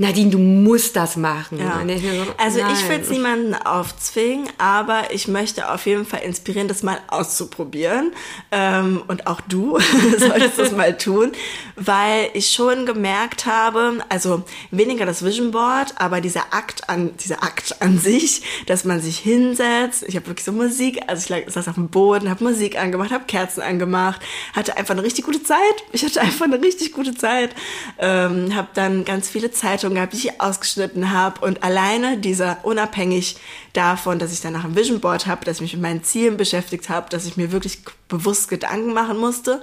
Nadine, 0.00 0.30
du 0.30 0.38
musst 0.38 0.94
das 0.94 1.16
machen. 1.16 1.58
Ja. 1.58 1.82
Ich 1.84 2.02
so, 2.02 2.08
Also 2.38 2.58
ich 2.58 2.64
nein. 2.64 2.88
will 2.88 3.00
es 3.00 3.10
niemanden 3.10 3.54
aufzwingen, 3.54 4.48
aber 4.56 5.12
ich 5.12 5.26
möchte 5.26 5.70
auf 5.72 5.86
jeden 5.86 6.06
Fall 6.06 6.20
inspirieren, 6.20 6.68
das 6.68 6.84
mal 6.84 6.98
auszuprobieren. 7.08 8.12
Ähm, 8.52 9.02
und 9.08 9.26
auch 9.26 9.40
du 9.40 9.76
solltest 10.18 10.56
das 10.56 10.70
mal 10.70 10.96
tun, 10.96 11.32
weil 11.74 12.30
ich 12.34 12.50
schon 12.50 12.86
gemerkt 12.86 13.44
habe, 13.46 13.98
also 14.08 14.44
weniger 14.70 15.04
das 15.04 15.24
Vision 15.24 15.50
Board, 15.50 15.94
aber 15.96 16.20
dieser 16.20 16.52
Akt 16.54 16.88
an, 16.88 17.16
dieser 17.16 17.42
Akt 17.42 17.82
an 17.82 17.98
sich, 17.98 18.42
dass 18.66 18.84
man 18.84 19.00
sich 19.00 19.18
hinsetzt. 19.18 20.04
Ich 20.06 20.14
habe 20.14 20.28
wirklich 20.28 20.44
so 20.44 20.52
Musik, 20.52 21.00
also 21.08 21.22
ich 21.24 21.28
lag- 21.28 21.50
saß 21.50 21.66
auf 21.66 21.74
dem 21.74 21.88
Boden, 21.88 22.30
habe 22.30 22.44
Musik 22.44 22.78
angemacht, 22.80 23.10
habe 23.10 23.24
Kerzen 23.26 23.62
angemacht, 23.62 24.20
hatte 24.54 24.76
einfach 24.76 24.94
eine 24.94 25.02
richtig 25.02 25.24
gute 25.24 25.42
Zeit. 25.42 25.58
Ich 25.90 26.04
hatte 26.04 26.20
einfach 26.20 26.44
eine 26.44 26.62
richtig 26.62 26.92
gute 26.92 27.16
Zeit. 27.16 27.50
Ähm, 27.98 28.54
habe 28.54 28.68
dann 28.74 29.04
ganz 29.04 29.28
viele 29.28 29.50
Zeitungen 29.50 29.87
gehabt, 29.94 30.12
die 30.12 30.18
ich 30.18 30.40
ausgeschnitten 30.40 31.12
habe 31.12 31.40
und 31.44 31.62
alleine 31.62 32.18
dieser 32.18 32.58
unabhängig 32.64 33.36
davon, 33.72 34.18
dass 34.18 34.32
ich 34.32 34.40
danach 34.40 34.64
ein 34.64 34.76
Vision 34.76 35.00
Board 35.00 35.26
habe, 35.26 35.44
dass 35.44 35.56
ich 35.56 35.62
mich 35.62 35.72
mit 35.74 35.82
meinen 35.82 36.04
Zielen 36.04 36.36
beschäftigt 36.36 36.88
habe, 36.88 37.10
dass 37.10 37.26
ich 37.26 37.36
mir 37.36 37.52
wirklich 37.52 37.80
bewusst 38.08 38.48
Gedanken 38.48 38.92
machen 38.92 39.18
musste. 39.18 39.62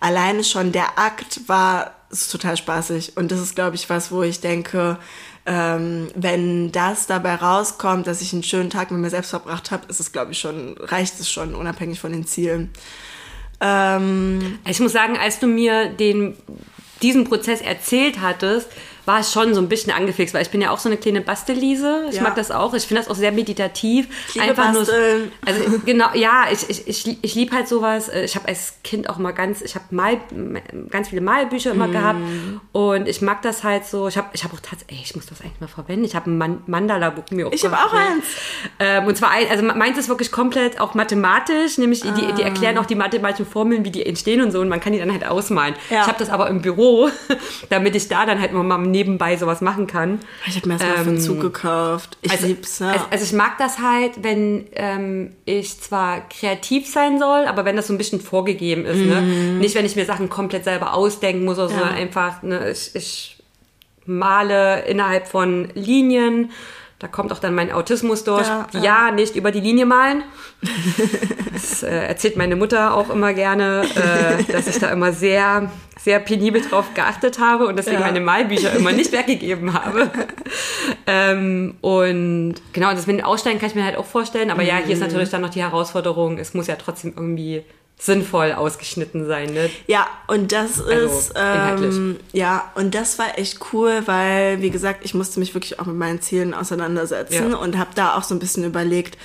Alleine 0.00 0.44
schon 0.44 0.72
der 0.72 0.98
Akt 0.98 1.48
war 1.48 1.94
ist 2.10 2.32
total 2.32 2.56
spaßig 2.56 3.16
und 3.16 3.30
das 3.30 3.38
ist 3.40 3.54
glaube 3.54 3.76
ich 3.76 3.88
was, 3.88 4.10
wo 4.10 4.22
ich 4.22 4.40
denke, 4.40 4.98
ähm, 5.46 6.08
wenn 6.14 6.72
das 6.72 7.06
dabei 7.06 7.36
rauskommt, 7.36 8.06
dass 8.06 8.20
ich 8.20 8.32
einen 8.32 8.42
schönen 8.42 8.70
Tag 8.70 8.90
mit 8.90 9.00
mir 9.00 9.10
selbst 9.10 9.30
verbracht 9.30 9.70
habe, 9.70 9.86
ist 9.88 10.00
es 10.00 10.12
glaube 10.12 10.32
ich 10.32 10.38
schon 10.38 10.76
reicht 10.78 11.20
es 11.20 11.30
schon 11.30 11.54
unabhängig 11.54 12.00
von 12.00 12.12
den 12.12 12.26
Zielen. 12.26 12.70
Ähm, 13.60 14.58
Ich 14.66 14.80
muss 14.80 14.92
sagen, 14.92 15.18
als 15.18 15.38
du 15.38 15.46
mir 15.46 15.90
den, 15.90 16.36
diesen 17.02 17.24
Prozess 17.24 17.60
erzählt 17.60 18.20
hattest, 18.20 18.68
war 19.06 19.20
ich 19.20 19.26
schon 19.28 19.54
so 19.54 19.60
ein 19.60 19.68
bisschen 19.68 19.92
angefixt, 19.92 20.34
weil 20.34 20.42
ich 20.42 20.50
bin 20.50 20.60
ja 20.60 20.70
auch 20.70 20.78
so 20.78 20.88
eine 20.88 20.96
kleine 20.96 21.20
Bastelliese. 21.20 22.06
Ich 22.10 22.16
Ja. 22.16 22.22
mag 22.22 22.34
das 22.36 22.50
auch. 22.50 22.74
Ich 22.74 22.86
finde 22.86 23.02
das 23.02 23.10
auch 23.10 23.14
sehr 23.16 23.32
meditativ. 23.32 24.06
Ich 24.28 24.34
liebe 24.36 24.54
Basteln. 24.54 25.32
Nur, 25.46 25.48
also 25.64 25.78
genau, 25.84 26.06
ja, 26.14 26.44
ich, 26.52 26.68
ich, 26.68 26.88
ich, 26.88 27.18
ich 27.22 27.34
liebe 27.34 27.54
halt 27.54 27.68
sowas. 27.68 28.08
Ich 28.08 28.34
habe 28.36 28.48
als 28.48 28.74
Kind 28.84 29.08
auch 29.08 29.18
mal 29.18 29.32
ganz, 29.32 29.62
ich 29.62 29.74
habe 29.74 29.84
mal 29.90 30.18
ganz 30.90 31.08
viele 31.08 31.20
Malbücher 31.20 31.72
immer 31.72 31.88
gehabt 31.88 32.18
und 32.72 33.08
ich 33.08 33.20
mag 33.22 33.42
das 33.42 33.64
halt 33.64 33.84
so. 33.84 34.08
Ich 34.08 34.16
habe 34.16 34.28
ich 34.32 34.44
hab 34.44 34.52
auch 34.52 34.60
tatsächlich, 34.60 35.02
ich 35.02 35.14
muss 35.16 35.26
das 35.26 35.40
eigentlich 35.40 35.60
mal 35.60 35.66
verwenden. 35.68 36.04
Ich 36.04 36.14
habe 36.14 36.30
ein 36.30 36.38
Man 36.38 36.62
Mandala-Buch 36.66 37.24
mir 37.30 37.46
auch 37.48 37.52
Ich 37.52 37.64
habe 37.64 37.76
auch 37.76 37.92
eins. 37.92 38.24
Ähm, 38.78 39.06
und 39.06 39.16
zwar, 39.16 39.30
ein, 39.30 39.46
also 39.50 39.62
meins 39.64 39.98
ist 39.98 40.08
wirklich 40.08 40.30
komplett 40.32 40.80
auch 40.80 40.94
mathematisch, 40.94 41.78
nämlich 41.78 42.00
die, 42.02 42.32
die 42.36 42.42
erklären 42.42 42.78
auch 42.78 42.86
die 42.86 42.94
mathematischen 42.94 43.46
Formeln, 43.46 43.84
wie 43.84 43.90
die 43.90 44.04
entstehen 44.04 44.40
und 44.42 44.50
so 44.52 44.60
und 44.60 44.68
man 44.68 44.80
kann 44.80 44.92
die 44.92 44.98
dann 44.98 45.12
halt 45.12 45.26
ausmalen. 45.26 45.74
Ja. 45.90 46.02
Ich 46.02 46.06
habe 46.06 46.18
das 46.18 46.30
aber 46.30 46.48
im 46.48 46.62
Büro, 46.62 47.08
damit 47.70 47.96
ich 47.96 48.08
da 48.08 48.26
dann 48.26 48.40
halt 48.40 48.52
mal 48.52 48.62
nebenbei 48.90 49.36
sowas 49.36 49.60
machen 49.60 49.86
kann. 49.86 50.20
ich 50.46 50.56
habe 50.56 50.68
mir 50.68 50.78
das 50.78 50.86
mal 50.86 51.04
für 51.04 51.10
einen 51.10 51.20
Zug 51.20 51.40
gekauft. 51.40 52.18
Ich 52.22 52.30
Also, 52.30 52.46
lieb's, 52.46 52.78
ja. 52.78 52.90
also, 52.92 53.04
also 53.10 53.24
ich 53.24 53.32
mag 53.32 53.58
das 53.58 53.78
halt, 53.78 54.22
wenn 54.22 54.66
ähm, 54.74 55.32
ich 55.44 55.80
zwar 55.80 56.28
kreativ 56.28 56.86
sein 56.90 57.18
soll, 57.18 57.46
aber 57.46 57.64
wenn 57.64 57.76
das 57.76 57.86
so 57.86 57.94
ein 57.94 57.98
bisschen 57.98 58.20
vorgegeben 58.20 58.84
ist. 58.86 58.98
Ne? 58.98 59.22
Nicht, 59.58 59.74
wenn 59.74 59.84
ich 59.86 59.96
mir 59.96 60.04
Sachen 60.06 60.28
komplett 60.28 60.64
selber 60.64 60.94
ausdenken 60.94 61.44
muss, 61.44 61.58
oder 61.58 61.68
so, 61.68 61.74
Mhm. 61.74 61.80
Ja. 61.80 61.86
sondern 61.86 61.98
einfach, 62.02 62.42
ne, 62.42 62.70
ich, 62.70 62.90
ich 62.94 63.36
male 64.06 64.84
innerhalb 64.86 65.26
von 65.28 65.68
Linien. 65.74 66.50
Da 67.00 67.08
kommt 67.08 67.32
auch 67.32 67.38
dann 67.38 67.54
mein 67.54 67.72
Autismus 67.72 68.24
durch. 68.24 68.46
Ja, 68.46 68.66
Ja, 68.74 68.80
ja. 68.82 69.10
nicht 69.10 69.34
über 69.34 69.50
die 69.50 69.60
Linie 69.60 69.86
malen. 69.86 70.22
Das 71.52 71.82
äh, 71.82 71.88
erzählt 72.06 72.36
meine 72.36 72.56
Mutter 72.56 72.94
auch 72.94 73.08
immer 73.10 73.32
gerne, 73.32 73.84
äh, 73.94 74.44
dass 74.52 74.66
ich 74.66 74.78
da 74.78 74.90
immer 74.90 75.12
sehr, 75.12 75.70
sehr 75.98 76.20
penibel 76.20 76.60
drauf 76.60 76.92
geachtet 76.94 77.38
habe 77.40 77.66
und 77.66 77.76
deswegen 77.76 78.00
Ja. 78.00 78.06
meine 78.06 78.20
Malbücher 78.20 78.72
immer 78.74 78.92
nicht 78.92 79.12
weggegeben 79.12 79.72
habe. 79.72 80.10
ähm, 81.06 81.76
und 81.80 82.54
genau, 82.74 82.90
das 82.92 83.06
mit 83.06 83.16
den 83.16 83.24
Aussteigen 83.24 83.58
kann 83.58 83.70
ich 83.70 83.74
mir 83.74 83.84
halt 83.84 83.96
auch 83.96 84.04
vorstellen. 84.06 84.50
Aber 84.50 84.62
ja, 84.62 84.76
hier 84.76 84.94
ist 84.94 85.00
natürlich 85.00 85.30
dann 85.30 85.40
noch 85.40 85.50
die 85.50 85.62
Herausforderung, 85.62 86.36
es 86.38 86.52
muss 86.54 86.66
ja 86.66 86.76
trotzdem 86.76 87.14
irgendwie 87.16 87.64
sinnvoll 88.00 88.52
ausgeschnitten 88.52 89.26
sein, 89.26 89.52
ne? 89.52 89.68
Ja, 89.86 90.06
und 90.26 90.52
das 90.52 90.80
Also, 90.80 90.90
ist, 91.18 91.32
ähm, 91.36 92.16
ja, 92.32 92.70
und 92.74 92.94
das 92.94 93.18
war 93.18 93.38
echt 93.38 93.58
cool, 93.72 94.02
weil, 94.06 94.62
wie 94.62 94.70
gesagt, 94.70 95.00
ich 95.04 95.12
musste 95.12 95.38
mich 95.38 95.52
wirklich 95.54 95.78
auch 95.78 95.84
mit 95.86 95.96
meinen 95.96 96.22
Zielen 96.22 96.54
auseinandersetzen 96.54 97.50
Ja. 97.50 97.56
und 97.58 97.76
habe 97.78 97.90
da 97.94 98.14
auch 98.16 98.22
so 98.22 98.34
ein 98.34 98.38
bisschen 98.38 98.64
überlegt, 98.64 99.18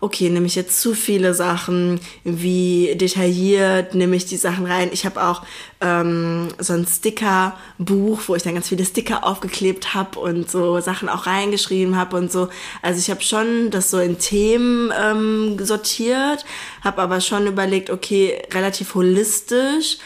okay, 0.00 0.30
nehme 0.30 0.46
ich 0.46 0.54
jetzt 0.54 0.80
zu 0.80 0.94
viele 0.94 1.34
Sachen, 1.34 2.00
wie 2.24 2.94
detailliert 2.94 3.94
nehme 3.94 4.16
ich 4.16 4.26
die 4.26 4.36
Sachen 4.36 4.66
rein. 4.66 4.90
Ich 4.92 5.04
habe 5.04 5.22
auch 5.22 5.42
ähm, 5.80 6.48
so 6.58 6.72
ein 6.72 6.86
Sticker-Buch, 6.86 8.20
wo 8.26 8.34
ich 8.34 8.42
dann 8.42 8.54
ganz 8.54 8.68
viele 8.68 8.84
Sticker 8.84 9.24
aufgeklebt 9.24 9.94
habe 9.94 10.18
und 10.20 10.50
so 10.50 10.80
Sachen 10.80 11.08
auch 11.08 11.26
reingeschrieben 11.26 11.96
habe 11.96 12.16
und 12.16 12.30
so. 12.30 12.48
Also 12.82 13.00
ich 13.00 13.10
habe 13.10 13.22
schon 13.22 13.70
das 13.70 13.90
so 13.90 13.98
in 13.98 14.18
Themen 14.18 14.92
ähm, 15.00 15.56
sortiert, 15.64 16.44
habe 16.82 17.02
aber 17.02 17.20
schon 17.20 17.46
überlegt, 17.46 17.90
okay, 17.90 18.42
relativ 18.52 18.94
holistisch, 18.94 19.98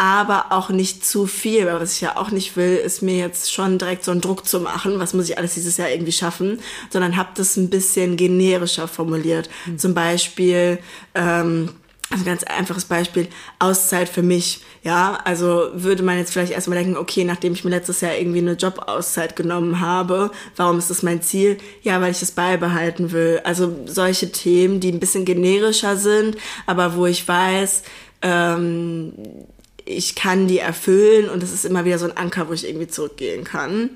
aber 0.00 0.46
auch 0.48 0.70
nicht 0.70 1.04
zu 1.04 1.26
viel, 1.26 1.66
weil 1.66 1.78
was 1.78 1.92
ich 1.92 2.00
ja 2.00 2.16
auch 2.16 2.30
nicht 2.30 2.56
will, 2.56 2.74
ist 2.74 3.02
mir 3.02 3.18
jetzt 3.18 3.52
schon 3.52 3.76
direkt 3.76 4.02
so 4.02 4.10
einen 4.12 4.22
Druck 4.22 4.46
zu 4.46 4.60
machen, 4.60 4.98
was 4.98 5.12
muss 5.12 5.28
ich 5.28 5.36
alles 5.36 5.52
dieses 5.52 5.76
Jahr 5.76 5.90
irgendwie 5.90 6.10
schaffen, 6.10 6.58
sondern 6.88 7.18
habe 7.18 7.28
das 7.34 7.58
ein 7.58 7.68
bisschen 7.68 8.16
generischer 8.16 8.88
formuliert. 8.88 9.50
Zum 9.76 9.92
Beispiel, 9.92 10.78
ähm, 11.14 11.68
also 12.08 12.24
ganz 12.24 12.44
einfaches 12.44 12.86
Beispiel, 12.86 13.28
Auszeit 13.58 14.08
für 14.08 14.22
mich. 14.22 14.62
Ja, 14.82 15.18
also 15.24 15.68
würde 15.74 16.02
man 16.02 16.16
jetzt 16.16 16.32
vielleicht 16.32 16.52
erstmal 16.52 16.78
denken, 16.78 16.96
okay, 16.96 17.24
nachdem 17.24 17.52
ich 17.52 17.64
mir 17.64 17.70
letztes 17.70 18.00
Jahr 18.00 18.16
irgendwie 18.16 18.38
eine 18.38 18.54
Jobauszeit 18.54 19.36
genommen 19.36 19.80
habe, 19.80 20.30
warum 20.56 20.78
ist 20.78 20.88
das 20.88 21.02
mein 21.02 21.20
Ziel? 21.20 21.58
Ja, 21.82 22.00
weil 22.00 22.12
ich 22.12 22.20
das 22.20 22.30
beibehalten 22.30 23.12
will. 23.12 23.42
Also 23.44 23.76
solche 23.84 24.32
Themen, 24.32 24.80
die 24.80 24.92
ein 24.92 24.98
bisschen 24.98 25.26
generischer 25.26 25.98
sind, 25.98 26.38
aber 26.64 26.96
wo 26.96 27.04
ich 27.04 27.28
weiß, 27.28 27.82
ähm, 28.22 29.12
ich 29.90 30.14
kann 30.14 30.46
die 30.46 30.58
erfüllen 30.58 31.28
und 31.28 31.42
es 31.42 31.52
ist 31.52 31.64
immer 31.64 31.84
wieder 31.84 31.98
so 31.98 32.06
ein 32.06 32.16
Anker, 32.16 32.48
wo 32.48 32.52
ich 32.52 32.66
irgendwie 32.66 32.88
zurückgehen 32.88 33.44
kann. 33.44 33.90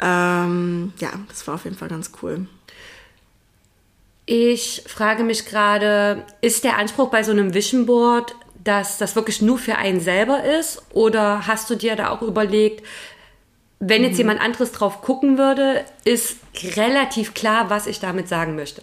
Ähm, 0.00 0.92
ja, 0.98 1.10
das 1.28 1.46
war 1.46 1.54
auf 1.54 1.64
jeden 1.64 1.76
Fall 1.76 1.88
ganz 1.88 2.10
cool. 2.22 2.46
Ich 4.24 4.84
frage 4.86 5.24
mich 5.24 5.46
gerade, 5.46 6.24
ist 6.40 6.64
der 6.64 6.78
Anspruch 6.78 7.10
bei 7.10 7.22
so 7.22 7.32
einem 7.32 7.54
Vision 7.54 7.86
Board, 7.86 8.34
dass 8.62 8.98
das 8.98 9.16
wirklich 9.16 9.42
nur 9.42 9.58
für 9.58 9.76
einen 9.76 10.00
selber 10.00 10.44
ist? 10.44 10.82
Oder 10.92 11.46
hast 11.46 11.68
du 11.68 11.74
dir 11.74 11.96
da 11.96 12.10
auch 12.10 12.22
überlegt, 12.22 12.86
wenn 13.80 14.04
jetzt 14.04 14.18
jemand 14.18 14.40
anderes 14.40 14.70
drauf 14.70 15.02
gucken 15.02 15.38
würde, 15.38 15.84
ist 16.04 16.36
relativ 16.76 17.34
klar, 17.34 17.68
was 17.68 17.88
ich 17.88 17.98
damit 17.98 18.28
sagen 18.28 18.54
möchte? 18.54 18.82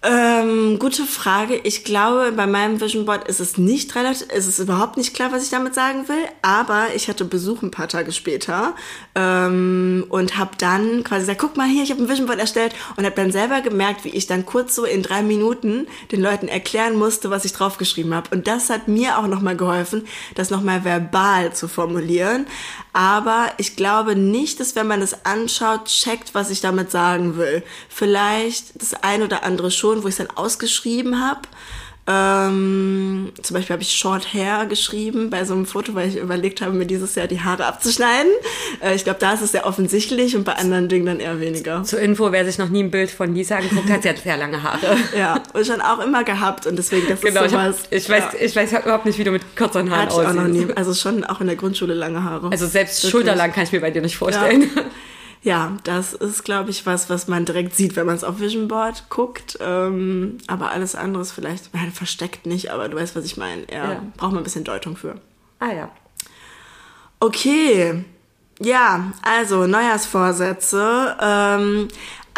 Ähm, 0.00 0.78
gute 0.78 1.02
Frage. 1.04 1.56
Ich 1.64 1.82
glaube, 1.82 2.30
bei 2.30 2.46
meinem 2.46 2.80
Vision 2.80 3.04
Board 3.04 3.26
ist 3.26 3.40
es 3.40 3.58
nicht 3.58 3.96
relativ, 3.96 4.28
ist 4.28 4.46
es 4.46 4.60
überhaupt 4.60 4.96
nicht 4.96 5.12
klar, 5.12 5.32
was 5.32 5.42
ich 5.42 5.50
damit 5.50 5.74
sagen 5.74 6.06
will. 6.06 6.24
Aber 6.40 6.94
ich 6.94 7.08
hatte 7.08 7.24
Besuch 7.24 7.62
ein 7.62 7.72
paar 7.72 7.88
Tage 7.88 8.12
später 8.12 8.76
ähm, 9.16 10.06
und 10.08 10.38
habe 10.38 10.52
dann 10.56 11.02
quasi 11.02 11.22
gesagt, 11.22 11.40
guck 11.40 11.56
mal 11.56 11.66
hier, 11.66 11.82
ich 11.82 11.90
habe 11.90 12.00
ein 12.00 12.08
Vision 12.08 12.28
Board 12.28 12.38
erstellt 12.38 12.76
und 12.96 13.04
habe 13.06 13.16
dann 13.16 13.32
selber 13.32 13.60
gemerkt, 13.60 14.04
wie 14.04 14.10
ich 14.10 14.28
dann 14.28 14.46
kurz 14.46 14.76
so 14.76 14.84
in 14.84 15.02
drei 15.02 15.22
Minuten 15.22 15.88
den 16.12 16.22
Leuten 16.22 16.46
erklären 16.46 16.94
musste, 16.94 17.30
was 17.30 17.44
ich 17.44 17.52
draufgeschrieben 17.52 18.14
habe. 18.14 18.30
Und 18.30 18.46
das 18.46 18.70
hat 18.70 18.86
mir 18.86 19.18
auch 19.18 19.26
nochmal 19.26 19.56
geholfen, 19.56 20.06
das 20.36 20.50
nochmal 20.50 20.84
verbal 20.84 21.52
zu 21.54 21.66
formulieren. 21.66 22.46
Aber 22.92 23.52
ich 23.58 23.76
glaube 23.76 24.16
nicht, 24.16 24.60
dass 24.60 24.74
wenn 24.74 24.86
man 24.86 25.00
das 25.00 25.24
anschaut, 25.24 25.86
checkt, 25.86 26.34
was 26.34 26.50
ich 26.50 26.60
damit 26.60 26.90
sagen 26.90 27.36
will. 27.36 27.62
Vielleicht 27.88 28.80
das 28.80 28.94
ein 28.94 29.22
oder 29.22 29.44
andere 29.44 29.70
schon, 29.70 30.02
wo 30.02 30.08
ich 30.08 30.18
es 30.18 30.26
dann 30.26 30.36
ausgeschrieben 30.36 31.20
habe. 31.20 31.42
Ähm, 32.10 33.30
zum 33.42 33.54
Beispiel 33.54 33.74
habe 33.74 33.82
ich 33.82 33.92
Short 33.92 34.32
Hair 34.32 34.64
geschrieben 34.66 35.28
bei 35.28 35.44
so 35.44 35.52
einem 35.52 35.66
Foto, 35.66 35.94
weil 35.94 36.08
ich 36.08 36.16
überlegt 36.16 36.62
habe, 36.62 36.72
mir 36.72 36.86
dieses 36.86 37.14
Jahr 37.14 37.26
die 37.26 37.40
Haare 37.40 37.66
abzuschneiden. 37.66 38.32
Äh, 38.80 38.94
ich 38.94 39.04
glaube, 39.04 39.18
da 39.20 39.34
ist 39.34 39.42
es 39.42 39.52
sehr 39.52 39.66
offensichtlich 39.66 40.34
und 40.34 40.44
bei 40.44 40.54
anderen 40.54 40.88
Dingen 40.88 41.04
dann 41.06 41.20
eher 41.20 41.38
weniger. 41.38 41.82
Zur 41.84 42.00
Info, 42.00 42.32
wer 42.32 42.44
sich 42.46 42.56
noch 42.56 42.70
nie 42.70 42.82
ein 42.82 42.90
Bild 42.90 43.10
von 43.10 43.34
Lisa 43.34 43.56
angeguckt 43.56 43.90
hat, 43.90 44.02
sie 44.04 44.08
hat 44.08 44.18
sehr 44.18 44.36
lange 44.38 44.62
Haare. 44.62 44.96
Ja, 45.18 45.42
und 45.52 45.66
schon 45.66 45.80
auch 45.82 45.98
immer 45.98 46.24
gehabt 46.24 46.66
und 46.66 46.76
deswegen, 46.76 47.06
das 47.08 47.20
Genau, 47.20 47.42
ist 47.44 47.52
ich, 47.52 47.58
hab, 47.58 47.66
sowas. 47.74 47.88
ich, 47.90 48.08
weiß, 48.08 48.24
ja, 48.32 48.40
ich 48.40 48.56
weiß 48.56 48.72
überhaupt 48.72 49.04
nicht, 49.04 49.18
wie 49.18 49.24
du 49.24 49.30
mit 49.30 49.56
kürzeren 49.56 49.90
Haaren 49.90 50.02
hatte 50.08 50.12
ich 50.22 50.26
auch 50.26 50.32
noch 50.32 50.44
aussiehst. 50.44 50.66
nie. 50.68 50.74
Also 50.76 50.94
schon 50.94 51.24
auch 51.24 51.40
in 51.42 51.46
der 51.46 51.56
Grundschule 51.56 51.92
lange 51.94 52.24
Haare. 52.24 52.50
Also 52.50 52.66
selbst 52.66 52.96
Wirklich. 53.02 53.10
schulterlang 53.10 53.52
kann 53.52 53.64
ich 53.64 53.72
mir 53.72 53.80
bei 53.80 53.90
dir 53.90 54.00
nicht 54.00 54.16
vorstellen. 54.16 54.70
Ja, 54.74 54.82
das 55.84 56.12
ist, 56.14 56.44
glaube 56.44 56.70
ich, 56.70 56.84
was, 56.86 57.08
was 57.10 57.28
man 57.28 57.44
direkt 57.44 57.74
sieht, 57.74 57.96
wenn 57.96 58.06
man 58.06 58.16
es 58.16 58.24
auf 58.24 58.40
Vision 58.40 58.68
Board 58.68 59.04
guckt. 59.08 59.56
Ähm, 59.60 60.38
aber 60.46 60.70
alles 60.72 60.94
andere 60.94 61.22
ist 61.22 61.32
vielleicht 61.32 61.72
nein, 61.74 61.90
versteckt 61.92 62.44
nicht, 62.46 62.70
aber 62.70 62.88
du 62.88 62.96
weißt, 62.96 63.16
was 63.16 63.24
ich 63.24 63.36
meine. 63.36 63.62
Ja, 63.72 63.92
Ja. 63.92 64.02
braucht 64.16 64.32
man 64.32 64.38
ein 64.40 64.44
bisschen 64.44 64.64
Deutung 64.64 64.96
für. 64.96 65.20
Ah 65.60 65.72
ja. 65.72 65.90
Okay, 67.20 68.04
ja, 68.60 69.12
also 69.22 69.66
Neujahrsvorsätze. 69.66 71.16
Ähm, 71.20 71.88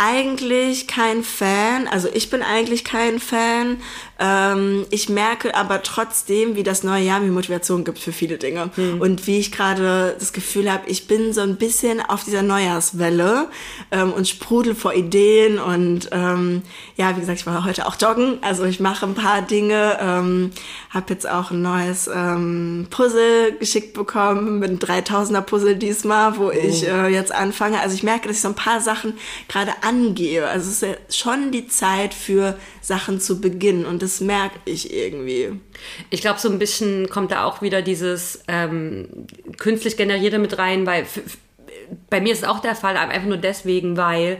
eigentlich 0.02 0.86
kein 0.86 1.22
Fan, 1.22 1.86
also 1.86 2.08
ich 2.12 2.30
bin 2.30 2.42
eigentlich 2.42 2.84
kein 2.84 3.20
Fan. 3.20 3.76
Ähm, 4.18 4.86
ich 4.90 5.10
merke 5.10 5.54
aber 5.54 5.82
trotzdem, 5.82 6.56
wie 6.56 6.62
das 6.62 6.82
neue 6.82 7.04
Jahr 7.04 7.20
mir 7.20 7.30
Motivation 7.30 7.84
gibt 7.84 7.98
für 7.98 8.12
viele 8.12 8.38
Dinge. 8.38 8.70
Und 8.98 9.26
wie 9.26 9.38
ich 9.38 9.52
gerade 9.52 10.16
das 10.18 10.32
Gefühl 10.32 10.72
habe, 10.72 10.88
ich 10.88 11.06
bin 11.06 11.34
so 11.34 11.42
ein 11.42 11.56
bisschen 11.56 12.00
auf 12.00 12.24
dieser 12.24 12.42
Neujahrswelle 12.42 13.48
ähm, 13.90 14.12
und 14.12 14.26
sprudel 14.26 14.74
vor 14.74 14.94
Ideen. 14.94 15.58
Und 15.58 16.08
ähm, 16.12 16.62
ja, 16.96 17.14
wie 17.16 17.20
gesagt, 17.20 17.40
ich 17.40 17.46
war 17.46 17.64
heute 17.66 17.86
auch 17.86 17.96
joggen. 18.00 18.38
Also 18.40 18.64
ich 18.64 18.80
mache 18.80 19.04
ein 19.04 19.14
paar 19.14 19.42
Dinge. 19.42 19.98
Ähm, 20.00 20.50
habe 20.90 21.12
jetzt 21.12 21.28
auch 21.28 21.52
ein 21.52 21.62
neues 21.62 22.10
ähm, 22.12 22.88
Puzzle 22.90 23.52
geschickt 23.52 23.94
bekommen, 23.94 24.58
mit 24.58 24.70
einem 24.70 24.78
3000er 24.78 25.40
Puzzle 25.40 25.76
diesmal, 25.76 26.36
wo 26.36 26.50
ich 26.50 26.86
äh, 26.86 27.06
jetzt 27.06 27.32
anfange. 27.32 27.80
Also 27.80 27.94
ich 27.94 28.02
merke, 28.02 28.26
dass 28.26 28.38
ich 28.38 28.42
so 28.42 28.48
ein 28.48 28.56
paar 28.56 28.80
Sachen 28.80 29.14
gerade 29.48 29.70
angehe. 29.82 30.48
Also 30.48 30.68
es 30.68 30.82
ist 30.82 30.82
ja 30.82 30.96
schon 31.08 31.52
die 31.52 31.68
Zeit 31.68 32.12
für 32.12 32.58
Sachen 32.80 33.20
zu 33.20 33.40
beginnen 33.40 33.86
und 33.86 34.02
das 34.02 34.20
merke 34.20 34.58
ich 34.64 34.92
irgendwie. 34.92 35.52
Ich 36.10 36.22
glaube, 36.22 36.40
so 36.40 36.50
ein 36.50 36.58
bisschen 36.58 37.08
kommt 37.08 37.30
da 37.30 37.44
auch 37.44 37.62
wieder 37.62 37.82
dieses 37.82 38.42
ähm, 38.48 39.26
künstlich 39.58 39.96
generierte 39.96 40.40
mit 40.40 40.58
rein, 40.58 40.86
weil 40.86 41.06
bei 42.08 42.20
mir 42.20 42.32
ist 42.32 42.40
es 42.40 42.48
auch 42.48 42.58
der 42.58 42.74
Fall, 42.74 42.96
aber 42.96 43.12
einfach 43.12 43.28
nur 43.28 43.36
deswegen, 43.36 43.96
weil 43.96 44.38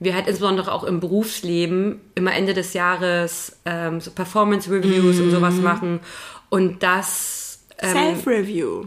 wir 0.00 0.14
halt 0.14 0.26
insbesondere 0.26 0.72
auch 0.72 0.82
im 0.82 0.98
Berufsleben 0.98 2.00
immer 2.14 2.34
Ende 2.34 2.54
des 2.54 2.72
Jahres 2.72 3.56
ähm, 3.66 4.00
so 4.00 4.10
Performance-Reviews 4.10 5.20
und 5.20 5.30
sowas 5.30 5.54
machen 5.56 6.00
und 6.48 6.82
das 6.82 7.60
ähm, 7.78 7.92
Self-Review. 7.92 8.86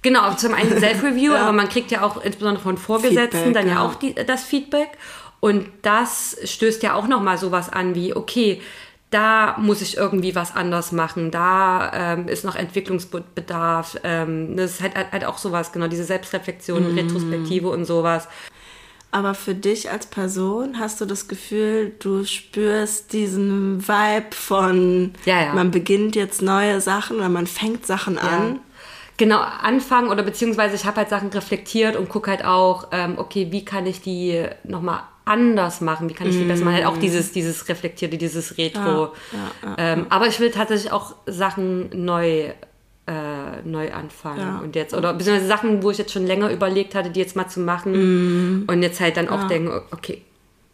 Genau, 0.00 0.34
zum 0.34 0.54
einen 0.54 0.78
Self-Review, 0.78 1.32
aber 1.34 1.52
man 1.52 1.68
kriegt 1.68 1.90
ja 1.90 2.02
auch 2.02 2.22
insbesondere 2.22 2.62
von 2.62 2.78
Vorgesetzten 2.78 3.36
Feedback, 3.36 3.54
dann 3.54 3.68
ja, 3.68 3.74
ja. 3.74 3.82
auch 3.82 3.94
die, 3.94 4.14
das 4.14 4.44
Feedback. 4.44 4.88
Und 5.40 5.66
das 5.82 6.36
stößt 6.42 6.82
ja 6.82 6.94
auch 6.94 7.06
nochmal 7.06 7.38
sowas 7.38 7.68
an 7.68 7.94
wie, 7.94 8.14
okay, 8.14 8.60
da 9.10 9.56
muss 9.58 9.80
ich 9.80 9.96
irgendwie 9.96 10.34
was 10.34 10.54
anders 10.54 10.92
machen, 10.92 11.30
da 11.30 11.90
ähm, 11.94 12.28
ist 12.28 12.44
noch 12.44 12.56
Entwicklungsbedarf. 12.56 13.98
Ähm, 14.04 14.56
das 14.56 14.72
ist 14.72 14.82
halt, 14.82 14.96
halt, 14.96 15.12
halt 15.12 15.24
auch 15.24 15.38
sowas, 15.38 15.72
genau, 15.72 15.86
diese 15.86 16.04
Selbstreflexion, 16.04 16.92
Mhm. 16.92 16.98
Retrospektive 16.98 17.68
und 17.68 17.84
sowas. 17.84 18.28
Aber 19.10 19.34
für 19.34 19.54
dich 19.54 19.90
als 19.90 20.06
Person 20.06 20.78
hast 20.78 21.00
du 21.00 21.06
das 21.06 21.28
Gefühl, 21.28 21.92
du 21.98 22.24
spürst 22.24 23.12
diesen 23.14 23.86
Vibe 23.88 24.34
von, 24.34 25.12
Ja, 25.24 25.44
ja. 25.46 25.54
man 25.54 25.70
beginnt 25.70 26.14
jetzt 26.14 26.42
neue 26.42 26.80
Sachen 26.80 27.16
oder 27.16 27.30
man 27.30 27.46
fängt 27.46 27.86
Sachen 27.86 28.18
an. 28.18 28.60
Genau, 29.16 29.40
anfangen 29.40 30.10
oder 30.10 30.22
beziehungsweise 30.22 30.76
ich 30.76 30.84
habe 30.84 30.98
halt 30.98 31.08
Sachen 31.08 31.30
reflektiert 31.30 31.96
und 31.96 32.08
gucke 32.08 32.30
halt 32.30 32.44
auch, 32.44 32.88
ähm, 32.92 33.14
okay, 33.16 33.48
wie 33.50 33.64
kann 33.64 33.84
ich 33.86 34.00
die 34.00 34.44
nochmal 34.62 35.00
anders 35.24 35.80
machen, 35.80 36.08
wie 36.08 36.14
kann 36.14 36.28
ich 36.28 36.36
die 36.36 36.44
besser 36.44 36.64
machen, 36.64 36.76
halt 36.76 36.86
auch 36.86 36.96
dieses, 36.96 37.32
dieses 37.32 37.68
Reflektierte, 37.68 38.16
dieses 38.16 38.56
Retro. 38.58 39.12
Ja, 39.32 39.50
ja, 39.62 39.74
ähm, 39.76 40.06
aber 40.08 40.26
ich 40.28 40.38
will 40.40 40.50
tatsächlich 40.50 40.92
auch 40.92 41.16
Sachen 41.26 41.90
neu, 42.04 42.52
äh, 43.54 43.68
neu 43.68 43.92
anfangen 43.92 44.40
Ja. 44.40 44.58
und 44.58 44.74
jetzt, 44.76 44.94
oder 44.94 45.12
beziehungsweise 45.14 45.48
Sachen, 45.48 45.82
wo 45.82 45.90
ich 45.90 45.98
jetzt 45.98 46.12
schon 46.12 46.26
länger 46.26 46.50
überlegt 46.50 46.94
hatte, 46.94 47.10
die 47.10 47.20
jetzt 47.20 47.36
mal 47.36 47.48
zu 47.48 47.60
machen 47.60 48.64
und 48.66 48.82
jetzt 48.82 49.00
halt 49.00 49.16
dann 49.16 49.28
auch 49.28 49.46
denken, 49.48 49.70
okay, 49.90 50.22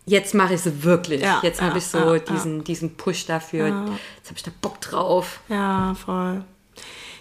jetzt 0.07 0.35
mache 0.35 0.55
ich 0.55 0.61
sie 0.61 0.85
wirklich. 0.85 1.23
Ja, 1.23 1.41
jetzt 1.43 1.61
ja, 1.61 1.69
habe 1.69 1.79
ich 1.79 1.87
so 1.87 1.99
ja, 1.99 2.15
ja. 2.15 2.19
diesen, 2.19 2.65
diesen 2.65 2.97
Push 2.97 3.27
dafür, 3.27 3.67
jetzt 4.17 4.29
habe 4.29 4.37
ich 4.37 4.43
da 4.43 4.51
Bock 4.61 4.81
drauf. 4.81 5.41
Ja, 5.49 5.95
voll. 5.95 6.45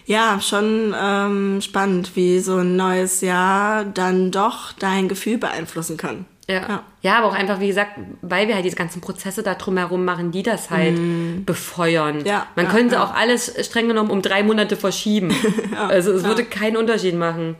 Ja, 0.06 0.38
schon 0.40 0.94
ähm, 1.00 1.60
spannend, 1.62 2.14
wie 2.14 2.38
so 2.40 2.58
ein 2.58 2.76
neues 2.76 3.22
Jahr 3.22 3.84
dann 3.84 4.30
doch 4.30 4.72
dein 4.72 5.08
Gefühl 5.08 5.38
beeinflussen 5.38 5.96
kann. 5.96 6.26
Ja. 6.48 6.54
Ja. 6.68 6.82
ja. 7.02 7.18
aber 7.18 7.28
auch 7.28 7.34
einfach, 7.34 7.60
wie 7.60 7.68
gesagt, 7.68 7.92
weil 8.22 8.48
wir 8.48 8.54
halt 8.54 8.64
diese 8.64 8.76
ganzen 8.76 9.00
Prozesse 9.00 9.42
da 9.42 9.54
drumherum 9.54 10.04
machen, 10.04 10.30
die 10.30 10.42
das 10.42 10.70
halt 10.70 10.98
befeuern. 11.46 12.18
Mhm. 12.18 12.26
Ja, 12.26 12.46
Man 12.54 12.66
ja, 12.66 12.72
könnte 12.72 12.94
ja. 12.96 13.04
auch 13.04 13.14
alles 13.14 13.54
streng 13.66 13.88
genommen 13.88 14.10
um 14.10 14.22
drei 14.22 14.42
Monate 14.42 14.76
verschieben. 14.76 15.34
also 15.88 16.12
es 16.12 16.24
würde 16.24 16.44
keinen 16.44 16.76
Unterschied 16.76 17.14
machen. 17.14 17.56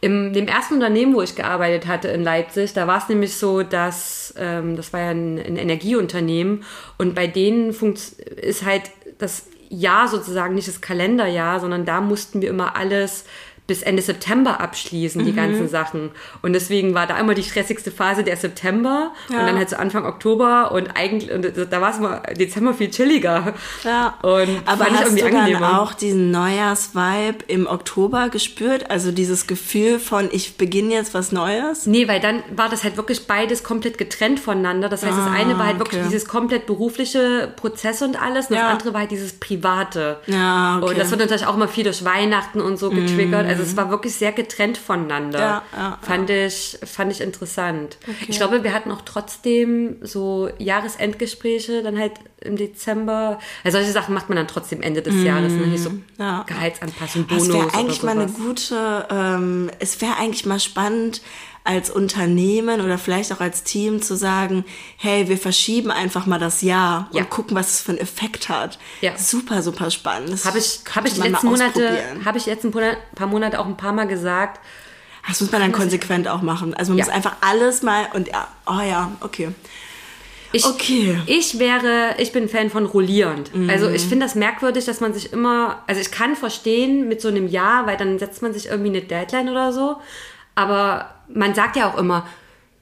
Im 0.00 0.34
dem 0.34 0.46
ersten 0.46 0.74
Unternehmen, 0.74 1.14
wo 1.14 1.22
ich 1.22 1.36
gearbeitet 1.36 1.86
hatte 1.86 2.08
in 2.08 2.22
Leipzig, 2.22 2.74
da 2.74 2.86
war 2.86 2.98
es 2.98 3.08
nämlich 3.08 3.36
so, 3.36 3.62
dass 3.62 4.34
ähm, 4.36 4.76
das 4.76 4.92
war 4.92 5.00
ja 5.00 5.10
ein, 5.10 5.38
ein 5.38 5.56
Energieunternehmen 5.56 6.64
und 6.98 7.14
bei 7.14 7.26
denen 7.26 7.70
ist 7.70 8.64
halt 8.66 8.90
das 9.18 9.46
Jahr 9.70 10.08
sozusagen, 10.08 10.54
nicht 10.54 10.68
das 10.68 10.80
Kalenderjahr, 10.80 11.60
sondern 11.60 11.84
da 11.84 12.00
mussten 12.00 12.42
wir 12.42 12.50
immer 12.50 12.76
alles 12.76 13.24
bis 13.66 13.80
Ende 13.82 14.02
September 14.02 14.60
abschließen, 14.60 15.24
die 15.24 15.32
Mhm. 15.32 15.36
ganzen 15.36 15.68
Sachen. 15.68 16.10
Und 16.42 16.52
deswegen 16.52 16.92
war 16.92 17.06
da 17.06 17.18
immer 17.18 17.32
die 17.32 17.42
stressigste 17.42 17.90
Phase 17.90 18.22
der 18.22 18.36
September 18.36 19.12
Ja. 19.30 19.40
und 19.40 19.46
dann 19.46 19.56
halt 19.56 19.70
so 19.70 19.76
Anfang 19.76 20.04
Oktober 20.04 20.70
und 20.72 20.90
eigentlich, 20.96 21.30
und 21.32 21.50
da 21.70 21.80
war 21.80 21.90
es 21.92 21.96
immer 21.96 22.20
Dezember 22.38 22.74
viel 22.74 22.90
chilliger. 22.90 23.54
Ja. 23.82 24.18
Und 24.20 24.60
Aber 24.66 24.84
fand 24.84 24.90
ich 24.90 24.96
hast 24.96 25.02
irgendwie 25.06 25.22
du 25.22 25.30
dann 25.30 25.36
angenehmer. 25.40 25.80
auch 25.80 25.94
diesen 25.94 26.30
Neujahrsvibe 26.30 27.44
im 27.46 27.66
Oktober 27.66 28.28
gespürt? 28.28 28.90
Also 28.90 29.12
dieses 29.12 29.46
Gefühl 29.46 29.98
von, 29.98 30.28
ich 30.32 30.56
beginne 30.56 30.92
jetzt 30.94 31.14
was 31.14 31.32
Neues? 31.32 31.86
Nee, 31.86 32.08
weil 32.08 32.20
dann 32.20 32.42
war 32.54 32.68
das 32.68 32.84
halt 32.84 32.96
wirklich 32.96 33.26
beides 33.26 33.62
komplett 33.64 33.98
getrennt 33.98 34.40
voneinander. 34.40 34.88
Das 34.88 35.02
heißt, 35.04 35.16
das 35.16 35.26
eine 35.28 35.58
war 35.58 35.66
halt 35.66 35.78
wirklich 35.78 36.00
Ah, 36.00 36.04
okay. 36.04 36.12
dieses 36.12 36.28
komplett 36.28 36.66
berufliche 36.66 37.52
Prozess 37.56 38.02
und 38.02 38.20
alles. 38.20 38.50
Und 38.50 38.56
Ja. 38.56 38.64
das 38.64 38.72
andere 38.72 38.92
war 38.92 39.00
halt 39.00 39.10
dieses 39.10 39.32
Private. 39.34 40.18
Ja, 40.26 40.76
okay. 40.76 40.84
Mhm. 40.84 40.88
Und 40.90 40.98
das 40.98 41.10
wird 41.10 41.20
natürlich 41.20 41.46
auch 41.46 41.54
immer 41.54 41.68
viel 41.68 41.84
durch 41.84 42.04
Weihnachten 42.04 42.60
und 42.60 42.78
so 42.78 42.90
getriggert. 42.90 43.46
Also 43.58 43.70
es 43.70 43.76
war 43.76 43.90
wirklich 43.90 44.14
sehr 44.14 44.32
getrennt 44.32 44.78
voneinander. 44.78 45.38
Ja, 45.38 45.62
ja, 45.76 45.98
fand, 46.02 46.30
Ich, 46.30 46.78
fand 46.84 47.12
ich 47.12 47.20
interessant. 47.20 47.98
Ich 48.28 48.36
glaube, 48.36 48.64
wir 48.64 48.72
hatten 48.72 48.90
auch 48.90 49.02
trotzdem 49.04 49.96
so 50.02 50.48
Jahresendgespräche, 50.58 51.82
dann 51.82 51.98
halt 51.98 52.12
im 52.40 52.56
Dezember. 52.56 53.38
Also 53.62 53.78
solche 53.78 53.92
Sachen 53.92 54.14
macht 54.14 54.28
man 54.28 54.36
dann 54.36 54.48
trotzdem 54.48 54.82
Ende 54.82 55.02
des 55.02 55.22
Jahres. 55.22 55.52
Ne? 55.52 55.78
So 55.78 55.90
Mhm. 55.90 56.04
Ja. 56.18 56.44
Gehaltsanpassung, 56.46 57.26
Bonus 57.26 57.48
Das 57.48 57.56
wäre 57.56 57.74
eigentlich 57.74 58.02
mal 58.02 58.18
eine 58.18 58.26
gute, 58.30 59.06
ähm, 59.10 59.70
es 59.78 60.00
wäre 60.00 60.16
eigentlich 60.16 60.46
mal 60.46 60.60
spannend, 60.60 61.22
als 61.66 61.88
Unternehmen 61.90 62.82
oder 62.82 62.98
vielleicht 62.98 63.32
auch 63.32 63.40
als 63.40 63.64
Team 63.64 64.02
zu 64.02 64.16
sagen, 64.16 64.64
hey, 64.98 65.28
wir 65.28 65.38
verschieben 65.38 65.90
einfach 65.90 66.26
mal 66.26 66.38
das 66.38 66.60
Jahr 66.60 67.08
Ja. 67.12 67.22
und 67.22 67.30
gucken, 67.30 67.56
was 67.56 67.70
es 67.70 67.80
für 67.80 67.92
einen 67.92 68.00
Effekt 68.00 68.50
hat. 68.50 68.78
Ja. 69.00 69.16
Super, 69.16 69.62
super 69.62 69.90
spannend. 69.90 70.44
Habe 70.44 70.58
ich, 70.58 70.80
hab 70.94 71.06
ich 71.06 71.16
letzten 71.16 71.46
Monate, 71.46 72.02
habe 72.24 72.36
ich 72.36 72.44
jetzt 72.44 72.64
ein 72.64 72.70
paar- 72.70 72.96
paar 73.14 73.26
Monate 73.28 73.58
auch 73.58 73.66
ein 73.66 73.78
paar 73.78 73.92
Mal 73.94 74.06
gesagt. 74.06 74.60
Das 75.26 75.40
muss 75.40 75.50
man 75.50 75.62
dann 75.62 75.72
konsequent 75.72 76.28
auch 76.28 76.42
machen. 76.42 76.74
Also 76.74 76.92
man 76.92 76.98
Ja. 76.98 77.06
muss 77.06 77.14
einfach 77.14 77.36
alles 77.40 77.82
mal 77.82 78.08
und 78.12 78.28
ja, 78.28 78.46
oh 78.66 78.80
ja, 78.86 79.10
okay. 79.20 79.48
Ich, 80.52 80.66
Okay. 80.66 81.18
Ich 81.26 81.58
wäre, 81.58 82.14
ich 82.18 82.30
bin 82.30 82.48
Fan 82.50 82.68
von 82.68 82.84
rollierend. 82.84 83.54
Mhm. 83.54 83.70
Also 83.70 83.88
ich 83.88 84.02
finde 84.02 84.26
das 84.26 84.34
merkwürdig, 84.34 84.84
dass 84.84 85.00
man 85.00 85.14
sich 85.14 85.32
immer, 85.32 85.82
also 85.86 85.98
ich 86.00 86.10
kann 86.10 86.36
verstehen 86.36 87.08
mit 87.08 87.22
so 87.22 87.28
einem 87.28 87.48
Jahr, 87.48 87.86
weil 87.86 87.96
dann 87.96 88.18
setzt 88.18 88.42
man 88.42 88.52
sich 88.52 88.66
irgendwie 88.66 88.90
eine 88.90 89.00
Deadline 89.00 89.48
oder 89.48 89.72
so. 89.72 89.96
Aber 90.54 91.13
man 91.28 91.54
sagt 91.54 91.76
ja 91.76 91.88
auch 91.90 91.98
immer, 91.98 92.26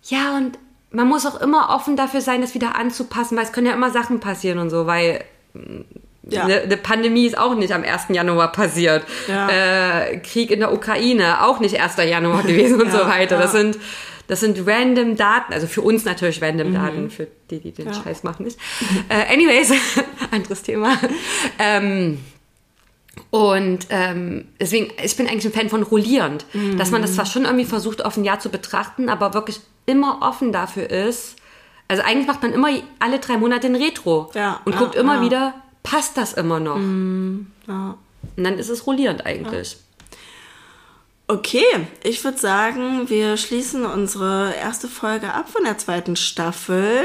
ja 0.04 0.36
und 0.36 0.58
man 0.90 1.08
muss 1.08 1.24
auch 1.26 1.40
immer 1.40 1.70
offen 1.70 1.96
dafür 1.96 2.20
sein, 2.20 2.40
das 2.42 2.54
wieder 2.54 2.76
anzupassen, 2.76 3.36
weil 3.36 3.44
es 3.44 3.52
können 3.52 3.66
ja 3.66 3.72
immer 3.72 3.90
Sachen 3.90 4.20
passieren 4.20 4.58
und 4.58 4.70
so, 4.70 4.86
weil 4.86 5.24
Ja. 6.28 6.44
eine, 6.44 6.60
eine 6.60 6.76
Pandemie 6.76 7.26
ist 7.26 7.36
auch 7.38 7.54
nicht 7.54 7.72
am 7.72 7.82
1. 7.82 8.06
Januar 8.10 8.52
passiert. 8.52 9.04
Ja. 9.26 9.48
Äh, 9.48 10.18
Krieg 10.18 10.50
in 10.50 10.60
der 10.60 10.72
Ukraine 10.72 11.42
auch 11.44 11.60
nicht 11.60 11.80
1. 11.80 11.96
Januar 11.96 12.42
gewesen 12.46 12.80
und 12.80 12.92
so 12.92 12.98
Ja, 12.98 13.08
weiter. 13.08 13.38
Das 13.38 13.52
sind 13.52 13.78
das 14.28 14.38
sind 14.40 14.66
random 14.66 15.16
Daten, 15.16 15.52
also 15.52 15.66
für 15.66 15.82
uns 15.82 16.04
natürlich 16.04 16.40
random 16.40 16.68
Mhm. 16.70 16.74
Daten, 16.74 17.10
für 17.10 17.26
die, 17.50 17.58
die 17.58 17.72
den 17.72 17.92
Scheiß 17.92 18.22
machen 18.22 18.44
nicht. 18.44 18.56
Äh, 19.08 19.32
anyways, 19.34 19.72
anderes 20.30 20.62
Thema. 20.62 20.96
Ähm, 21.58 22.18
und 23.30 23.86
ähm, 23.90 24.48
deswegen, 24.60 24.90
ich 25.02 25.16
bin 25.16 25.26
eigentlich 25.28 25.44
ein 25.46 25.52
Fan 25.52 25.68
von 25.68 25.82
rollierend, 25.82 26.46
dass 26.78 26.90
man 26.90 27.02
das 27.02 27.14
zwar 27.14 27.26
schon 27.26 27.44
irgendwie 27.44 27.64
versucht, 27.66 28.04
auf 28.04 28.16
ein 28.16 28.24
Jahr 28.24 28.40
zu 28.40 28.48
betrachten, 28.50 29.08
aber 29.08 29.34
wirklich 29.34 29.60
immer 29.86 30.18
offen 30.22 30.52
dafür 30.52 30.88
ist. 30.90 31.36
Also 31.88 32.02
eigentlich 32.04 32.26
macht 32.26 32.40
man 32.42 32.52
immer 32.52 32.68
alle 33.00 33.18
drei 33.18 33.36
Monate 33.36 33.66
ein 33.66 33.76
Retro 33.76 34.30
Ja, 34.34 34.60
und 34.64 34.72
ja, 34.72 34.78
guckt 34.78 34.94
immer 34.94 35.16
ja. 35.16 35.20
wieder, 35.22 35.54
passt 35.82 36.16
das 36.16 36.32
immer 36.32 36.58
noch? 36.60 36.76
Ja. 37.68 37.96
Und 38.36 38.44
dann 38.44 38.58
ist 38.58 38.70
es 38.70 38.86
rollierend 38.86 39.26
eigentlich. 39.26 39.76
Okay, 41.28 41.64
ich 42.02 42.22
würde 42.24 42.38
sagen, 42.38 43.08
wir 43.08 43.36
schließen 43.36 43.84
unsere 43.86 44.54
erste 44.54 44.88
Folge 44.88 45.32
ab 45.32 45.48
von 45.50 45.64
der 45.64 45.78
zweiten 45.78 46.16
Staffel. 46.16 47.04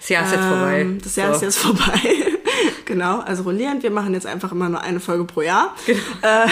Das 0.00 0.08
Jahr 0.08 0.24
ist 0.24 0.32
jetzt 0.32 0.44
vorbei. 0.44 0.80
Ähm, 0.80 1.00
Das 1.02 1.16
Jahr 1.16 1.28
So. 1.30 1.34
ist 1.36 1.42
jetzt 1.42 1.58
vorbei. 1.58 2.33
genau, 2.84 3.20
also 3.20 3.44
rollierend. 3.44 3.82
Wir 3.82 3.90
machen 3.90 4.14
jetzt 4.14 4.26
einfach 4.26 4.52
immer 4.52 4.68
nur 4.68 4.80
eine 4.80 5.00
Folge 5.00 5.24
pro 5.24 5.42
Jahr. 5.42 5.74
Genau. 5.86 6.00
Äh, 6.22 6.46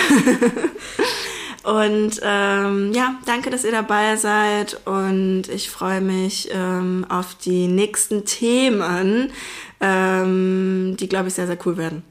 und 1.69 2.21
ähm, 2.23 2.93
ja, 2.93 3.15
danke, 3.27 3.51
dass 3.51 3.65
ihr 3.65 3.73
dabei 3.73 4.17
seid. 4.17 4.81
Und 4.87 5.49
ich 5.49 5.71
freue 5.71 6.01
mich 6.01 6.49
ähm, 6.53 7.07
auf 7.09 7.35
die 7.35 7.69
nächsten 7.69 8.25
Themen, 8.25 9.33
ähm, 9.81 10.97
die, 10.99 11.09
glaube 11.09 11.29
ich, 11.29 11.35
sehr, 11.35 11.47
sehr 11.47 11.59
cool 11.67 11.77
werden. 11.77 12.03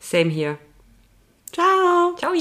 Same 0.00 0.30
hier. 0.30 0.58
Ciao! 1.52 2.14
Ciao. 2.16 2.32